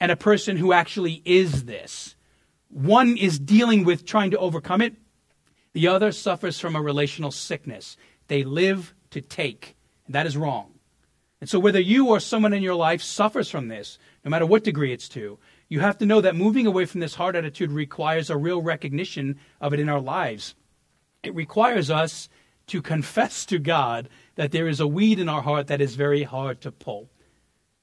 and 0.00 0.10
a 0.10 0.16
person 0.16 0.56
who 0.56 0.72
actually 0.72 1.22
is 1.24 1.64
this. 1.64 2.16
One 2.70 3.16
is 3.16 3.38
dealing 3.38 3.84
with 3.84 4.04
trying 4.04 4.32
to 4.32 4.38
overcome 4.38 4.80
it, 4.80 4.96
the 5.74 5.88
other 5.88 6.10
suffers 6.10 6.58
from 6.58 6.74
a 6.74 6.82
relational 6.82 7.30
sickness. 7.30 7.96
They 8.26 8.42
live 8.42 8.94
to 9.10 9.20
take, 9.20 9.76
and 10.06 10.14
that 10.14 10.26
is 10.26 10.36
wrong. 10.36 10.71
And 11.42 11.50
so, 11.50 11.58
whether 11.58 11.80
you 11.80 12.06
or 12.06 12.20
someone 12.20 12.52
in 12.52 12.62
your 12.62 12.76
life 12.76 13.02
suffers 13.02 13.50
from 13.50 13.66
this, 13.66 13.98
no 14.24 14.30
matter 14.30 14.46
what 14.46 14.62
degree 14.62 14.92
it's 14.92 15.08
to, 15.08 15.40
you 15.68 15.80
have 15.80 15.98
to 15.98 16.06
know 16.06 16.20
that 16.20 16.36
moving 16.36 16.68
away 16.68 16.84
from 16.84 17.00
this 17.00 17.16
hard 17.16 17.34
attitude 17.34 17.72
requires 17.72 18.30
a 18.30 18.36
real 18.36 18.62
recognition 18.62 19.40
of 19.60 19.74
it 19.74 19.80
in 19.80 19.88
our 19.88 20.00
lives. 20.00 20.54
It 21.24 21.34
requires 21.34 21.90
us 21.90 22.28
to 22.68 22.80
confess 22.80 23.44
to 23.46 23.58
God 23.58 24.08
that 24.36 24.52
there 24.52 24.68
is 24.68 24.78
a 24.78 24.86
weed 24.86 25.18
in 25.18 25.28
our 25.28 25.42
heart 25.42 25.66
that 25.66 25.80
is 25.80 25.96
very 25.96 26.22
hard 26.22 26.60
to 26.60 26.70
pull. 26.70 27.10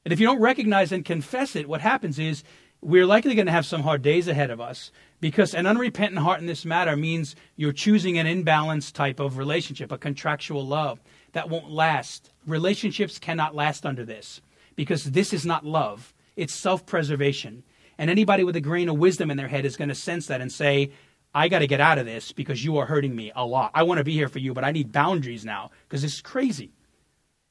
And 0.05 0.13
if 0.13 0.21
you 0.21 0.25
don't 0.25 0.39
recognize 0.39 0.93
and 0.93 1.03
confess 1.03 1.57
it, 1.57 1.67
what 1.67 1.81
happens 1.81 2.17
is 2.17 2.45
we're 2.79 3.05
likely 3.05 3.35
going 3.35 3.47
to 3.47 3.51
have 3.51 3.65
some 3.65 3.83
hard 3.83 4.01
days 4.01 4.29
ahead 4.29 4.51
of 4.51 4.61
us 4.61 4.89
because 5.19 5.53
an 5.53 5.65
unrepentant 5.65 6.19
heart 6.19 6.39
in 6.39 6.45
this 6.45 6.63
matter 6.63 6.95
means 6.95 7.35
you're 7.57 7.73
choosing 7.73 8.17
an 8.17 8.25
imbalanced 8.25 8.93
type 8.93 9.19
of 9.19 9.37
relationship, 9.37 9.91
a 9.91 9.97
contractual 9.97 10.65
love 10.65 11.01
that 11.33 11.49
won't 11.49 11.69
last. 11.69 12.31
Relationships 12.49 13.19
cannot 13.19 13.55
last 13.55 13.85
under 13.85 14.03
this 14.03 14.41
because 14.75 15.05
this 15.05 15.33
is 15.33 15.45
not 15.45 15.65
love, 15.65 16.13
it's 16.35 16.53
self 16.53 16.85
preservation. 16.85 17.63
And 17.97 18.09
anybody 18.09 18.43
with 18.43 18.55
a 18.55 18.61
grain 18.61 18.87
of 18.87 18.97
wisdom 18.97 19.29
in 19.29 19.37
their 19.37 19.49
head 19.49 19.65
is 19.65 19.75
going 19.75 19.89
to 19.89 19.95
sense 19.95 20.27
that 20.27 20.41
and 20.41 20.51
say, 20.51 20.91
I 21.33 21.47
got 21.47 21.59
to 21.59 21.67
get 21.67 21.81
out 21.81 21.97
of 21.97 22.05
this 22.05 22.31
because 22.31 22.63
you 22.63 22.77
are 22.77 22.85
hurting 22.85 23.15
me 23.15 23.31
a 23.35 23.45
lot. 23.45 23.71
I 23.73 23.83
want 23.83 23.97
to 23.99 24.03
be 24.03 24.13
here 24.13 24.29
for 24.29 24.39
you, 24.39 24.53
but 24.53 24.63
I 24.63 24.71
need 24.71 24.91
boundaries 24.91 25.45
now 25.45 25.71
because 25.87 26.03
is 26.03 26.21
crazy. 26.21 26.71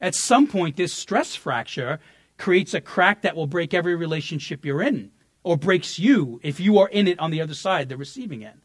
At 0.01 0.15
some 0.15 0.47
point, 0.47 0.77
this 0.77 0.95
stress 0.95 1.35
fracture 1.35 2.01
creates 2.39 2.73
a 2.73 2.81
crack 2.81 3.23
that 3.23 3.37
will 3.37 3.47
break 3.47 3.75
every 3.75 3.95
relationship 3.95 4.65
you're 4.65 4.83
in 4.83 5.11
or 5.43 5.57
breaks 5.57 5.99
you 5.99 6.41
if 6.43 6.59
you 6.59 6.79
are 6.79 6.89
in 6.89 7.07
it 7.07 7.19
on 7.19 7.31
the 7.31 7.41
other 7.41 7.55
side, 7.55 7.89
the 7.89 7.97
receiving 7.97 8.45
end. 8.45 8.61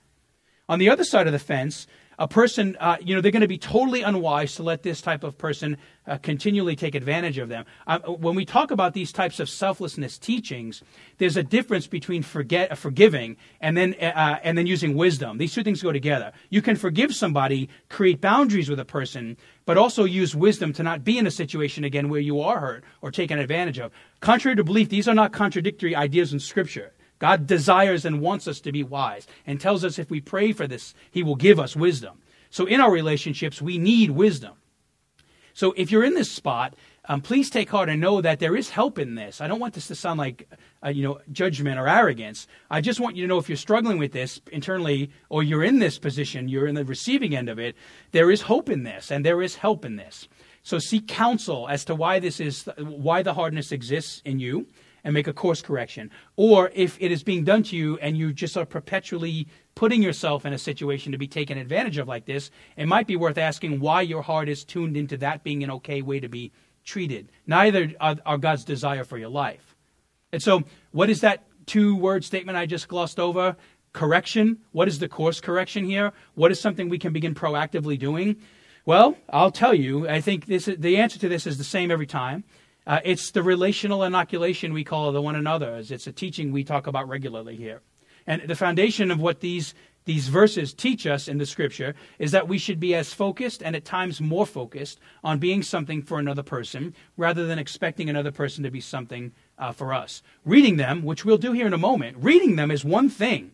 On 0.69 0.80
the 0.80 0.89
other 0.89 1.04
side 1.04 1.28
of 1.28 1.34
the 1.34 1.39
fence, 1.39 1.86
a 2.19 2.28
person, 2.28 2.78
uh, 2.80 2.97
you 3.02 3.15
know, 3.15 3.21
they're 3.21 3.32
going 3.32 3.41
to 3.41 3.47
be 3.47 3.58
totally 3.58 4.02
unwise 4.02 4.56
to 4.56 4.63
let 4.63 4.84
this 4.84 5.02
type 5.02 5.23
of 5.23 5.38
person 5.38 5.78
uh, 6.06 6.17
continually 6.17 6.76
take 6.76 6.95
advantage 6.95 7.38
of 7.38 7.49
them. 7.49 7.65
Uh, 7.88 7.99
when 7.99 8.36
we 8.36 8.45
talk 8.45 8.71
about 8.71 8.93
these 8.93 9.12
types 9.12 9.39
of 9.39 9.49
selflessness 9.49 10.17
teachings, 10.17 10.84
there's 11.17 11.38
a 11.38 11.43
difference 11.43 11.88
between 11.88 12.23
forget, 12.23 12.71
uh, 12.71 12.76
forgiving 12.76 13.38
and 13.62 13.76
then 13.76 13.93
uh, 13.95 14.39
and 14.43 14.58
then 14.58 14.67
using 14.67 14.95
wisdom. 14.95 15.38
These 15.38 15.54
two 15.54 15.63
things 15.63 15.82
go 15.82 15.91
together. 15.91 16.32
You 16.49 16.62
can 16.62 16.76
forgive 16.76 17.13
somebody, 17.15 17.69
create 17.89 18.21
boundaries 18.21 18.69
with 18.69 18.80
a 18.80 18.86
person, 18.86 19.38
but 19.65 19.78
also 19.78 20.04
use 20.04 20.36
wisdom 20.36 20.73
to 20.73 20.84
not 20.84 21.04
be 21.04 21.17
in 21.17 21.28
a 21.28 21.32
situation 21.32 21.84
again 21.84 22.10
where 22.10 22.21
you 22.21 22.41
are 22.41 22.60
hurt 22.60 22.84
or 23.02 23.12
taken 23.12 23.39
advantage 23.39 23.80
of. 23.80 23.91
Contrary 24.19 24.56
to 24.56 24.63
belief, 24.63 24.89
these 24.89 25.08
are 25.08 25.15
not 25.15 25.34
contradictory 25.34 25.95
ideas 25.95 26.34
in 26.34 26.39
Scripture. 26.39 26.92
God 27.23 27.47
desires 27.47 28.03
and 28.03 28.19
wants 28.19 28.49
us 28.49 28.59
to 28.59 28.73
be 28.73 28.83
wise 28.83 29.27
and 29.47 29.57
tells 29.57 29.86
us 29.86 29.97
if 29.97 30.09
we 30.09 30.19
pray 30.19 30.51
for 30.51 30.67
this, 30.67 30.93
He 31.09 31.23
will 31.23 31.38
give 31.38 31.57
us 31.57 31.73
wisdom. 31.73 32.17
So 32.49 32.65
in 32.65 32.81
our 32.81 32.91
relationships, 32.91 33.62
we 33.62 33.77
need 33.77 34.12
wisdom. 34.12 34.55
So 35.53 35.73
if 35.77 35.89
you're 35.89 36.03
in 36.03 36.15
this 36.15 36.29
spot, 36.29 36.75
um, 37.05 37.21
please 37.21 37.49
take 37.49 37.69
heart 37.69 37.88
and 37.88 38.01
know 38.01 38.19
that 38.19 38.41
there 38.41 38.57
is 38.57 38.71
help 38.71 38.99
in 38.99 39.15
this. 39.15 39.39
I 39.39 39.47
don't 39.47 39.62
want 39.62 39.73
this 39.73 39.88
to 39.88 39.95
sound 39.95 40.17
like, 40.19 40.49
uh, 40.86 40.89
you 40.89 41.01
know, 41.01 41.21
judgment 41.31 41.79
or 41.79 41.88
arrogance. 41.88 42.45
I 42.69 42.81
just 42.81 42.99
want 42.99 43.15
you 43.15 43.23
to 43.23 43.29
know 43.29 43.38
if 43.38 43.47
you're 43.47 43.55
struggling 43.55 43.99
with 43.99 44.12
this 44.12 44.41
internally 44.51 45.09
or 45.29 45.43
you're 45.43 45.63
in 45.63 45.79
this 45.79 45.97
position, 45.97 46.49
you're 46.49 46.67
in 46.67 46.75
the 46.75 46.83
receiving 46.83 47.38
end 47.38 47.47
of 47.47 47.57
it, 47.57 47.77
there 48.12 48.31
is 48.31 48.41
hope 48.41 48.69
in 48.69 48.83
this 48.83 49.12
and 49.12 49.25
there 49.25 49.41
is 49.41 49.55
help 49.55 49.86
in 49.86 49.95
this. 49.95 50.27
So 50.62 50.77
seek 50.77 51.07
counsel 51.07 51.69
as 51.69 51.86
to 51.86 51.95
why 51.95 52.19
this 52.19 52.41
is, 52.41 52.69
why 52.77 53.23
the 53.23 53.33
hardness 53.33 53.71
exists 53.71 54.21
in 54.25 54.41
you 54.41 54.67
and 55.03 55.13
make 55.13 55.27
a 55.27 55.33
course 55.33 55.61
correction. 55.61 56.09
Or 56.35 56.71
if 56.73 56.97
it 56.99 57.11
is 57.11 57.23
being 57.23 57.43
done 57.43 57.63
to 57.63 57.75
you 57.75 57.97
and 57.97 58.17
you 58.17 58.33
just 58.33 58.57
are 58.57 58.65
perpetually 58.65 59.47
putting 59.75 60.01
yourself 60.01 60.45
in 60.45 60.53
a 60.53 60.57
situation 60.57 61.11
to 61.11 61.17
be 61.17 61.27
taken 61.27 61.57
advantage 61.57 61.97
of 61.97 62.07
like 62.07 62.25
this, 62.25 62.51
it 62.77 62.87
might 62.87 63.07
be 63.07 63.15
worth 63.15 63.37
asking 63.37 63.79
why 63.79 64.01
your 64.01 64.21
heart 64.21 64.49
is 64.49 64.63
tuned 64.63 64.95
into 64.95 65.17
that 65.17 65.43
being 65.43 65.63
an 65.63 65.71
okay 65.71 66.01
way 66.01 66.19
to 66.19 66.29
be 66.29 66.51
treated. 66.83 67.31
Neither 67.47 67.91
are, 67.99 68.17
are 68.25 68.37
God's 68.37 68.63
desire 68.63 69.03
for 69.03 69.17
your 69.17 69.29
life. 69.29 69.75
And 70.31 70.41
so, 70.41 70.63
what 70.91 71.09
is 71.09 71.21
that 71.21 71.43
two 71.65 71.95
word 71.95 72.23
statement 72.23 72.57
I 72.57 72.65
just 72.65 72.87
glossed 72.87 73.19
over? 73.19 73.55
Correction. 73.93 74.57
What 74.71 74.87
is 74.87 74.99
the 74.99 75.07
course 75.07 75.39
correction 75.39 75.85
here? 75.85 76.11
What 76.33 76.51
is 76.51 76.59
something 76.59 76.89
we 76.89 76.97
can 76.97 77.13
begin 77.13 77.35
proactively 77.35 77.97
doing? 77.99 78.37
Well, 78.85 79.15
I'll 79.29 79.51
tell 79.51 79.73
you. 79.73 80.09
I 80.09 80.19
think 80.19 80.45
this, 80.45 80.65
the 80.65 80.97
answer 80.97 81.19
to 81.19 81.29
this 81.29 81.47
is 81.47 81.57
the 81.57 81.63
same 81.63 81.91
every 81.91 82.07
time. 82.07 82.43
Uh, 82.86 83.00
it's 83.04 83.32
the 83.32 83.43
relational 83.43 84.04
inoculation 84.04 84.74
we 84.74 84.84
call 84.84 85.12
the 85.12 85.22
one 85.22 85.36
another. 85.36 85.78
It's 85.78 86.08
a 86.08 86.12
teaching 86.12 86.52
we 86.52 86.63
talk 86.63 86.88
about 86.88 87.08
regularly 87.08 87.56
here. 87.56 87.82
And 88.28 88.41
the 88.43 88.56
foundation 88.56 89.12
of 89.12 89.19
what 89.19 89.39
these 89.39 89.74
these 90.06 90.28
verses 90.28 90.74
teach 90.74 91.08
us 91.08 91.30
in 91.30 91.38
the 91.38 91.46
scripture 91.46 91.96
is 92.19 92.32
that 92.32 92.48
we 92.48 92.58
should 92.58 92.80
be 92.80 92.93
as 92.93 93.13
focused 93.13 93.63
and 93.63 93.74
at 93.74 93.86
times 93.86 94.19
more 94.19 94.46
focused 94.46 95.00
on 95.24 95.39
being 95.39 95.63
something 95.63 96.02
for 96.02 96.19
another 96.19 96.43
person 96.43 96.93
rather 97.15 97.46
than 97.46 97.58
expecting 97.58 98.10
another 98.10 98.32
person 98.32 98.63
to 98.63 98.72
be 98.72 98.82
something 98.82 99.32
uh, 99.58 99.72
for 99.72 99.93
us. 99.93 100.22
Reading 100.43 100.76
them, 100.76 101.04
which 101.04 101.24
we'll 101.24 101.38
do 101.38 101.54
here 101.54 101.67
in 101.67 101.74
a 101.74 101.78
moment, 101.78 102.17
reading 102.19 102.58
them 102.58 102.69
is 102.69 102.84
one 102.84 103.10
thing. 103.10 103.52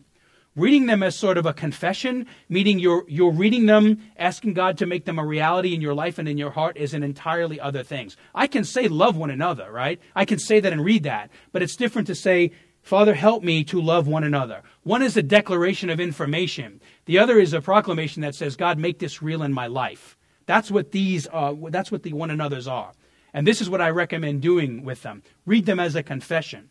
Reading 0.56 0.86
them 0.86 1.02
as 1.02 1.16
sort 1.16 1.38
of 1.38 1.46
a 1.46 1.52
confession, 1.52 2.26
meaning 2.48 2.78
you're, 2.78 3.04
you're 3.08 3.30
reading 3.30 3.66
them, 3.66 4.02
asking 4.16 4.54
God 4.54 4.78
to 4.78 4.86
make 4.86 5.04
them 5.04 5.18
a 5.18 5.24
reality 5.24 5.74
in 5.74 5.80
your 5.80 5.94
life 5.94 6.18
and 6.18 6.28
in 6.28 6.38
your 6.38 6.50
heart, 6.50 6.76
is 6.76 6.92
an 6.92 7.04
entirely 7.04 7.60
other 7.60 7.84
things. 7.84 8.16
I 8.34 8.48
can 8.48 8.64
say 8.64 8.88
love 8.88 9.16
one 9.16 9.30
another, 9.30 9.70
right? 9.70 10.00
I 10.16 10.24
can 10.24 10.38
say 10.40 10.58
that 10.58 10.72
and 10.72 10.84
read 10.84 11.04
that, 11.04 11.30
but 11.52 11.62
it's 11.62 11.76
different 11.76 12.08
to 12.08 12.14
say 12.14 12.50
Father, 12.82 13.14
help 13.14 13.42
me 13.42 13.62
to 13.64 13.80
love 13.80 14.08
one 14.08 14.24
another. 14.24 14.62
One 14.82 15.02
is 15.02 15.16
a 15.16 15.22
declaration 15.22 15.90
of 15.90 16.00
information. 16.00 16.80
The 17.04 17.18
other 17.18 17.38
is 17.38 17.52
a 17.52 17.60
proclamation 17.60 18.22
that 18.22 18.34
says, 18.34 18.56
God, 18.56 18.78
make 18.78 18.98
this 18.98 19.22
real 19.22 19.42
in 19.42 19.52
my 19.52 19.66
life. 19.66 20.16
That's 20.46 20.70
what 20.70 20.90
these 20.90 21.26
are. 21.26 21.54
That's 21.70 21.92
what 21.92 22.02
the 22.02 22.12
one 22.12 22.30
another's 22.30 22.66
are. 22.66 22.92
And 23.32 23.46
this 23.46 23.60
is 23.60 23.70
what 23.70 23.80
I 23.80 23.90
recommend 23.90 24.42
doing 24.42 24.82
with 24.82 25.02
them. 25.02 25.22
Read 25.46 25.66
them 25.66 25.78
as 25.78 25.94
a 25.94 26.02
confession. 26.02 26.70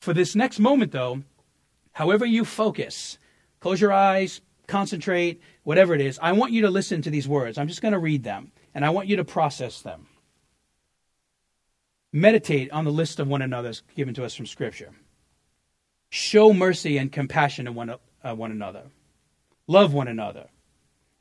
For 0.00 0.14
this 0.14 0.34
next 0.34 0.58
moment, 0.58 0.92
though, 0.92 1.22
however 1.92 2.24
you 2.24 2.44
focus, 2.44 3.18
close 3.60 3.80
your 3.80 3.92
eyes, 3.92 4.40
concentrate, 4.66 5.40
whatever 5.64 5.94
it 5.94 6.00
is, 6.00 6.18
I 6.22 6.32
want 6.32 6.52
you 6.52 6.62
to 6.62 6.70
listen 6.70 7.02
to 7.02 7.10
these 7.10 7.28
words. 7.28 7.58
I'm 7.58 7.68
just 7.68 7.82
going 7.82 7.92
to 7.92 7.98
read 7.98 8.24
them, 8.24 8.52
and 8.74 8.84
I 8.84 8.90
want 8.90 9.08
you 9.08 9.16
to 9.16 9.24
process 9.24 9.82
them. 9.82 10.06
Meditate 12.12 12.70
on 12.72 12.84
the 12.84 12.90
list 12.90 13.20
of 13.20 13.28
one 13.28 13.42
another's 13.42 13.82
given 13.94 14.14
to 14.14 14.24
us 14.24 14.34
from 14.34 14.46
Scripture. 14.46 14.90
Show 16.08 16.52
mercy 16.52 16.98
and 16.98 17.12
compassion 17.12 17.66
to 17.66 17.72
one, 17.72 17.94
uh, 18.24 18.34
one 18.34 18.50
another. 18.50 18.84
Love 19.66 19.92
one 19.92 20.08
another. 20.08 20.48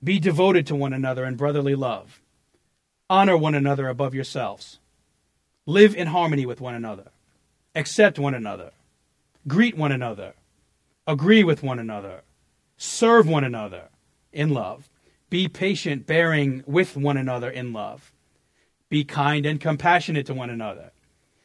Be 0.03 0.19
devoted 0.19 0.65
to 0.67 0.75
one 0.75 0.93
another 0.93 1.25
in 1.25 1.36
brotherly 1.36 1.75
love. 1.75 2.21
Honor 3.10 3.38
one 3.38 3.53
another 3.53 3.88
above 3.88 4.15
yourselves. 4.15 4.79
Live 5.65 5.95
in 5.95 6.08
harmony 6.08 6.45
with 6.45 6.62
one 6.62 6.73
another. 6.73 7.12
Accept 7.75 8.17
one 8.17 8.34
another. 8.34 8.71
Greet 9.47 9.77
one 9.77 9.91
another. 9.91 10.34
Agree 11.10 11.43
with 11.43 11.63
one 11.63 11.80
another. 11.80 12.22
Serve 12.78 13.28
one 13.28 13.43
another 13.43 13.89
in 14.32 14.52
love. 14.52 14.91
Be 15.32 15.48
patient, 15.48 16.06
bearing 16.06 16.63
with 16.67 16.95
one 16.95 17.17
another 17.17 17.50
in 17.50 17.74
love. 17.74 18.12
Be 18.89 19.04
kind 19.04 19.43
and 19.48 19.60
compassionate 19.60 20.28
to 20.28 20.36
one 20.36 20.52
another. 20.52 20.91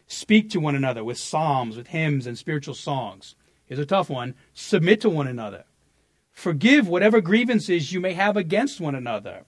Speak 0.07 0.51
to 0.51 0.61
one 0.61 0.75
another 0.75 1.03
with 1.03 1.17
psalms, 1.17 1.79
with 1.79 1.87
hymns, 1.87 2.27
and 2.27 2.37
spiritual 2.37 2.75
songs. 2.75 3.37
Here's 3.65 3.81
a 3.81 3.87
tough 3.87 4.11
one 4.11 4.35
submit 4.53 5.01
to 5.01 5.09
one 5.09 5.29
another. 5.29 5.65
Forgive 6.31 6.87
whatever 6.87 7.23
grievances 7.23 7.91
you 7.91 8.03
may 8.03 8.13
have 8.13 8.37
against 8.37 8.83
one 8.83 8.95
another. 8.95 9.47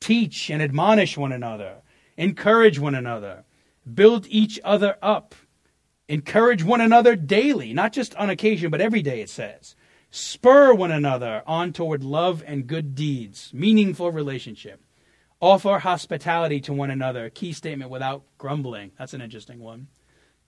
Teach 0.00 0.48
and 0.48 0.62
admonish 0.62 1.18
one 1.18 1.32
another. 1.32 1.82
Encourage 2.16 2.78
one 2.78 2.94
another. 2.94 3.44
Build 3.92 4.26
each 4.30 4.58
other 4.64 4.96
up. 5.02 5.34
Encourage 6.10 6.64
one 6.64 6.80
another 6.80 7.14
daily, 7.14 7.72
not 7.72 7.92
just 7.92 8.16
on 8.16 8.30
occasion, 8.30 8.68
but 8.68 8.80
every 8.80 9.00
day, 9.00 9.20
it 9.20 9.30
says. 9.30 9.76
Spur 10.10 10.74
one 10.74 10.90
another 10.90 11.44
on 11.46 11.72
toward 11.72 12.02
love 12.02 12.42
and 12.44 12.66
good 12.66 12.96
deeds, 12.96 13.52
meaningful 13.54 14.10
relationship. 14.10 14.82
Offer 15.40 15.78
hospitality 15.78 16.60
to 16.62 16.72
one 16.72 16.90
another. 16.90 17.30
Key 17.30 17.52
statement 17.52 17.92
without 17.92 18.24
grumbling. 18.38 18.90
That's 18.98 19.14
an 19.14 19.22
interesting 19.22 19.60
one. 19.60 19.86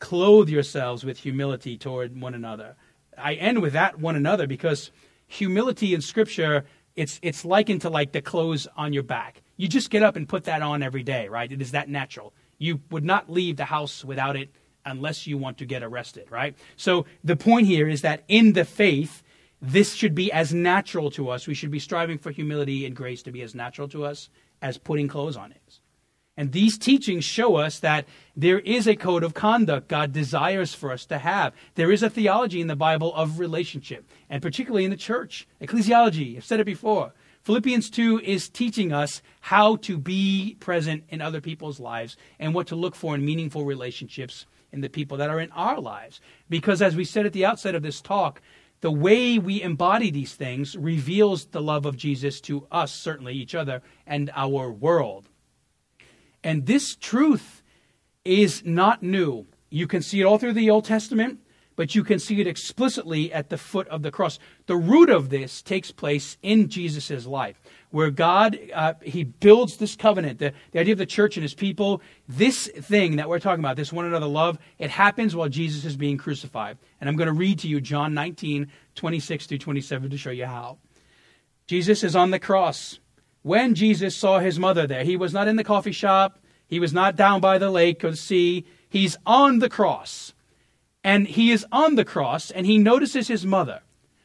Clothe 0.00 0.48
yourselves 0.48 1.04
with 1.04 1.18
humility 1.18 1.78
toward 1.78 2.20
one 2.20 2.34
another. 2.34 2.74
I 3.16 3.34
end 3.34 3.62
with 3.62 3.74
that 3.74 4.00
one 4.00 4.16
another 4.16 4.48
because 4.48 4.90
humility 5.28 5.94
in 5.94 6.00
Scripture 6.00 6.64
it's 6.96 7.20
it's 7.22 7.44
likened 7.44 7.82
to 7.82 7.88
like 7.88 8.10
the 8.10 8.20
clothes 8.20 8.66
on 8.76 8.92
your 8.92 9.04
back. 9.04 9.42
You 9.56 9.68
just 9.68 9.90
get 9.90 10.02
up 10.02 10.16
and 10.16 10.28
put 10.28 10.42
that 10.44 10.60
on 10.60 10.82
every 10.82 11.04
day, 11.04 11.28
right? 11.28 11.50
It 11.50 11.62
is 11.62 11.70
that 11.70 11.88
natural. 11.88 12.34
You 12.58 12.80
would 12.90 13.04
not 13.04 13.30
leave 13.30 13.58
the 13.58 13.64
house 13.66 14.04
without 14.04 14.34
it 14.34 14.50
unless 14.84 15.26
you 15.26 15.38
want 15.38 15.58
to 15.58 15.66
get 15.66 15.82
arrested, 15.82 16.26
right? 16.30 16.56
So 16.76 17.06
the 17.22 17.36
point 17.36 17.66
here 17.66 17.88
is 17.88 18.02
that 18.02 18.24
in 18.28 18.52
the 18.52 18.64
faith, 18.64 19.22
this 19.60 19.94
should 19.94 20.14
be 20.14 20.32
as 20.32 20.52
natural 20.52 21.10
to 21.12 21.30
us. 21.30 21.46
We 21.46 21.54
should 21.54 21.70
be 21.70 21.78
striving 21.78 22.18
for 22.18 22.30
humility 22.30 22.84
and 22.84 22.96
grace 22.96 23.22
to 23.22 23.32
be 23.32 23.42
as 23.42 23.54
natural 23.54 23.88
to 23.88 24.04
us 24.04 24.28
as 24.60 24.78
putting 24.78 25.08
clothes 25.08 25.36
on 25.36 25.54
is. 25.68 25.80
And 26.36 26.52
these 26.52 26.78
teachings 26.78 27.24
show 27.24 27.56
us 27.56 27.78
that 27.80 28.06
there 28.34 28.60
is 28.60 28.88
a 28.88 28.96
code 28.96 29.22
of 29.22 29.34
conduct 29.34 29.88
God 29.88 30.12
desires 30.12 30.74
for 30.74 30.90
us 30.90 31.04
to 31.06 31.18
have. 31.18 31.52
There 31.74 31.92
is 31.92 32.02
a 32.02 32.08
theology 32.08 32.60
in 32.60 32.68
the 32.68 32.76
Bible 32.76 33.14
of 33.14 33.38
relationship, 33.38 34.08
and 34.30 34.40
particularly 34.40 34.84
in 34.84 34.90
the 34.90 34.96
church. 34.96 35.46
Ecclesiology, 35.60 36.36
I've 36.36 36.44
said 36.44 36.58
it 36.58 36.64
before. 36.64 37.12
Philippians 37.42 37.90
2 37.90 38.20
is 38.20 38.48
teaching 38.48 38.92
us 38.92 39.20
how 39.40 39.76
to 39.76 39.98
be 39.98 40.56
present 40.60 41.04
in 41.08 41.20
other 41.20 41.40
people's 41.40 41.80
lives 41.80 42.16
and 42.38 42.54
what 42.54 42.68
to 42.68 42.76
look 42.76 42.94
for 42.94 43.14
in 43.14 43.24
meaningful 43.24 43.64
relationships 43.64 44.46
in 44.72 44.80
the 44.80 44.88
people 44.88 45.16
that 45.18 45.30
are 45.30 45.40
in 45.40 45.50
our 45.52 45.80
lives. 45.80 46.20
Because 46.48 46.80
as 46.80 46.96
we 46.96 47.04
said 47.04 47.26
at 47.26 47.32
the 47.32 47.44
outset 47.44 47.74
of 47.74 47.82
this 47.82 48.00
talk, 48.00 48.40
the 48.80 48.90
way 48.90 49.38
we 49.38 49.62
embody 49.62 50.10
these 50.10 50.34
things 50.34 50.76
reveals 50.76 51.46
the 51.46 51.62
love 51.62 51.86
of 51.86 51.96
Jesus 51.96 52.40
to 52.42 52.66
us, 52.72 52.92
certainly 52.92 53.34
each 53.34 53.54
other, 53.54 53.80
and 54.06 54.30
our 54.34 54.72
world. 54.72 55.28
And 56.42 56.66
this 56.66 56.96
truth 56.96 57.62
is 58.24 58.64
not 58.64 59.02
new. 59.02 59.46
You 59.70 59.86
can 59.86 60.02
see 60.02 60.20
it 60.20 60.24
all 60.24 60.38
through 60.38 60.54
the 60.54 60.68
Old 60.68 60.84
Testament, 60.84 61.38
but 61.76 61.94
you 61.94 62.02
can 62.02 62.18
see 62.18 62.40
it 62.40 62.46
explicitly 62.46 63.32
at 63.32 63.50
the 63.50 63.56
foot 63.56 63.86
of 63.88 64.02
the 64.02 64.10
cross. 64.10 64.38
The 64.66 64.76
root 64.76 65.10
of 65.10 65.30
this 65.30 65.62
takes 65.62 65.92
place 65.92 66.36
in 66.42 66.68
Jesus' 66.68 67.24
life, 67.24 67.61
where 67.92 68.10
God 68.10 68.58
uh, 68.74 68.94
he 69.02 69.22
builds 69.22 69.76
this 69.76 69.94
covenant, 69.94 70.38
the, 70.38 70.52
the 70.72 70.80
idea 70.80 70.92
of 70.92 70.98
the 70.98 71.06
church 71.06 71.36
and 71.36 71.42
his 71.42 71.54
people. 71.54 72.02
This 72.26 72.66
thing 72.66 73.16
that 73.16 73.28
we're 73.28 73.38
talking 73.38 73.62
about, 73.62 73.76
this 73.76 73.92
one 73.92 74.06
another 74.06 74.26
love, 74.26 74.58
it 74.78 74.90
happens 74.90 75.36
while 75.36 75.48
Jesus 75.48 75.84
is 75.84 75.96
being 75.96 76.16
crucified. 76.16 76.78
And 77.00 77.08
I'm 77.08 77.16
going 77.16 77.28
to 77.28 77.32
read 77.32 77.60
to 77.60 77.68
you 77.68 77.80
John 77.80 78.14
19, 78.14 78.66
26 78.94 79.46
through 79.46 79.58
27 79.58 80.10
to 80.10 80.18
show 80.18 80.30
you 80.30 80.46
how. 80.46 80.78
Jesus 81.66 82.02
is 82.02 82.16
on 82.16 82.30
the 82.30 82.40
cross. 82.40 82.98
When 83.42 83.74
Jesus 83.74 84.16
saw 84.16 84.38
his 84.38 84.58
mother 84.58 84.86
there, 84.86 85.04
he 85.04 85.16
was 85.16 85.32
not 85.32 85.46
in 85.46 85.56
the 85.56 85.64
coffee 85.64 85.92
shop, 85.92 86.38
he 86.66 86.80
was 86.80 86.94
not 86.94 87.16
down 87.16 87.40
by 87.42 87.58
the 87.58 87.70
lake 87.70 88.02
or 88.02 88.10
the 88.10 88.16
sea. 88.16 88.64
He's 88.88 89.18
on 89.26 89.58
the 89.58 89.68
cross. 89.68 90.32
And 91.04 91.26
he 91.26 91.50
is 91.50 91.66
on 91.70 91.96
the 91.96 92.04
cross, 92.04 92.50
and 92.50 92.64
he 92.64 92.78
notices 92.78 93.28
his 93.28 93.44
mother. 93.44 93.82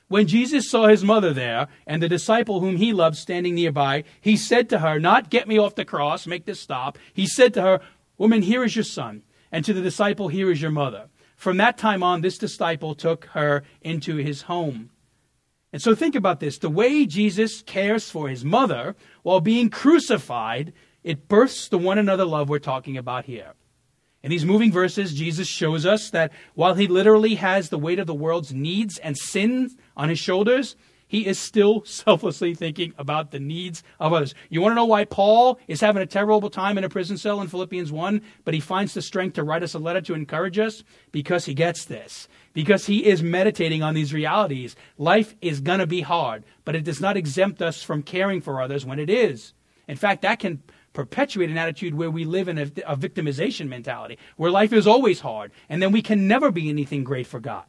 When 0.10 0.28
Jesus 0.28 0.70
saw 0.70 0.88
his 0.88 1.04
mother 1.04 1.34
there 1.34 1.68
and 1.86 2.02
the 2.02 2.08
disciple 2.08 2.62
whom 2.62 2.78
he 2.78 2.94
loved 2.94 3.18
standing 3.18 3.56
nearby, 3.56 4.06
he 4.22 4.38
said 4.38 4.70
to 4.70 4.80
her, 4.80 5.00
Not 5.00 5.30
get 5.30 5.48
me 5.48 5.58
off 5.58 5.76
the 5.76 5.84
cross, 5.84 6.26
make 6.26 6.46
this 6.46 6.62
stop. 6.62 6.98
He 7.14 7.28
said 7.28 7.54
to 7.56 7.62
her, 7.62 7.82
Woman, 8.18 8.42
here 8.42 8.64
is 8.64 8.76
your 8.76 8.86
son. 8.86 9.24
And 9.52 9.66
to 9.66 9.74
the 9.74 9.82
disciple, 9.82 10.30
Here 10.30 10.50
is 10.50 10.62
your 10.62 10.72
mother. 10.72 11.10
From 11.36 11.58
that 11.58 11.78
time 11.78 12.04
on, 12.04 12.22
this 12.22 12.38
disciple 12.38 12.96
took 12.96 13.26
her 13.26 13.64
into 13.82 14.16
his 14.16 14.44
home. 14.44 14.92
And 15.74 15.82
so 15.82 15.94
think 15.94 16.16
about 16.16 16.40
this 16.40 16.58
the 16.58 16.70
way 16.70 17.06
Jesus 17.06 17.62
cares 17.62 18.10
for 18.10 18.30
his 18.30 18.46
mother 18.46 18.96
while 19.24 19.42
being 19.42 19.70
crucified, 19.70 20.74
it 21.04 21.28
births 21.28 21.68
the 21.68 21.78
one 21.78 21.98
another 21.98 22.26
love 22.26 22.50
we're 22.50 22.60
talking 22.60 22.98
about 22.98 23.26
here. 23.26 23.54
In 24.28 24.32
these 24.32 24.44
moving 24.44 24.74
verses, 24.74 25.14
Jesus 25.14 25.48
shows 25.48 25.86
us 25.86 26.10
that 26.10 26.34
while 26.54 26.74
he 26.74 26.88
literally 26.88 27.36
has 27.36 27.70
the 27.70 27.78
weight 27.78 27.98
of 27.98 28.08
the 28.08 28.14
world's 28.14 28.54
needs 28.54 28.98
and 28.98 29.18
sins 29.18 29.78
on 29.96 30.10
his 30.10 30.20
shoulders, 30.20 30.76
he 31.08 31.26
is 31.26 31.40
still 31.40 31.82
selflessly 31.86 32.54
thinking 32.54 32.94
about 32.98 33.32
the 33.32 33.40
needs 33.40 33.84
of 34.02 34.12
others. 34.12 34.36
You 34.50 34.60
want 34.60 34.74
to 34.74 34.76
know 34.76 34.84
why 34.84 35.06
Paul 35.06 35.58
is 35.70 35.80
having 35.80 36.04
a 36.04 36.06
terrible 36.06 36.50
time 36.50 36.78
in 36.78 36.84
a 36.84 36.90
prison 36.90 37.18
cell 37.18 37.40
in 37.40 37.48
Philippians 37.48 37.90
1, 37.90 38.22
but 38.44 38.54
he 38.54 38.60
finds 38.60 38.94
the 38.94 39.02
strength 39.02 39.36
to 39.36 39.46
write 39.46 39.64
us 39.64 39.76
a 39.76 39.80
letter 39.80 40.02
to 40.02 40.14
encourage 40.14 40.60
us? 40.60 40.84
Because 41.14 41.46
he 41.46 41.54
gets 41.54 41.86
this. 41.86 42.28
Because 42.52 42.86
he 42.86 43.06
is 43.06 43.24
meditating 43.24 43.82
on 43.82 43.94
these 43.94 44.14
realities. 44.14 44.76
Life 44.98 45.36
is 45.42 45.62
going 45.62 45.80
to 45.80 45.88
be 45.88 46.02
hard, 46.02 46.44
but 46.66 46.76
it 46.76 46.84
does 46.84 47.00
not 47.00 47.16
exempt 47.16 47.62
us 47.62 47.82
from 47.82 48.04
caring 48.04 48.42
for 48.42 48.62
others 48.62 48.86
when 48.86 49.00
it 49.00 49.10
is. 49.10 49.54
In 49.88 49.96
fact, 49.96 50.22
that 50.24 50.40
can 50.40 50.62
perpetuate 50.98 51.52
an 51.52 51.60
attitude 51.60 51.94
where 51.94 52.10
we 52.10 52.26
live 52.26 52.48
in 52.48 52.58
a, 52.58 52.64
a 52.88 52.98
victimization 52.98 53.68
mentality, 53.68 54.18
where 54.36 54.50
life 54.50 54.74
is 54.74 54.88
always 54.88 55.20
hard, 55.20 55.52
and 55.70 55.80
then 55.80 55.92
we 55.92 56.02
can 56.02 56.28
never 56.28 56.50
be 56.50 56.70
anything 56.70 57.04
great 57.04 57.28
for 57.28 57.40
God. 57.40 57.66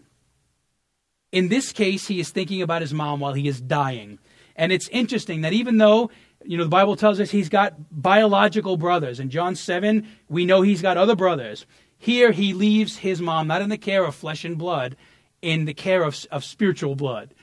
In 1.30 1.48
this 1.48 1.70
case, 1.70 2.06
he 2.06 2.20
is 2.20 2.30
thinking 2.30 2.62
about 2.62 2.80
his 2.80 2.94
mom 2.94 3.20
while 3.20 3.34
he 3.34 3.46
is 3.46 3.60
dying. 3.60 4.18
And 4.56 4.72
it's 4.72 4.88
interesting 4.88 5.42
that 5.42 5.52
even 5.52 5.76
though, 5.76 6.10
you 6.42 6.56
know, 6.56 6.64
the 6.64 6.70
Bible 6.70 6.96
tells 6.96 7.20
us 7.20 7.30
he's 7.30 7.50
got 7.50 7.74
biological 7.90 8.78
brothers. 8.78 9.20
In 9.20 9.28
John 9.28 9.54
7, 9.54 10.08
we 10.30 10.46
know 10.46 10.62
he's 10.62 10.80
got 10.80 10.96
other 10.96 11.14
brothers. 11.14 11.66
Here 11.98 12.32
he 12.32 12.54
leaves 12.54 12.96
his 12.96 13.20
mom 13.20 13.46
not 13.46 13.60
in 13.60 13.68
the 13.68 13.76
care 13.76 14.06
of 14.06 14.14
flesh 14.14 14.46
and 14.46 14.56
blood, 14.56 14.96
in 15.42 15.66
the 15.66 15.74
care 15.74 16.02
of, 16.02 16.24
of 16.30 16.44
spiritual 16.44 16.96
blood. 16.96 17.34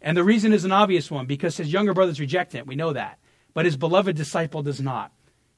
And 0.00 0.16
the 0.16 0.24
reason 0.24 0.52
is 0.52 0.64
an 0.64 0.72
obvious 0.72 1.12
one 1.12 1.26
because 1.26 1.58
his 1.58 1.72
younger 1.72 1.94
brothers 1.94 2.18
reject 2.18 2.52
him. 2.52 2.66
We 2.66 2.74
know 2.74 2.92
that. 2.92 3.20
But 3.54 3.66
his 3.66 3.76
beloved 3.76 4.16
disciple 4.16 4.64
does 4.64 4.80
not. 4.80 5.12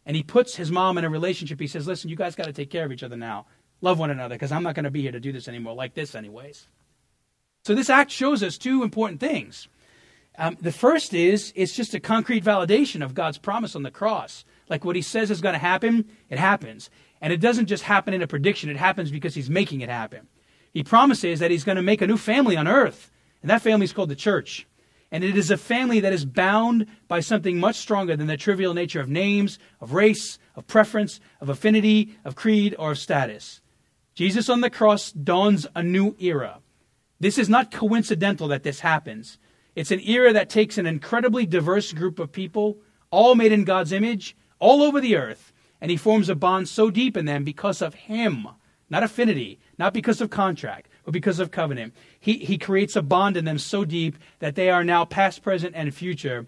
And 0.07 0.17
he 0.17 0.23
puts 0.23 0.57
his 0.57 0.71
mom 0.71 0.99
in 0.99 1.05
a 1.05 1.11
relationship. 1.11 1.61
He 1.61 1.67
says, 1.67 1.87
Listen, 1.87 2.11
you 2.11 2.17
guys 2.17 2.35
got 2.35 2.47
to 2.47 2.53
take 2.53 2.71
care 2.71 2.85
of 2.85 2.93
each 2.93 3.03
other 3.03 3.17
now. 3.17 3.47
Love 3.81 3.99
one 3.99 4.11
another 4.11 4.35
because 4.35 4.53
I'm 4.53 4.63
not 4.63 4.75
going 4.75 4.85
to 4.85 4.91
be 4.91 5.03
here 5.03 5.13
to 5.13 5.21
do 5.21 5.33
this 5.33 5.49
anymore, 5.49 5.75
like 5.75 5.95
this, 5.95 6.15
anyways. 6.15 6.67
So 7.65 7.75
this 7.75 7.91
act 7.91 8.11
shows 8.11 8.43
us 8.43 8.59
two 8.59 8.83
important 8.83 9.21
things. 9.21 9.69
Um, 10.39 10.57
the 10.61 10.73
first 10.73 11.13
is 11.13 11.53
it's 11.57 11.75
just 11.75 11.95
a 11.95 12.01
concrete 12.01 12.45
validation 12.45 13.05
of 13.05 13.15
God's 13.15 13.39
promise 13.39 13.77
on 13.77 13.83
the 13.83 13.91
cross. 13.91 14.45
Like 14.69 14.85
what 14.85 14.97
he 14.97 15.03
says 15.03 15.31
is 15.31 15.41
going 15.41 15.55
to 15.55 15.59
happen, 15.59 16.09
it 16.29 16.39
happens. 16.39 16.89
And 17.21 17.33
it 17.33 17.41
doesn't 17.41 17.67
just 17.67 17.83
happen 17.83 18.15
in 18.15 18.23
a 18.23 18.27
prediction, 18.27 18.71
it 18.71 18.77
happens 18.77 19.11
because 19.11 19.35
he's 19.35 19.51
making 19.51 19.81
it 19.81 19.91
happen. 19.91 20.29
He 20.73 20.83
promises 20.83 21.41
that 21.41 21.51
he's 21.51 21.65
going 21.65 21.77
to 21.77 21.83
make 21.83 22.01
a 22.01 22.07
new 22.07 22.17
family 22.17 22.57
on 22.57 22.69
earth, 22.69 23.11
and 23.43 23.51
that 23.51 23.63
family 23.63 23.85
is 23.85 23.93
called 23.93 24.09
the 24.09 24.17
church. 24.17 24.67
And 25.13 25.25
it 25.25 25.37
is 25.37 25.51
a 25.51 25.57
family 25.57 26.01
that 26.01 26.13
is 26.13 26.25
bound 26.25 26.87
by 27.09 27.21
something 27.21 27.59
much 27.59 27.77
stronger 27.77 28.17
than 28.17 28.29
the 28.29 28.37
trivial 28.37 28.75
nature 28.75 29.01
of 29.01 29.09
names, 29.09 29.59
of 29.81 29.93
race, 29.93 30.39
of 30.55 30.67
preference, 30.67 31.21
of 31.41 31.49
affinity, 31.49 32.17
of 32.25 32.37
creed, 32.37 32.77
or 32.79 32.93
of 32.93 32.99
status. 32.99 33.61
Jesus 34.15 34.49
on 34.49 34.61
the 34.61 34.71
cross 34.71 35.11
dawns 35.11 35.67
a 35.75 35.83
new 35.83 36.15
era. 36.21 36.61
This 37.19 37.39
is 37.39 37.49
not 37.49 37.71
coincidental 37.71 38.49
that 38.49 38.63
this 38.63 38.81
happens. 38.81 39.39
It's 39.75 39.91
an 39.91 40.01
era 40.01 40.33
that 40.33 40.51
takes 40.51 40.79
an 40.79 40.87
incredibly 40.87 41.47
diverse 41.47 41.93
group 41.93 42.19
of 42.19 42.33
people, 42.33 42.79
all 43.11 43.35
made 43.35 43.53
in 43.53 43.65
God's 43.65 43.93
image, 43.93 44.37
all 44.59 44.83
over 44.83 45.01
the 45.01 45.17
earth, 45.17 45.53
and 45.81 45.91
he 45.91 45.97
forms 45.97 46.29
a 46.29 46.35
bond 46.35 46.69
so 46.69 46.91
deep 46.91 47.17
in 47.17 47.25
them 47.25 47.45
because 47.45 47.81
of 47.81 47.95
him, 47.95 48.47
not 48.89 49.03
affinity, 49.03 49.59
not 49.79 49.95
because 49.95 50.21
of 50.21 50.31
contract, 50.31 50.90
because 51.11 51.41
of 51.41 51.51
covenant. 51.51 51.95
He, 52.19 52.39
he 52.39 52.59
creates 52.59 52.97
a 52.97 53.03
bond 53.03 53.37
in 53.37 53.45
them 53.45 53.59
so 53.59 53.85
deep 53.85 54.17
that 54.39 54.55
they 54.55 54.71
are 54.71 54.85
now 54.85 55.05
past, 55.05 55.43
present, 55.43 55.75
and 55.75 55.95
future 55.95 56.47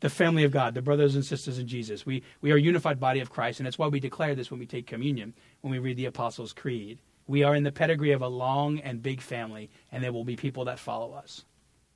the 0.00 0.10
family 0.10 0.44
of 0.44 0.52
God, 0.52 0.74
the 0.74 0.82
brothers 0.82 1.14
and 1.14 1.24
sisters 1.24 1.58
in 1.58 1.66
Jesus. 1.66 2.04
We, 2.04 2.22
we 2.42 2.52
are 2.52 2.56
a 2.56 2.60
unified 2.60 3.00
body 3.00 3.20
of 3.20 3.30
Christ, 3.30 3.58
and 3.58 3.66
that's 3.66 3.78
why 3.78 3.86
we 3.88 4.00
declare 4.00 4.34
this 4.34 4.50
when 4.50 4.60
we 4.60 4.66
take 4.66 4.86
communion, 4.86 5.32
when 5.62 5.70
we 5.70 5.78
read 5.78 5.96
the 5.96 6.04
Apostles' 6.04 6.52
Creed. 6.52 6.98
We 7.26 7.42
are 7.42 7.54
in 7.54 7.62
the 7.62 7.72
pedigree 7.72 8.12
of 8.12 8.20
a 8.20 8.28
long 8.28 8.80
and 8.80 9.02
big 9.02 9.22
family, 9.22 9.70
and 9.90 10.04
there 10.04 10.12
will 10.12 10.24
be 10.24 10.36
people 10.36 10.66
that 10.66 10.78
follow 10.78 11.14
us. 11.14 11.44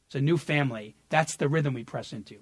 It's 0.06 0.14
a 0.14 0.20
new 0.22 0.38
family. 0.38 0.94
That's 1.10 1.36
the 1.36 1.50
rhythm 1.50 1.74
we 1.74 1.84
press 1.84 2.14
into. 2.14 2.36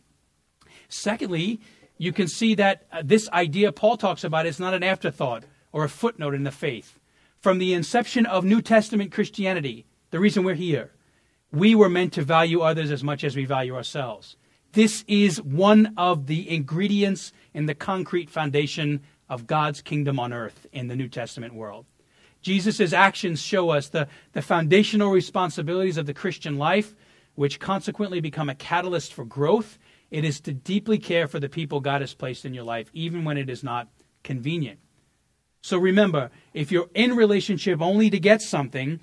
Secondly, 0.88 1.60
you 1.98 2.12
can 2.12 2.28
see 2.28 2.54
that 2.54 2.86
uh, 2.92 3.02
this 3.04 3.28
idea 3.30 3.72
Paul 3.72 3.96
talks 3.96 4.22
about 4.22 4.46
is 4.46 4.60
not 4.60 4.72
an 4.74 4.84
afterthought 4.84 5.44
or 5.72 5.82
a 5.82 5.88
footnote 5.88 6.34
in 6.34 6.44
the 6.44 6.52
faith. 6.52 7.00
From 7.46 7.58
the 7.58 7.74
inception 7.74 8.26
of 8.26 8.44
New 8.44 8.60
Testament 8.60 9.12
Christianity, 9.12 9.86
the 10.10 10.18
reason 10.18 10.42
we're 10.42 10.56
here, 10.56 10.90
we 11.52 11.76
were 11.76 11.88
meant 11.88 12.12
to 12.14 12.22
value 12.22 12.60
others 12.60 12.90
as 12.90 13.04
much 13.04 13.22
as 13.22 13.36
we 13.36 13.44
value 13.44 13.76
ourselves. 13.76 14.36
This 14.72 15.04
is 15.06 15.40
one 15.40 15.94
of 15.96 16.26
the 16.26 16.50
ingredients 16.50 17.32
in 17.54 17.66
the 17.66 17.74
concrete 17.76 18.30
foundation 18.30 19.00
of 19.28 19.46
God's 19.46 19.80
kingdom 19.80 20.18
on 20.18 20.32
earth 20.32 20.66
in 20.72 20.88
the 20.88 20.96
New 20.96 21.06
Testament 21.06 21.54
world. 21.54 21.86
Jesus' 22.42 22.92
actions 22.92 23.40
show 23.40 23.70
us 23.70 23.90
the, 23.90 24.08
the 24.32 24.42
foundational 24.42 25.12
responsibilities 25.12 25.98
of 25.98 26.06
the 26.06 26.14
Christian 26.14 26.58
life, 26.58 26.96
which 27.36 27.60
consequently 27.60 28.20
become 28.20 28.50
a 28.50 28.56
catalyst 28.56 29.14
for 29.14 29.24
growth 29.24 29.78
it 30.10 30.24
is 30.24 30.40
to 30.40 30.52
deeply 30.52 30.98
care 30.98 31.28
for 31.28 31.38
the 31.38 31.48
people 31.48 31.78
God 31.78 32.00
has 32.00 32.12
placed 32.12 32.44
in 32.44 32.54
your 32.54 32.64
life, 32.64 32.90
even 32.92 33.24
when 33.24 33.38
it 33.38 33.48
is 33.48 33.62
not 33.62 33.86
convenient. 34.24 34.80
So 35.66 35.78
remember, 35.78 36.30
if 36.54 36.70
you're 36.70 36.88
in 36.94 37.16
relationship 37.16 37.82
only 37.82 38.08
to 38.10 38.20
get 38.20 38.40
something, 38.40 39.00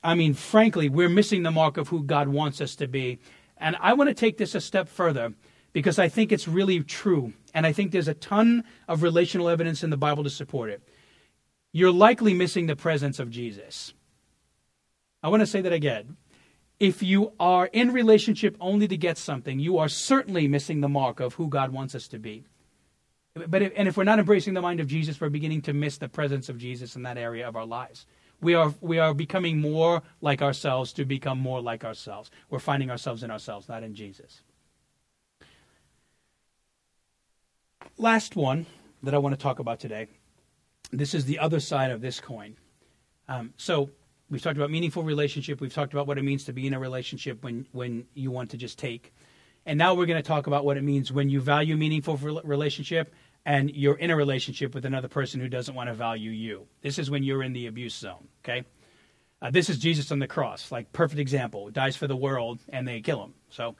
I 0.00 0.14
mean, 0.14 0.32
frankly, 0.32 0.88
we're 0.88 1.08
missing 1.08 1.42
the 1.42 1.50
mark 1.50 1.76
of 1.76 1.88
who 1.88 2.04
God 2.04 2.28
wants 2.28 2.60
us 2.60 2.76
to 2.76 2.86
be. 2.86 3.18
And 3.56 3.74
I 3.80 3.94
want 3.94 4.06
to 4.06 4.14
take 4.14 4.38
this 4.38 4.54
a 4.54 4.60
step 4.60 4.88
further 4.88 5.34
because 5.72 5.98
I 5.98 6.08
think 6.08 6.30
it's 6.30 6.46
really 6.46 6.84
true. 6.84 7.32
And 7.52 7.66
I 7.66 7.72
think 7.72 7.90
there's 7.90 8.06
a 8.06 8.14
ton 8.14 8.62
of 8.86 9.02
relational 9.02 9.48
evidence 9.48 9.82
in 9.82 9.90
the 9.90 9.96
Bible 9.96 10.22
to 10.22 10.30
support 10.30 10.70
it. 10.70 10.88
You're 11.72 11.90
likely 11.90 12.32
missing 12.32 12.66
the 12.66 12.76
presence 12.76 13.18
of 13.18 13.28
Jesus. 13.28 13.92
I 15.20 15.30
want 15.30 15.40
to 15.40 15.48
say 15.48 15.62
that 15.62 15.72
again 15.72 16.16
if 16.78 17.02
you 17.02 17.32
are 17.40 17.66
in 17.72 17.90
relationship 17.90 18.56
only 18.60 18.86
to 18.86 18.96
get 18.96 19.18
something, 19.18 19.58
you 19.58 19.78
are 19.78 19.88
certainly 19.88 20.46
missing 20.46 20.80
the 20.80 20.88
mark 20.88 21.18
of 21.18 21.34
who 21.34 21.48
God 21.48 21.72
wants 21.72 21.96
us 21.96 22.06
to 22.06 22.20
be. 22.20 22.44
But 23.46 23.62
if, 23.62 23.72
and 23.76 23.88
if 23.88 23.96
we're 23.96 24.04
not 24.04 24.18
embracing 24.18 24.54
the 24.54 24.60
mind 24.60 24.80
of 24.80 24.86
Jesus, 24.86 25.20
we're 25.20 25.28
beginning 25.28 25.62
to 25.62 25.72
miss 25.72 25.98
the 25.98 26.08
presence 26.08 26.48
of 26.48 26.58
Jesus 26.58 26.96
in 26.96 27.02
that 27.02 27.18
area 27.18 27.46
of 27.46 27.56
our 27.56 27.66
lives. 27.66 28.06
We 28.40 28.54
are 28.54 28.74
we 28.80 28.98
are 28.98 29.14
becoming 29.14 29.60
more 29.60 30.02
like 30.20 30.42
ourselves 30.42 30.92
to 30.94 31.04
become 31.04 31.38
more 31.38 31.60
like 31.60 31.84
ourselves. 31.84 32.30
We're 32.50 32.58
finding 32.60 32.90
ourselves 32.90 33.22
in 33.22 33.30
ourselves, 33.30 33.68
not 33.68 33.82
in 33.82 33.94
Jesus. 33.94 34.42
Last 37.96 38.36
one 38.36 38.66
that 39.02 39.14
I 39.14 39.18
want 39.18 39.34
to 39.34 39.42
talk 39.42 39.58
about 39.58 39.80
today. 39.80 40.06
This 40.92 41.14
is 41.14 41.24
the 41.24 41.38
other 41.38 41.60
side 41.60 41.90
of 41.90 42.00
this 42.00 42.20
coin. 42.20 42.56
Um, 43.28 43.52
so 43.56 43.90
We've 44.30 44.42
talked 44.42 44.58
about 44.58 44.70
meaningful 44.70 45.04
relationship. 45.04 45.60
We've 45.60 45.72
talked 45.72 45.94
about 45.94 46.06
what 46.06 46.18
it 46.18 46.22
means 46.22 46.44
to 46.44 46.52
be 46.52 46.66
in 46.66 46.74
a 46.74 46.78
relationship 46.78 47.42
when, 47.42 47.66
when 47.72 48.06
you 48.12 48.30
want 48.30 48.50
to 48.50 48.58
just 48.58 48.78
take. 48.78 49.14
And 49.64 49.78
now 49.78 49.94
we're 49.94 50.06
going 50.06 50.22
to 50.22 50.26
talk 50.26 50.46
about 50.46 50.66
what 50.66 50.76
it 50.76 50.82
means 50.82 51.10
when 51.10 51.30
you 51.30 51.40
value 51.40 51.76
meaningful 51.76 52.16
relationship 52.16 53.14
and 53.48 53.74
you're 53.74 53.96
in 53.96 54.10
a 54.10 54.16
relationship 54.16 54.74
with 54.74 54.84
another 54.84 55.08
person 55.08 55.40
who 55.40 55.48
doesn't 55.48 55.74
want 55.74 55.88
to 55.88 55.94
value 55.94 56.30
you. 56.30 56.66
This 56.82 56.98
is 56.98 57.10
when 57.10 57.22
you're 57.22 57.42
in 57.42 57.54
the 57.54 57.66
abuse 57.66 57.94
zone, 57.94 58.28
okay? 58.44 58.62
Uh, 59.40 59.50
this 59.50 59.70
is 59.70 59.78
Jesus 59.78 60.12
on 60.12 60.18
the 60.18 60.26
cross, 60.26 60.70
like 60.70 60.92
perfect 60.92 61.18
example. 61.18 61.70
Dies 61.70 61.96
for 61.96 62.06
the 62.06 62.14
world 62.14 62.58
and 62.68 62.86
they 62.86 63.00
kill 63.00 63.24
him. 63.24 63.32
So 63.48 63.74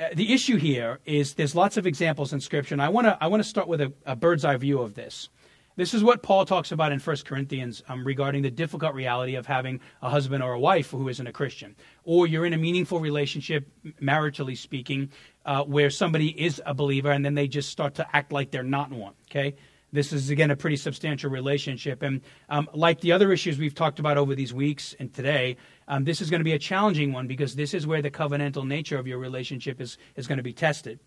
uh, 0.00 0.10
the 0.14 0.32
issue 0.32 0.56
here 0.56 1.00
is 1.04 1.34
there's 1.34 1.56
lots 1.56 1.76
of 1.76 1.84
examples 1.84 2.32
in 2.32 2.40
Scripture, 2.40 2.76
and 2.76 2.80
I 2.80 2.90
want 2.90 3.08
to 3.08 3.18
I 3.20 3.26
want 3.26 3.42
to 3.42 3.48
start 3.48 3.66
with 3.66 3.80
a, 3.80 3.92
a 4.06 4.14
bird's 4.14 4.44
eye 4.44 4.56
view 4.56 4.80
of 4.80 4.94
this. 4.94 5.28
This 5.74 5.94
is 5.94 6.04
what 6.04 6.22
Paul 6.22 6.44
talks 6.44 6.70
about 6.70 6.92
in 6.92 7.00
1 7.00 7.16
Corinthians 7.24 7.82
um, 7.88 8.06
regarding 8.06 8.42
the 8.42 8.50
difficult 8.50 8.94
reality 8.94 9.36
of 9.36 9.46
having 9.46 9.80
a 10.02 10.10
husband 10.10 10.42
or 10.42 10.52
a 10.52 10.60
wife 10.60 10.90
who 10.90 11.08
isn't 11.08 11.26
a 11.26 11.32
Christian. 11.32 11.74
Or 12.04 12.26
you're 12.26 12.44
in 12.44 12.52
a 12.52 12.58
meaningful 12.58 13.00
relationship, 13.00 13.66
maritally 14.00 14.56
speaking, 14.56 15.10
uh, 15.44 15.64
where 15.64 15.90
somebody 15.90 16.28
is 16.28 16.60
a 16.66 16.74
believer 16.74 17.10
and 17.10 17.24
then 17.24 17.34
they 17.34 17.48
just 17.48 17.70
start 17.70 17.94
to 17.96 18.16
act 18.16 18.32
like 18.32 18.50
they're 18.50 18.62
not 18.62 18.90
one. 18.90 19.14
Okay? 19.30 19.54
This 19.92 20.12
is, 20.12 20.30
again, 20.30 20.50
a 20.50 20.56
pretty 20.56 20.76
substantial 20.76 21.30
relationship. 21.30 22.02
And 22.02 22.22
um, 22.48 22.68
like 22.72 23.00
the 23.00 23.12
other 23.12 23.30
issues 23.30 23.58
we've 23.58 23.74
talked 23.74 23.98
about 23.98 24.16
over 24.16 24.34
these 24.34 24.54
weeks 24.54 24.94
and 24.98 25.12
today, 25.12 25.58
um, 25.86 26.04
this 26.04 26.22
is 26.22 26.30
going 26.30 26.40
to 26.40 26.44
be 26.44 26.52
a 26.54 26.58
challenging 26.58 27.12
one 27.12 27.26
because 27.26 27.54
this 27.54 27.74
is 27.74 27.86
where 27.86 28.00
the 28.00 28.10
covenantal 28.10 28.66
nature 28.66 28.98
of 28.98 29.06
your 29.06 29.18
relationship 29.18 29.80
is, 29.80 29.98
is 30.16 30.26
going 30.26 30.38
to 30.38 30.42
be 30.42 30.54
tested. 30.54 30.98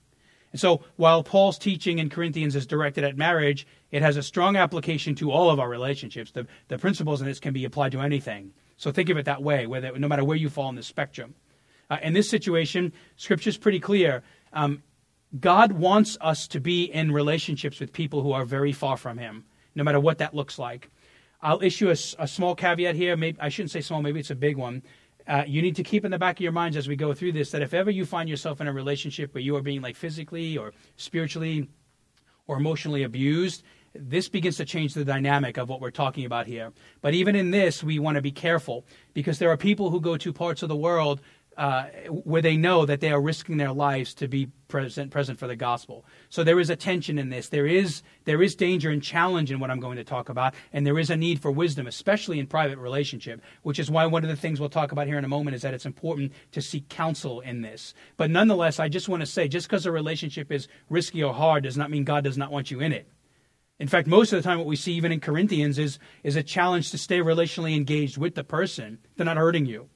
And 0.51 0.59
so 0.59 0.83
while 0.97 1.23
Paul's 1.23 1.57
teaching 1.57 1.99
in 1.99 2.09
Corinthians 2.09 2.55
is 2.55 2.67
directed 2.67 3.03
at 3.03 3.17
marriage, 3.17 3.65
it 3.91 4.03
has 4.03 4.17
a 4.17 4.23
strong 4.23 4.55
application 4.55 5.15
to 5.15 5.31
all 5.31 5.49
of 5.49 5.59
our 5.59 5.67
relationships. 5.67 6.31
The, 6.31 6.47
the 6.67 6.77
principles 6.77 7.21
in 7.21 7.27
this 7.27 7.39
can 7.39 7.53
be 7.53 7.65
applied 7.65 7.91
to 7.93 8.01
anything. 8.01 8.53
So 8.77 8.91
think 8.91 9.09
of 9.09 9.17
it 9.17 9.25
that 9.25 9.41
way, 9.41 9.65
whether, 9.65 9.97
no 9.97 10.07
matter 10.07 10.23
where 10.23 10.37
you 10.37 10.49
fall 10.49 10.69
in 10.69 10.75
the 10.75 10.83
spectrum. 10.83 11.33
Uh, 11.89 11.97
in 12.01 12.13
this 12.13 12.29
situation, 12.29 12.93
Scripture 13.15 13.49
is 13.49 13.57
pretty 13.57 13.79
clear. 13.79 14.23
Um, 14.53 14.83
God 15.39 15.73
wants 15.73 16.17
us 16.21 16.47
to 16.49 16.59
be 16.59 16.85
in 16.85 17.11
relationships 17.11 17.79
with 17.79 17.91
people 17.91 18.21
who 18.21 18.31
are 18.31 18.45
very 18.45 18.71
far 18.71 18.97
from 18.97 19.17
Him, 19.17 19.45
no 19.75 19.83
matter 19.83 19.99
what 19.99 20.17
that 20.19 20.33
looks 20.33 20.57
like. 20.57 20.89
I'll 21.41 21.61
issue 21.61 21.89
a, 21.89 21.97
a 22.19 22.27
small 22.27 22.55
caveat 22.55 22.95
here. 22.95 23.15
Maybe 23.15 23.39
I 23.39 23.49
shouldn't 23.49 23.71
say 23.71 23.81
small. 23.81 24.01
Maybe 24.01 24.19
it's 24.19 24.31
a 24.31 24.35
big 24.35 24.57
one 24.57 24.81
uh, 25.27 25.43
you 25.47 25.61
need 25.61 25.75
to 25.75 25.83
keep 25.83 26.05
in 26.05 26.11
the 26.11 26.19
back 26.19 26.37
of 26.37 26.41
your 26.41 26.51
minds 26.51 26.77
as 26.77 26.87
we 26.87 26.95
go 26.95 27.13
through 27.13 27.31
this 27.31 27.51
that 27.51 27.61
if 27.61 27.73
ever 27.73 27.89
you 27.89 28.05
find 28.05 28.29
yourself 28.29 28.61
in 28.61 28.67
a 28.67 28.73
relationship 28.73 29.33
where 29.33 29.41
you 29.41 29.55
are 29.55 29.61
being 29.61 29.81
like 29.81 29.95
physically 29.95 30.57
or 30.57 30.71
spiritually 30.97 31.67
or 32.47 32.57
emotionally 32.57 33.03
abused, 33.03 33.63
this 33.95 34.29
begins 34.29 34.57
to 34.57 34.65
change 34.65 34.93
the 34.93 35.05
dynamic 35.05 35.57
of 35.57 35.67
what 35.67 35.81
we're 35.81 35.89
talking 35.89 36.25
about 36.25 36.45
here. 36.45 36.71
But 37.01 37.13
even 37.13 37.35
in 37.35 37.49
this, 37.51 37.83
we 37.83 37.97
want 37.97 38.15
to 38.15 38.21
be 38.21 38.31
careful 38.31 38.85
because 39.13 39.39
there 39.39 39.49
are 39.49 39.57
people 39.57 39.89
who 39.89 39.99
go 39.99 40.17
to 40.17 40.33
parts 40.33 40.61
of 40.61 40.69
the 40.69 40.75
world 40.75 41.21
uh, 41.57 41.85
where 42.09 42.41
they 42.41 42.57
know 42.57 42.85
that 42.85 42.99
they 42.99 43.11
are 43.11 43.21
risking 43.21 43.57
their 43.57 43.71
lives 43.71 44.13
to 44.15 44.27
be 44.27 44.47
present 44.67 45.11
present 45.11 45.39
for 45.39 45.47
the 45.47 45.55
gospel. 45.55 46.05
So 46.29 46.43
there 46.43 46.59
is 46.59 46.69
a 46.69 46.75
tension 46.75 47.17
in 47.17 47.29
this. 47.29 47.49
There 47.49 47.65
is 47.65 48.01
there 48.25 48.41
is 48.41 48.55
danger 48.55 48.89
and 48.89 49.01
challenge 49.01 49.51
in 49.51 49.59
what 49.59 49.71
I'm 49.71 49.79
going 49.79 49.97
to 49.97 50.03
talk 50.03 50.29
about, 50.29 50.53
and 50.73 50.85
there 50.85 50.99
is 50.99 51.09
a 51.09 51.15
need 51.15 51.41
for 51.41 51.51
wisdom, 51.51 51.87
especially 51.87 52.39
in 52.39 52.47
private 52.47 52.77
relationship. 52.77 53.41
Which 53.63 53.79
is 53.79 53.89
why 53.89 54.05
one 54.05 54.23
of 54.23 54.29
the 54.29 54.35
things 54.35 54.59
we'll 54.59 54.69
talk 54.69 54.91
about 54.91 55.07
here 55.07 55.17
in 55.17 55.25
a 55.25 55.29
moment 55.29 55.55
is 55.55 55.61
that 55.61 55.73
it's 55.73 55.85
important 55.85 56.33
to 56.51 56.61
seek 56.61 56.89
counsel 56.89 57.39
in 57.39 57.61
this. 57.61 57.93
But 58.17 58.31
nonetheless, 58.31 58.79
I 58.79 58.89
just 58.89 59.07
want 59.07 59.21
to 59.21 59.27
say, 59.27 59.47
just 59.47 59.67
because 59.67 59.85
a 59.85 59.91
relationship 59.91 60.51
is 60.51 60.67
risky 60.89 61.23
or 61.23 61.33
hard 61.33 61.63
does 61.63 61.77
not 61.77 61.89
mean 61.89 62.03
God 62.03 62.23
does 62.23 62.37
not 62.37 62.51
want 62.51 62.71
you 62.71 62.81
in 62.81 62.91
it. 62.91 63.07
In 63.79 63.87
fact, 63.87 64.07
most 64.07 64.31
of 64.31 64.41
the 64.41 64.47
time, 64.47 64.57
what 64.57 64.67
we 64.67 64.77
see 64.77 64.93
even 64.93 65.11
in 65.11 65.19
Corinthians 65.19 65.77
is 65.77 65.99
is 66.23 66.35
a 66.35 66.43
challenge 66.43 66.91
to 66.91 66.97
stay 66.97 67.19
relationally 67.19 67.75
engaged 67.75 68.17
with 68.17 68.35
the 68.35 68.43
person. 68.43 68.99
They're 69.15 69.25
not 69.25 69.37
hurting 69.37 69.65
you. 69.65 69.89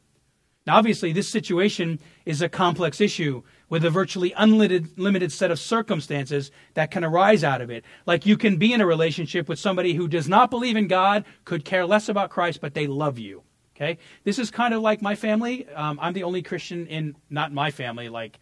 Now, 0.70 0.78
obviously, 0.78 1.14
this 1.14 1.28
situation 1.28 2.00
is 2.28 2.44
a 2.44 2.48
complex 2.48 3.02
issue 3.02 3.42
with 3.70 3.84
a 3.84 3.90
virtually 3.90 4.34
unlimited 4.38 5.32
set 5.32 5.50
of 5.50 5.60
circumstances 5.60 6.52
that 6.76 6.92
can 6.92 7.04
arise 7.04 7.44
out 7.44 7.60
of 7.60 7.72
it. 7.72 7.84
Like 8.06 8.28
you 8.28 8.38
can 8.38 8.58
be 8.58 8.72
in 8.72 8.80
a 8.80 8.86
relationship 8.86 9.50
with 9.50 9.58
somebody 9.58 9.96
who 9.96 10.08
does 10.08 10.30
not 10.30 10.52
believe 10.52 10.78
in 10.78 10.88
God, 10.88 11.26
could 11.44 11.66
care 11.66 11.88
less 11.88 12.08
about 12.08 12.30
Christ, 12.30 12.62
but 12.62 12.76
they 12.76 12.86
love 12.86 13.18
you. 13.18 13.42
Okay? 13.76 13.98
This 14.26 14.38
is 14.38 14.52
kind 14.52 14.76
of 14.76 14.84
like 14.84 15.02
my 15.02 15.16
family. 15.16 15.68
Um, 15.70 15.98
I'm 16.00 16.14
the 16.14 16.22
only 16.22 16.44
Christian 16.44 16.86
in, 16.86 17.16
not 17.32 17.52
my 17.52 17.72
family, 17.72 18.08
like, 18.08 18.38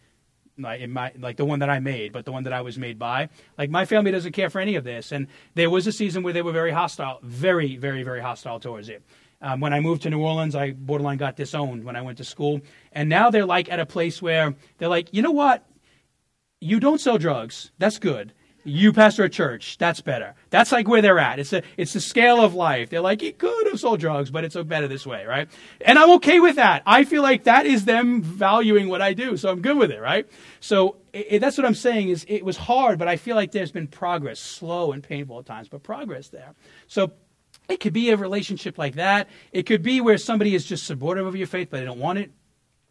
in 0.58 0.90
my, 0.90 1.12
like 1.18 1.38
the 1.38 1.46
one 1.46 1.60
that 1.60 1.70
I 1.70 1.78
made, 1.80 2.12
but 2.12 2.26
the 2.26 2.32
one 2.32 2.44
that 2.44 2.52
I 2.52 2.60
was 2.60 2.76
made 2.76 2.98
by. 2.98 3.30
Like 3.56 3.70
my 3.70 3.86
family 3.86 4.10
doesn't 4.10 4.32
care 4.32 4.50
for 4.50 4.60
any 4.60 4.74
of 4.74 4.84
this. 4.84 5.12
And 5.12 5.28
there 5.54 5.70
was 5.70 5.86
a 5.86 5.92
season 5.92 6.22
where 6.22 6.34
they 6.34 6.42
were 6.42 6.52
very 6.52 6.72
hostile, 6.72 7.20
very, 7.22 7.78
very, 7.78 8.02
very 8.02 8.20
hostile 8.20 8.60
towards 8.60 8.90
it. 8.90 9.02
Um, 9.40 9.60
when 9.60 9.72
I 9.72 9.80
moved 9.80 10.02
to 10.02 10.10
New 10.10 10.20
Orleans, 10.20 10.54
I 10.54 10.72
borderline 10.72 11.18
got 11.18 11.36
disowned 11.36 11.84
when 11.84 11.96
I 11.96 12.02
went 12.02 12.18
to 12.18 12.24
school. 12.24 12.60
And 12.92 13.08
now 13.08 13.30
they're 13.30 13.46
like 13.46 13.70
at 13.70 13.78
a 13.78 13.86
place 13.86 14.20
where 14.20 14.54
they're 14.78 14.88
like, 14.88 15.12
you 15.12 15.22
know 15.22 15.30
what? 15.30 15.64
You 16.60 16.80
don't 16.80 17.00
sell 17.00 17.18
drugs. 17.18 17.70
That's 17.78 17.98
good. 17.98 18.32
You 18.64 18.92
pastor 18.92 19.22
a 19.24 19.30
church. 19.30 19.78
That's 19.78 20.00
better. 20.00 20.34
That's 20.50 20.72
like 20.72 20.88
where 20.88 21.00
they're 21.00 21.20
at. 21.20 21.38
It's 21.38 21.52
a, 21.52 21.62
it's 21.76 21.92
the 21.92 22.00
scale 22.00 22.42
of 22.42 22.54
life. 22.54 22.90
They're 22.90 23.00
like, 23.00 23.20
he 23.20 23.32
could 23.32 23.68
have 23.68 23.78
sold 23.78 24.00
drugs, 24.00 24.30
but 24.30 24.44
it's 24.44 24.56
better 24.56 24.88
this 24.88 25.06
way, 25.06 25.24
right? 25.24 25.48
And 25.80 25.98
I'm 25.98 26.10
okay 26.16 26.40
with 26.40 26.56
that. 26.56 26.82
I 26.84 27.04
feel 27.04 27.22
like 27.22 27.44
that 27.44 27.64
is 27.64 27.84
them 27.84 28.20
valuing 28.20 28.88
what 28.88 29.00
I 29.00 29.14
do, 29.14 29.36
so 29.36 29.48
I'm 29.48 29.62
good 29.62 29.78
with 29.78 29.92
it, 29.92 30.00
right? 30.00 30.28
So 30.60 30.96
it, 31.12 31.38
that's 31.38 31.56
what 31.56 31.64
I'm 31.64 31.74
saying 31.74 32.08
is 32.08 32.26
it 32.28 32.44
was 32.44 32.56
hard, 32.56 32.98
but 32.98 33.06
I 33.08 33.16
feel 33.16 33.36
like 33.36 33.52
there's 33.52 33.72
been 33.72 33.86
progress, 33.86 34.40
slow 34.40 34.92
and 34.92 35.02
painful 35.02 35.38
at 35.38 35.46
times, 35.46 35.68
but 35.68 35.84
progress 35.84 36.28
there. 36.28 36.54
So 36.88 37.12
it 37.68 37.80
could 37.80 37.92
be 37.92 38.10
a 38.10 38.16
relationship 38.16 38.78
like 38.78 38.94
that. 38.94 39.28
It 39.52 39.64
could 39.64 39.82
be 39.82 40.00
where 40.00 40.18
somebody 40.18 40.54
is 40.54 40.64
just 40.64 40.86
supportive 40.86 41.26
of 41.26 41.36
your 41.36 41.46
faith, 41.46 41.68
but 41.70 41.78
they 41.78 41.84
don't 41.84 41.98
want 42.00 42.18
it. 42.18 42.30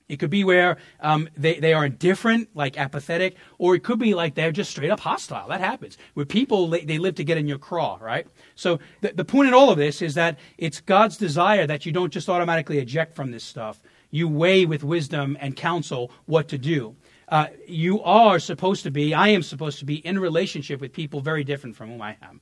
It 0.08 0.20
could 0.20 0.30
be 0.30 0.46
where 0.46 0.78
um, 1.02 1.28
they, 1.36 1.60
they 1.60 1.74
are 1.74 1.86
indifferent, 1.86 2.50
like 2.56 2.78
apathetic, 2.78 3.36
or 3.58 3.76
it 3.76 3.84
could 3.84 4.00
be 4.00 4.14
like 4.14 4.36
they're 4.36 4.54
just 4.54 4.72
straight 4.72 4.90
up 4.90 5.02
hostile. 5.02 5.50
That 5.50 5.60
happens. 5.60 5.98
Where 6.14 6.26
people, 6.26 6.68
they 6.70 6.98
live 6.98 7.16
to 7.16 7.26
get 7.26 7.38
in 7.38 7.48
your 7.48 7.58
craw, 7.58 7.98
right? 8.00 8.26
So 8.56 8.80
the, 9.02 9.12
the 9.14 9.26
point 9.26 9.50
in 9.50 9.54
all 9.54 9.70
of 9.70 9.78
this 9.78 10.02
is 10.02 10.14
that 10.16 10.40
it's 10.58 10.80
God's 10.80 11.18
desire 11.18 11.68
that 11.68 11.86
you 11.86 11.92
don't 11.92 12.14
just 12.14 12.30
automatically 12.30 12.78
eject 12.80 13.16
from 13.16 13.32
this 13.32 13.44
stuff. 13.44 13.82
You 14.10 14.30
weigh 14.30 14.66
with 14.66 14.84
wisdom 14.84 15.38
and 15.42 15.56
counsel 15.56 16.12
what 16.26 16.48
to 16.50 16.58
do. 16.58 16.96
Uh, 17.28 17.48
you 17.68 18.02
are 18.04 18.40
supposed 18.40 18.84
to 18.84 18.92
be, 18.92 19.14
I 19.14 19.30
am 19.30 19.44
supposed 19.44 19.80
to 19.80 19.86
be 19.86 19.96
in 19.96 20.18
relationship 20.18 20.80
with 20.80 20.94
people 20.94 21.20
very 21.20 21.44
different 21.44 21.76
from 21.76 21.90
whom 21.90 22.02
I 22.02 22.16
am, 22.22 22.40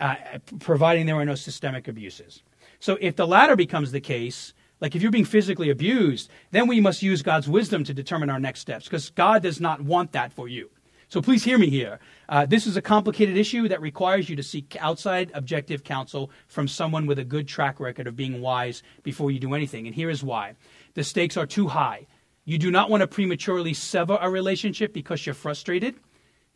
uh, 0.00 0.16
providing 0.60 1.06
there 1.06 1.16
are 1.16 1.24
no 1.24 1.34
systemic 1.34 1.88
abuses. 1.88 2.42
So 2.80 2.98
if 3.00 3.16
the 3.16 3.26
latter 3.26 3.56
becomes 3.56 3.92
the 3.92 4.00
case, 4.00 4.54
like 4.80 4.94
if 4.94 5.02
you're 5.02 5.10
being 5.10 5.24
physically 5.24 5.70
abused, 5.70 6.30
then 6.50 6.68
we 6.68 6.80
must 6.80 7.02
use 7.02 7.22
God's 7.22 7.48
wisdom 7.48 7.84
to 7.84 7.94
determine 7.94 8.30
our 8.30 8.40
next 8.40 8.60
steps 8.60 8.84
because 8.84 9.10
God 9.10 9.42
does 9.42 9.60
not 9.60 9.80
want 9.80 10.12
that 10.12 10.32
for 10.32 10.48
you. 10.48 10.70
So 11.10 11.22
please 11.22 11.42
hear 11.42 11.56
me 11.56 11.70
here. 11.70 12.00
Uh, 12.28 12.44
this 12.44 12.66
is 12.66 12.76
a 12.76 12.82
complicated 12.82 13.36
issue 13.36 13.66
that 13.68 13.80
requires 13.80 14.28
you 14.28 14.36
to 14.36 14.42
seek 14.42 14.76
outside 14.78 15.30
objective 15.32 15.82
counsel 15.82 16.30
from 16.48 16.68
someone 16.68 17.06
with 17.06 17.18
a 17.18 17.24
good 17.24 17.48
track 17.48 17.80
record 17.80 18.06
of 18.06 18.14
being 18.14 18.42
wise 18.42 18.82
before 19.02 19.30
you 19.30 19.40
do 19.40 19.54
anything. 19.54 19.86
And 19.86 19.96
here 19.96 20.10
is 20.10 20.22
why 20.22 20.54
the 20.94 21.02
stakes 21.02 21.38
are 21.38 21.46
too 21.46 21.68
high. 21.68 22.06
You 22.44 22.58
do 22.58 22.70
not 22.70 22.90
want 22.90 23.00
to 23.00 23.06
prematurely 23.06 23.72
sever 23.72 24.18
a 24.20 24.28
relationship 24.28 24.92
because 24.92 25.24
you're 25.24 25.34
frustrated. 25.34 25.94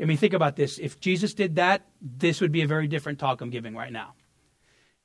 I 0.02 0.04
mean, 0.04 0.16
think 0.16 0.34
about 0.34 0.56
this. 0.56 0.78
If 0.78 1.00
Jesus 1.00 1.32
did 1.32 1.56
that, 1.56 1.86
this 2.00 2.40
would 2.40 2.52
be 2.52 2.62
a 2.62 2.66
very 2.66 2.88
different 2.88 3.20
talk 3.20 3.40
I'm 3.40 3.50
giving 3.50 3.76
right 3.76 3.92
now 3.92 4.14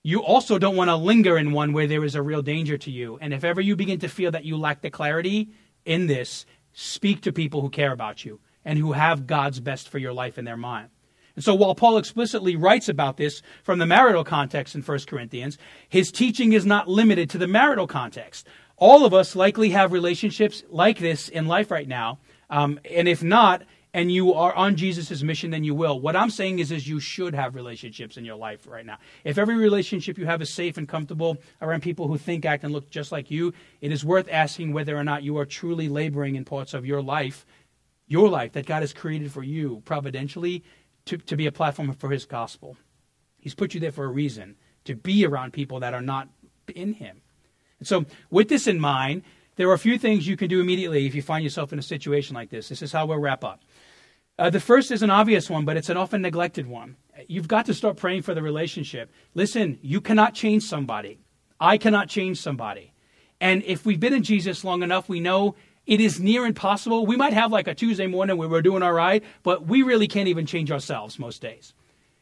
you 0.07 0.23
also 0.23 0.57
don't 0.57 0.77
want 0.77 0.89
to 0.89 0.95
linger 0.95 1.37
in 1.37 1.51
one 1.51 1.73
where 1.73 1.85
there 1.85 2.05
is 2.05 2.15
a 2.15 2.21
real 2.21 2.41
danger 2.41 2.77
to 2.77 2.89
you. 2.89 3.17
And 3.19 3.33
if 3.33 3.43
ever 3.43 3.59
you 3.59 3.75
begin 3.75 3.99
to 3.99 4.07
feel 4.07 4.31
that 4.31 4.45
you 4.45 4.55
lack 4.55 4.81
the 4.81 4.89
clarity 4.89 5.49
in 5.83 6.07
this, 6.07 6.45
speak 6.71 7.23
to 7.23 7.33
people 7.33 7.59
who 7.59 7.69
care 7.69 7.91
about 7.91 8.23
you 8.23 8.39
and 8.63 8.79
who 8.79 8.93
have 8.93 9.27
God's 9.27 9.59
best 9.59 9.89
for 9.89 9.97
your 9.97 10.13
life 10.13 10.37
in 10.37 10.45
their 10.45 10.55
mind. 10.55 10.87
And 11.35 11.43
so 11.43 11.53
while 11.53 11.75
Paul 11.75 11.97
explicitly 11.97 12.55
writes 12.55 12.87
about 12.87 13.17
this 13.17 13.41
from 13.63 13.79
the 13.79 13.85
marital 13.85 14.23
context 14.23 14.75
in 14.75 14.81
1 14.81 14.99
Corinthians, 15.07 15.57
his 15.89 16.09
teaching 16.09 16.53
is 16.53 16.65
not 16.65 16.87
limited 16.87 17.29
to 17.31 17.37
the 17.37 17.45
marital 17.45 17.85
context. 17.85 18.47
All 18.77 19.03
of 19.03 19.13
us 19.13 19.35
likely 19.35 19.71
have 19.71 19.91
relationships 19.91 20.63
like 20.69 20.99
this 20.99 21.27
in 21.27 21.47
life 21.47 21.69
right 21.69 21.87
now. 21.87 22.19
Um, 22.49 22.79
and 22.89 23.09
if 23.09 23.21
not, 23.21 23.63
and 23.93 24.11
you 24.11 24.33
are 24.33 24.53
on 24.53 24.75
Jesus' 24.75 25.23
mission, 25.23 25.51
then 25.51 25.63
you 25.63 25.73
will. 25.73 25.99
What 25.99 26.15
I'm 26.15 26.29
saying 26.29 26.59
is, 26.59 26.71
is 26.71 26.87
you 26.87 26.99
should 26.99 27.33
have 27.33 27.55
relationships 27.55 28.17
in 28.17 28.25
your 28.25 28.35
life 28.35 28.67
right 28.67 28.85
now. 28.85 28.97
If 29.23 29.37
every 29.37 29.55
relationship 29.55 30.17
you 30.17 30.25
have 30.25 30.41
is 30.41 30.49
safe 30.49 30.77
and 30.77 30.87
comfortable 30.87 31.37
around 31.61 31.81
people 31.81 32.07
who 32.07 32.17
think, 32.17 32.45
act, 32.45 32.63
and 32.63 32.73
look 32.73 32.89
just 32.89 33.11
like 33.11 33.31
you, 33.31 33.53
it 33.81 33.91
is 33.91 34.03
worth 34.03 34.27
asking 34.31 34.73
whether 34.73 34.95
or 34.95 35.03
not 35.03 35.23
you 35.23 35.37
are 35.37 35.45
truly 35.45 35.89
laboring 35.89 36.35
in 36.35 36.45
parts 36.45 36.73
of 36.73 36.85
your 36.85 37.01
life, 37.01 37.45
your 38.07 38.29
life 38.29 38.53
that 38.53 38.65
God 38.65 38.81
has 38.81 38.93
created 38.93 39.31
for 39.31 39.43
you 39.43 39.81
providentially 39.85 40.63
to, 41.05 41.17
to 41.17 41.35
be 41.37 41.47
a 41.47 41.51
platform 41.51 41.93
for 41.93 42.09
His 42.09 42.25
gospel. 42.25 42.77
He's 43.39 43.55
put 43.55 43.73
you 43.73 43.79
there 43.79 43.91
for 43.91 44.05
a 44.05 44.09
reason 44.09 44.57
to 44.85 44.95
be 44.95 45.25
around 45.25 45.53
people 45.53 45.79
that 45.79 45.93
are 45.93 46.01
not 46.01 46.27
in 46.75 46.93
Him. 46.93 47.21
And 47.79 47.87
so, 47.87 48.05
with 48.29 48.49
this 48.49 48.67
in 48.67 48.79
mind, 48.79 49.23
there 49.55 49.69
are 49.69 49.73
a 49.73 49.79
few 49.79 49.97
things 49.97 50.27
you 50.27 50.37
can 50.37 50.49
do 50.49 50.61
immediately 50.61 51.05
if 51.05 51.15
you 51.15 51.21
find 51.21 51.43
yourself 51.43 51.73
in 51.73 51.79
a 51.79 51.83
situation 51.83 52.35
like 52.35 52.49
this. 52.49 52.69
This 52.69 52.81
is 52.81 52.91
how 52.91 53.05
we'll 53.05 53.17
wrap 53.17 53.43
up. 53.43 53.61
Uh, 54.39 54.51
the 54.51 54.59
first 54.59 54.91
is 54.91 55.01
an 55.01 55.09
obvious 55.09 55.49
one, 55.49 55.65
but 55.65 55.77
it's 55.77 55.89
an 55.89 55.97
often 55.97 56.21
neglected 56.21 56.67
one. 56.67 56.95
You've 57.27 57.47
got 57.47 57.65
to 57.65 57.73
start 57.73 57.97
praying 57.97 58.21
for 58.21 58.35
the 58.35 58.43
relationship. 58.43 59.11
Listen, 59.33 59.79
you 59.81 59.99
cannot 59.99 60.35
change 60.35 60.63
somebody. 60.63 61.19
I 61.59 61.77
cannot 61.77 62.07
change 62.07 62.39
somebody. 62.39 62.93
And 63.41 63.63
if 63.63 63.85
we've 63.85 63.99
been 63.99 64.13
in 64.13 64.21
Jesus 64.21 64.63
long 64.63 64.83
enough, 64.83 65.09
we 65.09 65.19
know 65.19 65.55
it 65.87 65.99
is 65.99 66.19
near 66.19 66.45
impossible. 66.45 67.07
We 67.07 67.15
might 67.15 67.33
have 67.33 67.51
like 67.51 67.67
a 67.67 67.73
Tuesday 67.73 68.05
morning 68.05 68.37
where 68.37 68.47
we're 68.47 68.61
doing 68.61 68.83
all 68.83 68.93
right, 68.93 69.23
but 69.41 69.65
we 69.65 69.81
really 69.81 70.07
can't 70.07 70.27
even 70.27 70.45
change 70.45 70.71
ourselves 70.71 71.17
most 71.17 71.41
days. 71.41 71.73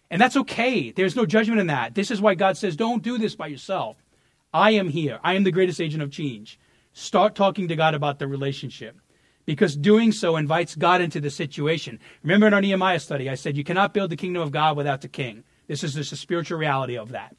And 0.10 0.22
that's 0.22 0.38
okay. 0.38 0.92
There's 0.92 1.16
no 1.16 1.26
judgment 1.26 1.60
in 1.60 1.68
that. 1.68 1.96
This 1.96 2.12
is 2.12 2.22
why 2.22 2.36
God 2.36 2.56
says, 2.56 2.78
don't 2.78 3.04
do 3.04 3.18
this 3.18 3.36
by 3.36 3.48
yourself. 3.48 3.98
I 4.54 4.72
am 4.72 4.88
here. 4.88 5.20
I 5.22 5.34
am 5.34 5.44
the 5.44 5.52
greatest 5.52 5.82
agent 5.82 6.04
of 6.04 6.12
change. 6.12 6.60
Start 6.94 7.36
talking 7.36 7.68
to 7.68 7.76
God 7.76 7.94
about 7.94 8.20
the 8.20 8.28
relationship 8.28 8.96
because 9.46 9.76
doing 9.76 10.12
so 10.12 10.36
invites 10.38 10.76
God 10.76 11.02
into 11.02 11.20
the 11.20 11.30
situation. 11.30 12.00
Remember 12.24 12.48
in 12.48 12.54
our 12.54 12.62
Nehemiah 12.62 13.00
study, 13.00 13.30
I 13.30 13.36
said 13.36 13.58
you 13.58 13.64
cannot 13.64 13.94
build 13.94 14.10
the 14.10 14.18
kingdom 14.18 14.42
of 14.42 14.52
God 14.52 14.76
without 14.76 15.02
the 15.02 15.08
king. 15.08 15.44
This 15.68 15.84
is 15.84 15.94
just 15.94 16.12
a 16.12 16.16
spiritual 16.16 16.58
reality 16.58 16.98
of 16.98 17.10
that. 17.10 17.36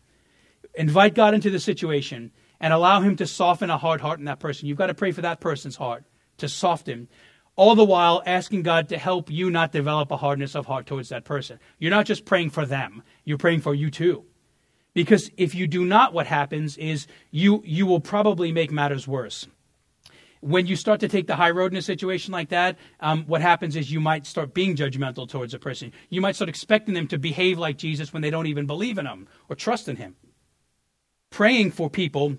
Invite 0.75 1.15
God 1.15 1.35
into 1.35 1.51
the 1.51 1.59
situation 1.59 2.33
and 2.61 2.73
allow 2.73 3.01
him 3.01 3.17
to 3.17 3.27
soften 3.27 3.71
a 3.71 3.79
hard 3.79 4.01
heart 4.01 4.19
in 4.19 4.27
that 4.27 4.41
person. 4.41 4.69
You've 4.69 4.79
got 4.79 4.87
to 4.87 4.95
pray 4.95 5.13
for 5.13 5.23
that 5.23 5.41
person's 5.41 5.77
heart 5.77 6.05
to 6.39 6.49
soften, 6.49 7.09
all 7.55 7.75
the 7.75 7.85
while 7.85 8.23
asking 8.27 8.63
God 8.63 8.91
to 8.91 8.99
help 8.99 9.31
you 9.31 9.51
not 9.51 9.73
develop 9.73 10.11
a 10.11 10.17
hardness 10.17 10.55
of 10.55 10.67
heart 10.67 10.87
towards 10.87 11.09
that 11.09 11.25
person. 11.25 11.59
You're 11.79 11.91
not 11.91 12.07
just 12.07 12.25
praying 12.25 12.51
for 12.51 12.67
them, 12.67 13.03
you're 13.25 13.39
praying 13.39 13.63
for 13.63 13.75
you 13.75 13.91
too. 13.91 14.25
Because 14.93 15.31
if 15.37 15.55
you 15.55 15.67
do 15.67 15.85
not, 15.85 16.15
what 16.15 16.27
happens 16.27 16.77
is 16.79 17.07
you, 17.31 17.63
you 17.67 17.87
will 17.87 18.01
probably 18.01 18.53
make 18.53 18.71
matters 18.71 19.07
worse 19.07 19.47
when 20.47 20.67
you 20.67 20.77
start 20.77 21.01
to 21.01 21.09
take 21.09 21.27
the 21.27 21.35
high 21.35 21.51
road 21.51 21.73
in 21.73 21.79
a 21.79 21.83
situation 21.83 22.31
like 22.31 22.51
that, 22.51 22.79
um, 23.01 23.25
what 23.25 23.41
happens 23.41 23.75
is 23.75 23.91
you 23.91 23.99
might 23.99 24.27
start 24.27 24.55
being 24.55 24.77
judgmental 24.77 25.29
towards 25.29 25.55
a 25.55 25.59
person. 25.59 25.93
You 26.09 26.21
might 26.21 26.37
start 26.37 26.49
expecting 26.49 26.95
them 26.95 27.09
to 27.09 27.19
behave 27.19 27.59
like 27.59 27.79
Jesus 27.79 28.13
when 28.13 28.23
they 28.23 28.31
don't 28.31 28.47
even 28.47 28.65
believe 28.65 28.97
in 28.97 29.07
him 29.07 29.27
or 29.49 29.57
trust 29.57 29.89
in 29.89 29.97
him. 29.97 30.15
Praying 31.31 31.73
for 31.73 31.91
people 31.91 32.37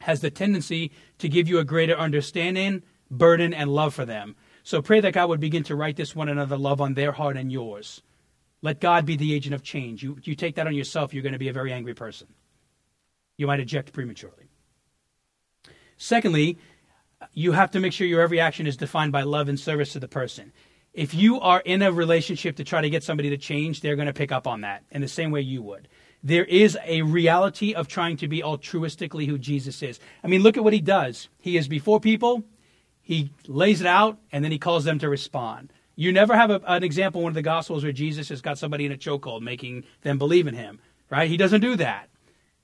has 0.00 0.20
the 0.20 0.30
tendency 0.30 0.92
to 1.18 1.30
give 1.30 1.48
you 1.48 1.58
a 1.58 1.64
greater 1.64 1.96
understanding, 1.96 2.82
burden, 3.10 3.54
and 3.54 3.70
love 3.70 3.94
for 3.94 4.04
them. 4.04 4.36
So 4.62 4.82
pray 4.82 5.00
that 5.00 5.14
God 5.14 5.30
would 5.30 5.40
begin 5.40 5.62
to 5.64 5.76
write 5.76 5.96
this 5.96 6.14
one 6.14 6.28
another 6.28 6.58
love 6.58 6.82
on 6.82 6.92
their 6.92 7.12
heart 7.12 7.38
and 7.38 7.50
yours. 7.50 8.02
Let 8.60 8.80
God 8.80 9.06
be 9.06 9.16
the 9.16 9.32
agent 9.32 9.54
of 9.54 9.62
change. 9.62 10.02
You, 10.02 10.18
you 10.24 10.34
take 10.34 10.56
that 10.56 10.66
on 10.66 10.74
yourself, 10.74 11.14
you're 11.14 11.22
going 11.22 11.32
to 11.32 11.38
be 11.38 11.48
a 11.48 11.54
very 11.54 11.72
angry 11.72 11.94
person. 11.94 12.26
You 13.38 13.46
might 13.46 13.60
eject 13.60 13.94
prematurely. 13.94 14.50
Secondly, 15.96 16.58
you 17.32 17.52
have 17.52 17.70
to 17.72 17.80
make 17.80 17.92
sure 17.92 18.06
your 18.06 18.20
every 18.20 18.40
action 18.40 18.66
is 18.66 18.76
defined 18.76 19.12
by 19.12 19.22
love 19.22 19.48
and 19.48 19.58
service 19.58 19.92
to 19.92 20.00
the 20.00 20.08
person. 20.08 20.52
If 20.92 21.14
you 21.14 21.40
are 21.40 21.60
in 21.60 21.82
a 21.82 21.92
relationship 21.92 22.56
to 22.56 22.64
try 22.64 22.80
to 22.80 22.90
get 22.90 23.02
somebody 23.02 23.30
to 23.30 23.36
change, 23.36 23.80
they're 23.80 23.96
going 23.96 24.06
to 24.06 24.14
pick 24.14 24.32
up 24.32 24.46
on 24.46 24.62
that 24.62 24.84
in 24.90 25.02
the 25.02 25.08
same 25.08 25.30
way 25.30 25.42
you 25.42 25.62
would. 25.62 25.88
There 26.22 26.44
is 26.44 26.78
a 26.84 27.02
reality 27.02 27.74
of 27.74 27.86
trying 27.86 28.16
to 28.18 28.28
be 28.28 28.40
altruistically 28.40 29.26
who 29.26 29.38
Jesus 29.38 29.82
is. 29.82 30.00
I 30.24 30.28
mean, 30.28 30.42
look 30.42 30.56
at 30.56 30.64
what 30.64 30.72
he 30.72 30.80
does. 30.80 31.28
He 31.38 31.56
is 31.56 31.68
before 31.68 32.00
people, 32.00 32.44
he 33.02 33.30
lays 33.46 33.80
it 33.80 33.86
out, 33.86 34.18
and 34.32 34.42
then 34.42 34.50
he 34.50 34.58
calls 34.58 34.84
them 34.84 34.98
to 35.00 35.08
respond. 35.08 35.72
You 35.94 36.12
never 36.12 36.34
have 36.34 36.50
a, 36.50 36.60
an 36.66 36.82
example 36.82 37.20
in 37.20 37.24
one 37.24 37.30
of 37.30 37.34
the 37.34 37.42
Gospels 37.42 37.82
where 37.82 37.92
Jesus 37.92 38.28
has 38.30 38.40
got 38.40 38.58
somebody 38.58 38.86
in 38.86 38.92
a 38.92 38.96
chokehold, 38.96 39.42
making 39.42 39.84
them 40.02 40.18
believe 40.18 40.46
in 40.46 40.54
him, 40.54 40.80
right? 41.10 41.28
He 41.28 41.36
doesn't 41.36 41.60
do 41.60 41.76
that. 41.76 42.08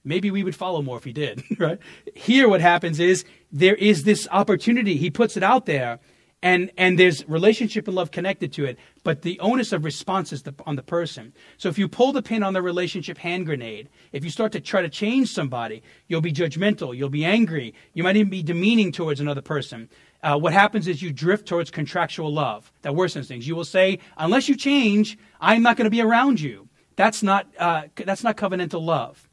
Maybe 0.05 0.31
we 0.31 0.43
would 0.43 0.57
follow 0.57 0.83
more 0.83 0.97
if 0.97 1.05
he 1.05 1.13
did, 1.13 1.45
right? 1.59 1.79
Here, 2.15 2.49
what 2.49 2.61
happens 2.61 2.99
is 2.99 3.25
there 3.53 3.77
is 3.77 4.05
this 4.05 4.27
opportunity. 4.31 4.97
He 4.97 5.11
puts 5.11 5.37
it 5.37 5.43
out 5.43 5.67
there, 5.67 6.01
and 6.43 6.73
and 6.77 6.99
there's 6.99 7.27
relationship 7.29 7.87
and 7.87 7.95
love 7.95 8.11
connected 8.11 8.53
to 8.55 8.65
it. 8.65 8.79
But 9.05 9.23
the 9.23 9.39
onus 9.39 9.73
of 9.73 9.85
response 9.85 10.33
is 10.33 10.43
the, 10.43 10.55
on 10.67 10.75
the 10.75 10.83
person. 10.83 11.33
So 11.57 11.69
if 11.69 11.79
you 11.79 11.89
pull 11.89 12.13
the 12.13 12.23
pin 12.23 12.43
on 12.43 12.53
the 12.53 12.63
relationship 12.63 13.19
hand 13.19 13.47
grenade, 13.47 13.89
if 14.11 14.25
you 14.25 14.31
start 14.31 14.51
to 14.53 14.61
try 14.61 14.83
to 14.83 14.89
change 14.89 15.31
somebody, 15.31 15.85
you'll 16.09 16.21
be 16.21 16.33
judgmental. 16.33 16.97
You'll 16.97 17.09
be 17.09 17.25
angry. 17.25 17.73
You 17.95 18.03
might 18.03 18.17
even 18.17 18.31
be 18.31 18.43
demeaning 18.43 18.91
towards 18.91 19.21
another 19.21 19.43
person. 19.43 19.89
Uh, 20.23 20.37
what 20.37 20.53
happens 20.53 20.89
is 20.89 21.01
you 21.01 21.13
drift 21.13 21.47
towards 21.47 21.71
contractual 21.71 22.33
love 22.33 22.73
that 22.83 22.93
worsens 22.93 23.29
things. 23.29 23.47
You 23.47 23.55
will 23.55 23.65
say, 23.65 24.01
"Unless 24.17 24.49
you 24.49 24.57
change, 24.57 25.17
I'm 25.41 25.63
not 25.63 25.77
going 25.77 25.87
to 25.87 25.91
be 25.91 26.01
around 26.01 26.41
you." 26.41 26.69
That's 26.97 27.23
not 27.23 27.47
uh, 27.57 27.85
that's 28.05 28.25
not 28.25 28.37
covenantal 28.37 28.83
love. 28.83 29.29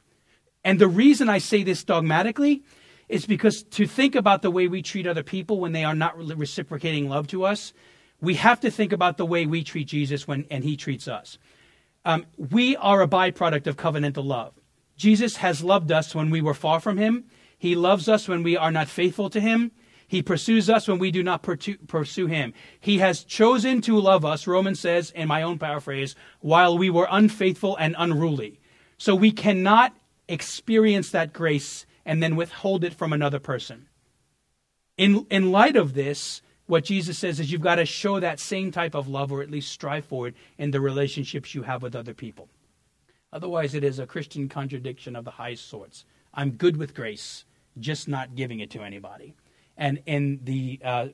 And 0.64 0.80
the 0.80 0.88
reason 0.88 1.30
I 1.30 1.38
say 1.38 1.64
this 1.64 1.84
dogmatically 1.84 2.64
is 3.07 3.26
because 3.26 3.64
to 3.64 3.88
think 3.88 4.16
about 4.16 4.41
the 4.41 4.51
way 4.51 4.68
we 4.68 4.82
treat 4.82 5.07
other 5.07 5.24
people 5.24 5.60
when 5.60 5.72
they 5.72 5.84
are 5.84 5.95
not 5.95 6.18
reciprocating 6.18 7.10
love 7.10 7.28
to 7.28 7.43
us, 7.43 7.74
we 8.22 8.36
have 8.36 8.60
to 8.60 8.72
think 8.72 8.91
about 8.91 9.18
the 9.18 9.26
way 9.26 9.45
we 9.45 9.64
treat 9.64 9.88
Jesus 9.88 10.28
when 10.28 10.45
and 10.51 10.64
he 10.64 10.78
treats 10.78 11.07
us. 11.07 11.38
Um, 12.05 12.26
we 12.38 12.76
are 12.78 13.01
a 13.01 13.07
byproduct 13.07 13.68
of 13.68 13.78
covenantal 13.78 14.26
love. 14.26 14.53
Jesus 14.95 15.38
has 15.38 15.64
loved 15.64 15.91
us 15.91 16.14
when 16.14 16.30
we 16.30 16.41
were 16.41 16.53
far 16.53 16.80
from 16.80 16.97
him, 16.97 17.26
He 17.57 17.76
loves 17.76 18.07
us 18.07 18.28
when 18.28 18.43
we 18.43 18.57
are 18.57 18.72
not 18.72 18.89
faithful 18.89 19.30
to 19.30 19.39
Him. 19.39 19.72
He 20.07 20.24
pursues 20.24 20.72
us 20.72 20.88
when 20.88 20.97
we 20.97 21.12
do 21.12 21.22
not 21.22 21.43
pursue 21.43 22.26
Him. 22.26 22.53
He 22.80 22.97
has 22.97 23.24
chosen 23.24 23.80
to 23.82 23.99
love 23.99 24.26
us, 24.26 24.47
Romans 24.47 24.80
says, 24.80 25.12
in 25.12 25.28
my 25.28 25.43
own 25.43 25.60
paraphrase, 25.60 26.16
while 26.39 26.78
we 26.78 26.89
were 26.89 27.07
unfaithful 27.12 27.76
and 27.78 27.95
unruly. 27.97 28.60
So 28.97 29.14
we 29.14 29.32
cannot 29.32 29.93
experience 30.30 31.12
that 31.12 31.34
grace 31.34 31.86
and 32.06 32.24
then 32.24 32.38
withhold 32.38 32.84
it 32.86 32.94
from 32.94 33.12
another 33.12 33.40
person. 33.40 33.88
In, 34.98 35.26
in 35.30 35.52
light 35.52 35.76
of 35.76 35.94
this, 35.94 36.42
what 36.68 36.84
Jesus 36.84 37.18
says 37.18 37.40
is 37.40 37.52
you've 37.52 37.62
got 37.62 37.76
to 37.76 37.86
show 37.86 38.20
that 38.20 38.40
same 38.40 38.72
type 38.72 38.96
of 38.96 39.08
love 39.08 39.32
or 39.32 39.42
at 39.42 39.50
least 39.50 39.72
strive 39.72 40.06
for 40.06 40.28
it 40.28 40.36
in 40.58 40.72
the 40.72 40.80
relationships 40.80 41.56
you 41.56 41.64
have 41.64 41.82
with 41.82 41.96
other 41.96 42.14
people. 42.14 42.48
Otherwise, 43.34 43.74
it 43.74 43.84
is 43.84 44.00
a 44.00 44.08
Christian 44.08 44.48
contradiction 44.48 45.16
of 45.16 45.26
the 45.26 45.32
highest 45.32 45.68
sorts. 45.68 46.06
I'm 46.34 46.52
good 46.52 46.78
with 46.78 46.96
grace, 46.96 47.46
just 47.80 48.08
not 48.08 48.36
giving 48.36 48.60
it 48.60 48.70
to 48.72 48.82
anybody. 48.82 49.36
And 49.78 50.02
in 50.06 50.40
the 50.44 50.80
uh, 50.84 51.08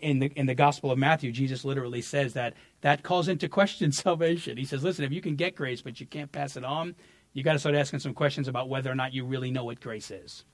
in 0.00 0.18
the 0.18 0.26
in 0.36 0.46
the 0.46 0.54
Gospel 0.54 0.90
of 0.90 0.98
Matthew, 0.98 1.32
Jesus 1.32 1.64
literally 1.64 2.02
says 2.02 2.34
that 2.34 2.54
that 2.80 3.02
calls 3.02 3.28
into 3.28 3.48
question 3.48 3.92
salvation. 3.92 4.56
He 4.56 4.64
says, 4.64 4.82
"Listen, 4.82 5.04
if 5.04 5.12
you 5.12 5.20
can 5.20 5.36
get 5.36 5.54
grace 5.54 5.82
but 5.82 6.00
you 6.00 6.06
can't 6.06 6.30
pass 6.30 6.56
it 6.56 6.64
on, 6.64 6.94
you 7.34 7.42
got 7.42 7.52
to 7.52 7.58
start 7.58 7.74
asking 7.74 7.98
some 7.98 8.14
questions 8.14 8.48
about 8.48 8.70
whether 8.70 8.90
or 8.90 8.94
not 8.94 9.12
you 9.12 9.26
really 9.26 9.50
know 9.50 9.64
what 9.64 9.80
grace 9.80 10.10
is." 10.10 10.44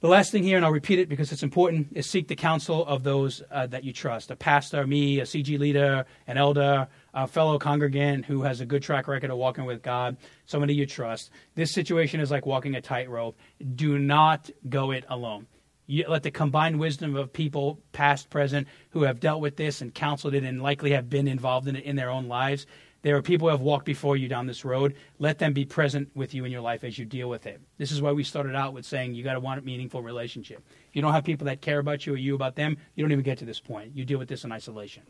The 0.00 0.08
last 0.08 0.32
thing 0.32 0.42
here, 0.42 0.56
and 0.56 0.64
I'll 0.64 0.72
repeat 0.72 0.98
it 0.98 1.10
because 1.10 1.30
it's 1.30 1.42
important, 1.42 1.88
is 1.92 2.08
seek 2.08 2.26
the 2.26 2.34
counsel 2.34 2.86
of 2.86 3.02
those 3.02 3.42
uh, 3.50 3.66
that 3.66 3.84
you 3.84 3.92
trust 3.92 4.30
a 4.30 4.36
pastor, 4.36 4.86
me, 4.86 5.20
a 5.20 5.24
CG 5.24 5.58
leader, 5.58 6.06
an 6.26 6.38
elder, 6.38 6.88
a 7.12 7.26
fellow 7.26 7.58
congregant 7.58 8.24
who 8.24 8.40
has 8.40 8.62
a 8.62 8.66
good 8.66 8.82
track 8.82 9.08
record 9.08 9.30
of 9.30 9.36
walking 9.36 9.66
with 9.66 9.82
God, 9.82 10.16
somebody 10.46 10.74
you 10.74 10.86
trust. 10.86 11.30
This 11.54 11.74
situation 11.74 12.18
is 12.18 12.30
like 12.30 12.46
walking 12.46 12.76
a 12.76 12.80
tightrope. 12.80 13.38
Do 13.74 13.98
not 13.98 14.48
go 14.70 14.90
it 14.90 15.04
alone. 15.10 15.46
You 15.86 16.06
let 16.08 16.22
the 16.22 16.30
combined 16.30 16.80
wisdom 16.80 17.14
of 17.14 17.30
people, 17.30 17.78
past, 17.92 18.30
present, 18.30 18.68
who 18.90 19.02
have 19.02 19.20
dealt 19.20 19.42
with 19.42 19.56
this 19.56 19.82
and 19.82 19.92
counseled 19.92 20.32
it 20.32 20.44
and 20.44 20.62
likely 20.62 20.92
have 20.92 21.10
been 21.10 21.28
involved 21.28 21.68
in 21.68 21.76
it 21.76 21.84
in 21.84 21.96
their 21.96 22.08
own 22.08 22.26
lives, 22.26 22.64
there 23.02 23.16
are 23.16 23.22
people 23.22 23.48
who 23.48 23.52
have 23.52 23.60
walked 23.60 23.86
before 23.86 24.16
you 24.16 24.28
down 24.28 24.46
this 24.46 24.64
road. 24.64 24.94
Let 25.18 25.38
them 25.38 25.52
be 25.52 25.64
present 25.64 26.10
with 26.14 26.34
you 26.34 26.44
in 26.44 26.52
your 26.52 26.60
life 26.60 26.84
as 26.84 26.98
you 26.98 27.04
deal 27.04 27.28
with 27.28 27.46
it. 27.46 27.60
This 27.78 27.92
is 27.92 28.02
why 28.02 28.12
we 28.12 28.24
started 28.24 28.54
out 28.54 28.74
with 28.74 28.84
saying 28.84 29.14
you 29.14 29.24
got 29.24 29.34
to 29.34 29.40
want 29.40 29.58
a 29.58 29.62
meaningful 29.62 30.02
relationship. 30.02 30.62
If 30.88 30.96
you 30.96 31.02
don't 31.02 31.12
have 31.12 31.24
people 31.24 31.46
that 31.46 31.62
care 31.62 31.78
about 31.78 32.06
you 32.06 32.12
or 32.12 32.16
you 32.16 32.34
about 32.34 32.56
them, 32.56 32.76
you 32.94 33.02
don't 33.02 33.12
even 33.12 33.24
get 33.24 33.38
to 33.38 33.46
this 33.46 33.60
point. 33.60 33.96
You 33.96 34.04
deal 34.04 34.18
with 34.18 34.28
this 34.28 34.44
in 34.44 34.52
isolation. 34.52 35.04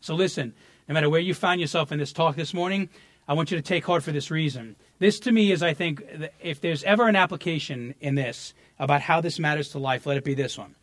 So 0.00 0.14
listen, 0.14 0.54
no 0.88 0.94
matter 0.94 1.08
where 1.08 1.20
you 1.20 1.34
find 1.34 1.60
yourself 1.60 1.92
in 1.92 1.98
this 1.98 2.12
talk 2.12 2.34
this 2.34 2.52
morning, 2.52 2.88
I 3.28 3.34
want 3.34 3.52
you 3.52 3.56
to 3.56 3.62
take 3.62 3.84
heart 3.84 4.02
for 4.02 4.10
this 4.10 4.32
reason. 4.32 4.74
This 4.98 5.20
to 5.20 5.32
me 5.32 5.52
is, 5.52 5.62
I 5.62 5.74
think, 5.74 6.02
if 6.40 6.60
there's 6.60 6.82
ever 6.82 7.06
an 7.06 7.14
application 7.14 7.94
in 8.00 8.16
this 8.16 8.54
about 8.80 9.02
how 9.02 9.20
this 9.20 9.38
matters 9.38 9.68
to 9.70 9.78
life, 9.78 10.06
let 10.06 10.16
it 10.16 10.24
be 10.24 10.34
this 10.34 10.58
one. 10.58 10.74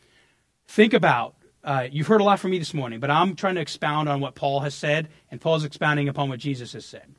Think 0.68 0.94
about 0.94 1.36
uh, 1.64 1.88
you've 1.92 2.08
heard 2.08 2.22
a 2.22 2.24
lot 2.24 2.40
from 2.40 2.52
me 2.52 2.60
this 2.60 2.74
morning, 2.74 3.00
but 3.00 3.12
I'm 3.12 3.36
trying 3.36 3.56
to 3.56 3.62
expound 3.62 4.08
on 4.08 4.22
what 4.22 4.36
Paul 4.36 4.62
has 4.62 4.74
said, 4.74 5.10
and 5.30 5.42
Paul's 5.42 5.66
expounding 5.66 6.08
upon 6.08 6.30
what 6.30 6.40
Jesus 6.40 6.74
has 6.74 6.86
said. 6.86 7.16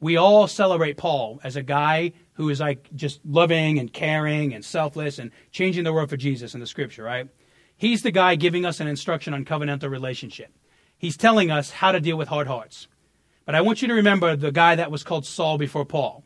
We 0.00 0.16
all 0.16 0.46
celebrate 0.48 0.96
Paul 0.96 1.40
as 1.44 1.56
a 1.56 1.62
guy 1.62 2.12
who 2.34 2.48
is 2.48 2.60
like 2.60 2.88
just 2.94 3.20
loving 3.24 3.78
and 3.78 3.92
caring 3.92 4.54
and 4.54 4.64
selfless 4.64 5.18
and 5.18 5.30
changing 5.50 5.84
the 5.84 5.92
world 5.92 6.08
for 6.08 6.16
Jesus 6.16 6.54
in 6.54 6.60
the 6.60 6.66
scripture, 6.66 7.02
right? 7.02 7.28
He's 7.76 8.02
the 8.02 8.10
guy 8.10 8.36
giving 8.36 8.64
us 8.64 8.80
an 8.80 8.86
instruction 8.86 9.34
on 9.34 9.44
covenantal 9.44 9.90
relationship. 9.90 10.56
He's 10.96 11.16
telling 11.16 11.50
us 11.50 11.70
how 11.70 11.92
to 11.92 12.00
deal 12.00 12.16
with 12.16 12.28
hard 12.28 12.46
hearts. 12.46 12.88
But 13.44 13.54
I 13.54 13.62
want 13.62 13.82
you 13.82 13.88
to 13.88 13.94
remember 13.94 14.36
the 14.36 14.52
guy 14.52 14.76
that 14.76 14.90
was 14.90 15.02
called 15.02 15.26
Saul 15.26 15.58
before 15.58 15.84
Paul. 15.84 16.24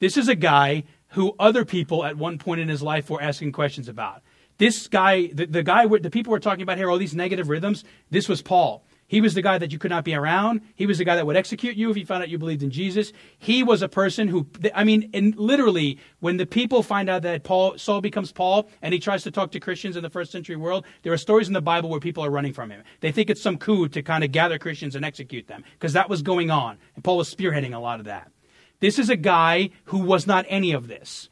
This 0.00 0.16
is 0.16 0.28
a 0.28 0.34
guy 0.34 0.84
who 1.08 1.34
other 1.38 1.64
people 1.64 2.04
at 2.04 2.16
one 2.16 2.38
point 2.38 2.60
in 2.60 2.68
his 2.68 2.82
life 2.82 3.08
were 3.10 3.22
asking 3.22 3.52
questions 3.52 3.88
about. 3.88 4.22
This 4.62 4.86
guy, 4.86 5.26
the, 5.34 5.46
the 5.46 5.64
guy, 5.64 5.88
the 5.88 6.08
people 6.08 6.30
we're 6.30 6.38
talking 6.38 6.62
about 6.62 6.78
here, 6.78 6.88
all 6.88 6.96
these 6.96 7.16
negative 7.16 7.48
rhythms, 7.48 7.82
this 8.10 8.28
was 8.28 8.42
Paul. 8.42 8.84
He 9.08 9.20
was 9.20 9.34
the 9.34 9.42
guy 9.42 9.58
that 9.58 9.72
you 9.72 9.78
could 9.80 9.90
not 9.90 10.04
be 10.04 10.14
around. 10.14 10.60
He 10.76 10.86
was 10.86 10.98
the 10.98 11.04
guy 11.04 11.16
that 11.16 11.26
would 11.26 11.34
execute 11.34 11.74
you 11.74 11.90
if 11.90 11.96
he 11.96 12.04
found 12.04 12.22
out 12.22 12.28
you 12.28 12.38
believed 12.38 12.62
in 12.62 12.70
Jesus. 12.70 13.12
He 13.40 13.64
was 13.64 13.82
a 13.82 13.88
person 13.88 14.28
who, 14.28 14.46
I 14.72 14.84
mean, 14.84 15.10
and 15.12 15.34
literally, 15.34 15.98
when 16.20 16.36
the 16.36 16.46
people 16.46 16.84
find 16.84 17.10
out 17.10 17.22
that 17.22 17.42
Paul, 17.42 17.76
Saul 17.76 18.00
becomes 18.00 18.30
Paul 18.30 18.68
and 18.82 18.94
he 18.94 19.00
tries 19.00 19.24
to 19.24 19.32
talk 19.32 19.50
to 19.50 19.58
Christians 19.58 19.96
in 19.96 20.04
the 20.04 20.10
first 20.10 20.30
century 20.30 20.54
world, 20.54 20.84
there 21.02 21.12
are 21.12 21.18
stories 21.18 21.48
in 21.48 21.54
the 21.54 21.60
Bible 21.60 21.90
where 21.90 21.98
people 21.98 22.24
are 22.24 22.30
running 22.30 22.52
from 22.52 22.70
him. 22.70 22.84
They 23.00 23.10
think 23.10 23.30
it's 23.30 23.42
some 23.42 23.58
coup 23.58 23.88
to 23.88 24.00
kind 24.00 24.22
of 24.22 24.30
gather 24.30 24.60
Christians 24.60 24.94
and 24.94 25.04
execute 25.04 25.48
them 25.48 25.64
because 25.72 25.94
that 25.94 26.08
was 26.08 26.22
going 26.22 26.52
on. 26.52 26.78
And 26.94 27.02
Paul 27.02 27.16
was 27.16 27.34
spearheading 27.34 27.74
a 27.74 27.80
lot 27.80 27.98
of 27.98 28.06
that. 28.06 28.30
This 28.78 29.00
is 29.00 29.10
a 29.10 29.16
guy 29.16 29.70
who 29.86 29.98
was 29.98 30.24
not 30.24 30.46
any 30.48 30.70
of 30.70 30.86
this. 30.86 31.30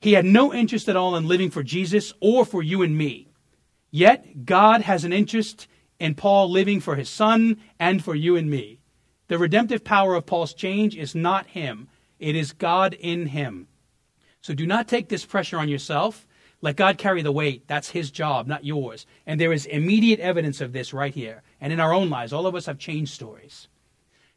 He 0.00 0.12
had 0.12 0.24
no 0.24 0.52
interest 0.52 0.88
at 0.88 0.96
all 0.96 1.16
in 1.16 1.26
living 1.26 1.50
for 1.50 1.62
Jesus 1.62 2.12
or 2.20 2.44
for 2.44 2.62
you 2.62 2.82
and 2.82 2.96
me. 2.96 3.28
Yet, 3.90 4.44
God 4.44 4.82
has 4.82 5.04
an 5.04 5.12
interest 5.12 5.68
in 5.98 6.14
Paul 6.14 6.50
living 6.50 6.80
for 6.80 6.96
his 6.96 7.08
son 7.08 7.58
and 7.78 8.04
for 8.04 8.14
you 8.14 8.36
and 8.36 8.50
me. 8.50 8.80
The 9.28 9.38
redemptive 9.38 9.84
power 9.84 10.14
of 10.14 10.26
Paul's 10.26 10.54
change 10.54 10.96
is 10.96 11.14
not 11.14 11.48
him, 11.48 11.88
it 12.18 12.36
is 12.36 12.52
God 12.52 12.94
in 12.94 13.26
him. 13.26 13.68
So 14.40 14.54
do 14.54 14.66
not 14.66 14.86
take 14.86 15.08
this 15.08 15.26
pressure 15.26 15.58
on 15.58 15.68
yourself. 15.68 16.26
Let 16.62 16.76
God 16.76 16.98
carry 16.98 17.20
the 17.20 17.32
weight. 17.32 17.66
That's 17.66 17.90
his 17.90 18.10
job, 18.10 18.46
not 18.46 18.64
yours. 18.64 19.06
And 19.26 19.40
there 19.40 19.52
is 19.52 19.66
immediate 19.66 20.20
evidence 20.20 20.60
of 20.60 20.72
this 20.72 20.94
right 20.94 21.14
here. 21.14 21.42
And 21.60 21.72
in 21.72 21.80
our 21.80 21.92
own 21.92 22.08
lives, 22.08 22.32
all 22.32 22.46
of 22.46 22.54
us 22.54 22.66
have 22.66 22.78
change 22.78 23.10
stories. 23.10 23.68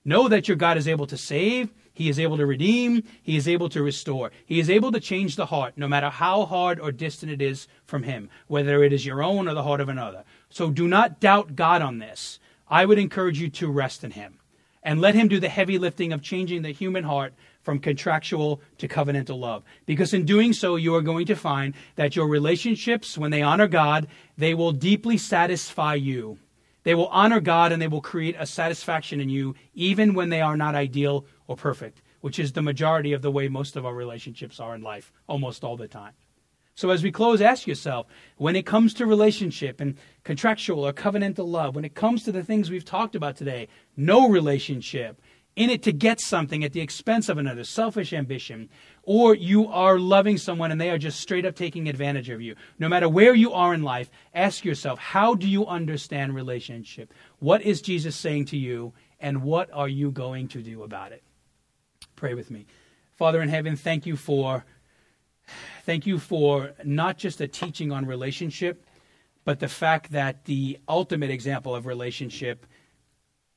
Know 0.04 0.28
that 0.28 0.48
your 0.48 0.58
God 0.58 0.78
is 0.78 0.88
able 0.88 1.08
to 1.08 1.18
save, 1.18 1.72
He 2.00 2.08
is 2.08 2.18
able 2.18 2.38
to 2.38 2.46
redeem, 2.46 3.04
He 3.22 3.36
is 3.36 3.46
able 3.46 3.68
to 3.68 3.84
restore. 3.84 4.32
He 4.46 4.62
is 4.62 4.70
able 4.70 4.90
to 4.94 5.02
change 5.02 5.36
the 5.36 5.48
heart, 5.48 5.74
no 5.76 5.86
matter 5.86 6.10
how 6.10 6.46
hard 6.46 6.80
or 6.80 6.94
distant 6.94 7.30
it 7.30 7.42
is 7.42 7.68
from 7.86 8.04
Him, 8.04 8.30
whether 8.48 8.82
it 8.86 8.94
is 8.94 9.06
your 9.06 9.22
own 9.22 9.50
or 9.50 9.54
the 9.54 9.64
heart 9.64 9.82
of 9.82 9.90
another. 9.90 10.24
So 10.50 10.72
do 10.72 10.88
not 10.88 11.20
doubt 11.20 11.58
God 11.58 11.82
on 11.82 12.00
this. 12.00 12.40
I 12.70 12.86
would 12.86 13.00
encourage 13.00 13.42
you 13.42 13.50
to 13.50 13.70
rest 13.70 14.06
in 14.06 14.12
Him 14.12 14.40
and 14.82 15.02
let 15.02 15.14
Him 15.14 15.28
do 15.28 15.42
the 15.42 15.50
heavy 15.50 15.78
lifting 15.78 16.14
of 16.14 16.22
changing 16.22 16.62
the 16.62 16.72
human 16.72 17.04
heart 17.04 17.34
from 17.64 17.80
contractual 17.80 18.62
to 18.78 18.88
covenantal 18.88 19.38
love. 19.38 19.64
Because 19.86 20.14
in 20.14 20.24
doing 20.24 20.54
so, 20.54 20.78
you 20.78 20.96
are 20.96 21.02
going 21.02 21.26
to 21.26 21.36
find 21.36 21.74
that 21.98 22.16
your 22.16 22.30
relationships, 22.30 23.18
when 23.18 23.32
they 23.32 23.42
honor 23.42 23.68
God, 23.68 24.08
they 24.38 24.54
will 24.54 24.72
deeply 24.72 25.18
satisfy 25.18 25.96
you 25.96 26.40
they 26.84 26.96
will 26.96 27.08
honor 27.08 27.40
God 27.40 27.72
and 27.72 27.82
they 27.82 27.88
will 27.88 28.02
create 28.02 28.36
a 28.40 28.46
satisfaction 28.46 29.20
in 29.20 29.30
you, 29.30 29.56
even 29.74 30.14
when 30.14 30.30
they 30.30 30.42
are 30.42 30.58
not 30.58 30.76
ideal 30.76 31.26
or 31.50 31.56
perfect, 31.56 32.04
which 32.22 32.38
is 32.38 32.54
the 32.54 32.62
majority 32.62 33.12
of 33.12 33.24
the 33.24 33.32
way 33.32 33.48
most 33.48 33.76
of 33.76 33.84
our 33.84 33.96
relationships 33.96 34.60
are 34.60 34.76
in 34.76 34.84
life, 34.84 35.12
almost 35.28 35.64
all 35.64 35.76
the 35.76 35.88
time. 35.88 36.14
So, 36.76 36.92
as 36.92 37.02
we 37.02 37.12
close, 37.12 37.42
ask 37.42 37.66
yourself 37.66 38.06
when 38.38 38.56
it 38.56 38.68
comes 38.68 38.94
to 38.94 39.08
relationship 39.08 39.82
and 39.82 39.98
contractual 40.24 40.86
or 40.86 40.94
covenantal 40.94 41.48
love, 41.48 41.76
when 41.76 41.86
it 41.86 41.96
comes 41.96 42.24
to 42.24 42.32
the 42.32 42.44
things 42.44 42.70
we've 42.70 42.86
talked 42.86 43.16
about 43.16 43.36
today, 43.36 43.68
no 43.98 44.30
relationship, 44.30 45.20
in 45.56 45.72
it 45.72 45.82
to 45.84 45.92
get 45.92 46.22
something 46.22 46.64
at 46.64 46.72
the 46.72 46.82
expense 46.82 47.30
of 47.30 47.40
another, 47.40 47.64
selfish 47.64 48.14
ambition, 48.14 48.70
or 49.02 49.34
you 49.34 49.68
are 49.70 49.98
loving 49.98 50.38
someone 50.38 50.72
and 50.72 50.80
they 50.80 50.92
are 50.92 51.00
just 51.00 51.20
straight 51.20 51.46
up 51.46 51.56
taking 51.56 51.90
advantage 51.90 52.30
of 52.30 52.42
you. 52.42 52.56
No 52.78 52.88
matter 52.88 53.10
where 53.10 53.34
you 53.34 53.54
are 53.54 53.74
in 53.74 53.82
life, 53.82 54.12
ask 54.36 54.64
yourself, 54.64 55.00
how 55.00 55.34
do 55.34 55.50
you 55.50 55.66
understand 55.66 56.36
relationship? 56.36 57.12
What 57.40 57.64
is 57.64 57.82
Jesus 57.82 58.16
saying 58.16 58.46
to 58.46 58.58
you, 58.58 58.94
and 59.20 59.42
what 59.42 59.70
are 59.74 59.90
you 59.90 60.12
going 60.12 60.48
to 60.50 60.62
do 60.62 60.84
about 60.84 61.12
it? 61.12 61.24
Pray 62.20 62.34
with 62.34 62.52
me. 62.52 62.66
Father 63.16 63.42
in 63.42 63.48
heaven, 63.48 63.78
thank 63.78 64.06
you 64.06 64.18
for 64.18 64.66
thank 65.86 66.06
you 66.06 66.20
for 66.20 66.74
not 66.84 67.18
just 67.18 67.40
a 67.40 67.48
teaching 67.48 67.94
on 67.94 68.06
relationship, 68.06 68.86
but 69.46 69.62
the 69.62 69.70
fact 69.70 70.12
that 70.12 70.44
the 70.44 70.80
ultimate 70.90 71.30
example 71.30 71.74
of 71.74 71.86
relationship 71.86 72.66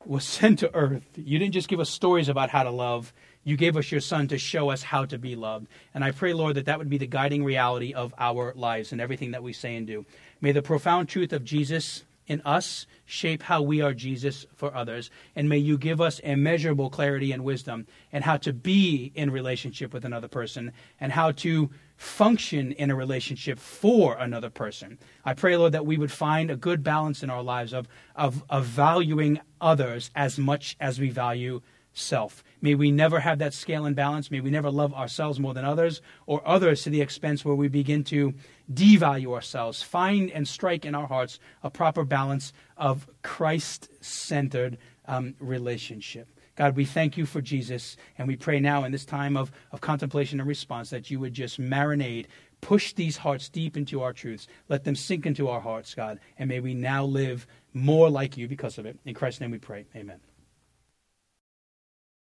was 0.06 0.22
sent 0.38 0.60
to 0.60 0.72
earth. 0.76 1.02
You 1.16 1.40
didn't 1.40 1.54
just 1.54 1.66
give 1.66 1.80
us 1.80 1.90
stories 1.90 2.28
about 2.28 2.50
how 2.50 2.62
to 2.62 2.70
love, 2.70 3.12
you 3.42 3.56
gave 3.56 3.76
us 3.76 3.90
your 3.90 4.00
son 4.00 4.28
to 4.28 4.38
show 4.38 4.70
us 4.70 4.84
how 4.84 5.06
to 5.06 5.18
be 5.18 5.34
loved. 5.34 5.66
And 5.92 6.04
I 6.04 6.12
pray, 6.12 6.32
Lord, 6.32 6.54
that 6.54 6.66
that 6.66 6.78
would 6.78 6.88
be 6.88 6.98
the 6.98 7.08
guiding 7.08 7.42
reality 7.42 7.92
of 7.92 8.14
our 8.16 8.52
lives 8.54 8.92
and 8.92 9.00
everything 9.00 9.32
that 9.32 9.42
we 9.42 9.52
say 9.52 9.74
and 9.74 9.88
do. 9.88 10.06
May 10.40 10.52
the 10.52 10.62
profound 10.62 11.08
truth 11.08 11.32
of 11.32 11.44
Jesus 11.44 12.04
in 12.26 12.40
us 12.42 12.86
shape 13.04 13.42
how 13.42 13.62
we 13.62 13.80
are 13.80 13.92
Jesus 13.92 14.46
for 14.54 14.74
others. 14.74 15.10
And 15.36 15.48
may 15.48 15.58
you 15.58 15.76
give 15.76 16.00
us 16.00 16.18
immeasurable 16.20 16.90
clarity 16.90 17.32
and 17.32 17.44
wisdom 17.44 17.86
and 18.12 18.24
how 18.24 18.36
to 18.38 18.52
be 18.52 19.12
in 19.14 19.30
relationship 19.30 19.92
with 19.92 20.04
another 20.04 20.28
person 20.28 20.72
and 21.00 21.12
how 21.12 21.32
to 21.32 21.70
function 21.96 22.72
in 22.72 22.90
a 22.90 22.96
relationship 22.96 23.58
for 23.58 24.16
another 24.16 24.50
person. 24.50 24.98
I 25.24 25.34
pray, 25.34 25.56
Lord, 25.56 25.72
that 25.72 25.86
we 25.86 25.98
would 25.98 26.12
find 26.12 26.50
a 26.50 26.56
good 26.56 26.82
balance 26.82 27.22
in 27.22 27.30
our 27.30 27.42
lives 27.42 27.72
of, 27.72 27.86
of, 28.16 28.42
of 28.48 28.64
valuing 28.64 29.40
others 29.60 30.10
as 30.14 30.38
much 30.38 30.76
as 30.80 30.98
we 30.98 31.10
value 31.10 31.60
self. 31.92 32.42
May 32.62 32.76
we 32.76 32.92
never 32.92 33.20
have 33.20 33.40
that 33.40 33.52
scale 33.52 33.84
and 33.84 33.94
balance. 33.96 34.30
May 34.30 34.40
we 34.40 34.50
never 34.50 34.70
love 34.70 34.94
ourselves 34.94 35.40
more 35.40 35.52
than 35.52 35.64
others 35.64 36.00
or 36.26 36.40
others 36.46 36.84
to 36.84 36.90
the 36.90 37.00
expense 37.00 37.44
where 37.44 37.56
we 37.56 37.68
begin 37.68 38.04
to 38.04 38.34
devalue 38.72 39.34
ourselves. 39.34 39.82
Find 39.82 40.30
and 40.30 40.46
strike 40.46 40.84
in 40.84 40.94
our 40.94 41.08
hearts 41.08 41.40
a 41.64 41.70
proper 41.70 42.04
balance 42.04 42.52
of 42.76 43.08
Christ 43.22 43.90
centered 44.00 44.78
um, 45.06 45.34
relationship. 45.40 46.28
God, 46.54 46.76
we 46.76 46.84
thank 46.84 47.16
you 47.16 47.26
for 47.26 47.40
Jesus, 47.40 47.96
and 48.18 48.28
we 48.28 48.36
pray 48.36 48.60
now 48.60 48.84
in 48.84 48.92
this 48.92 49.06
time 49.06 49.36
of, 49.36 49.50
of 49.72 49.80
contemplation 49.80 50.38
and 50.38 50.48
response 50.48 50.90
that 50.90 51.10
you 51.10 51.18
would 51.18 51.32
just 51.32 51.60
marinate, 51.60 52.26
push 52.60 52.92
these 52.92 53.16
hearts 53.16 53.48
deep 53.48 53.76
into 53.76 54.02
our 54.02 54.12
truths. 54.12 54.46
Let 54.68 54.84
them 54.84 54.94
sink 54.94 55.26
into 55.26 55.48
our 55.48 55.60
hearts, 55.60 55.94
God, 55.94 56.20
and 56.38 56.48
may 56.48 56.60
we 56.60 56.74
now 56.74 57.04
live 57.04 57.46
more 57.72 58.10
like 58.10 58.36
you 58.36 58.46
because 58.48 58.78
of 58.78 58.86
it. 58.86 58.98
In 59.04 59.14
Christ's 59.14 59.40
name 59.40 59.50
we 59.50 59.58
pray. 59.58 59.86
Amen. 59.96 60.20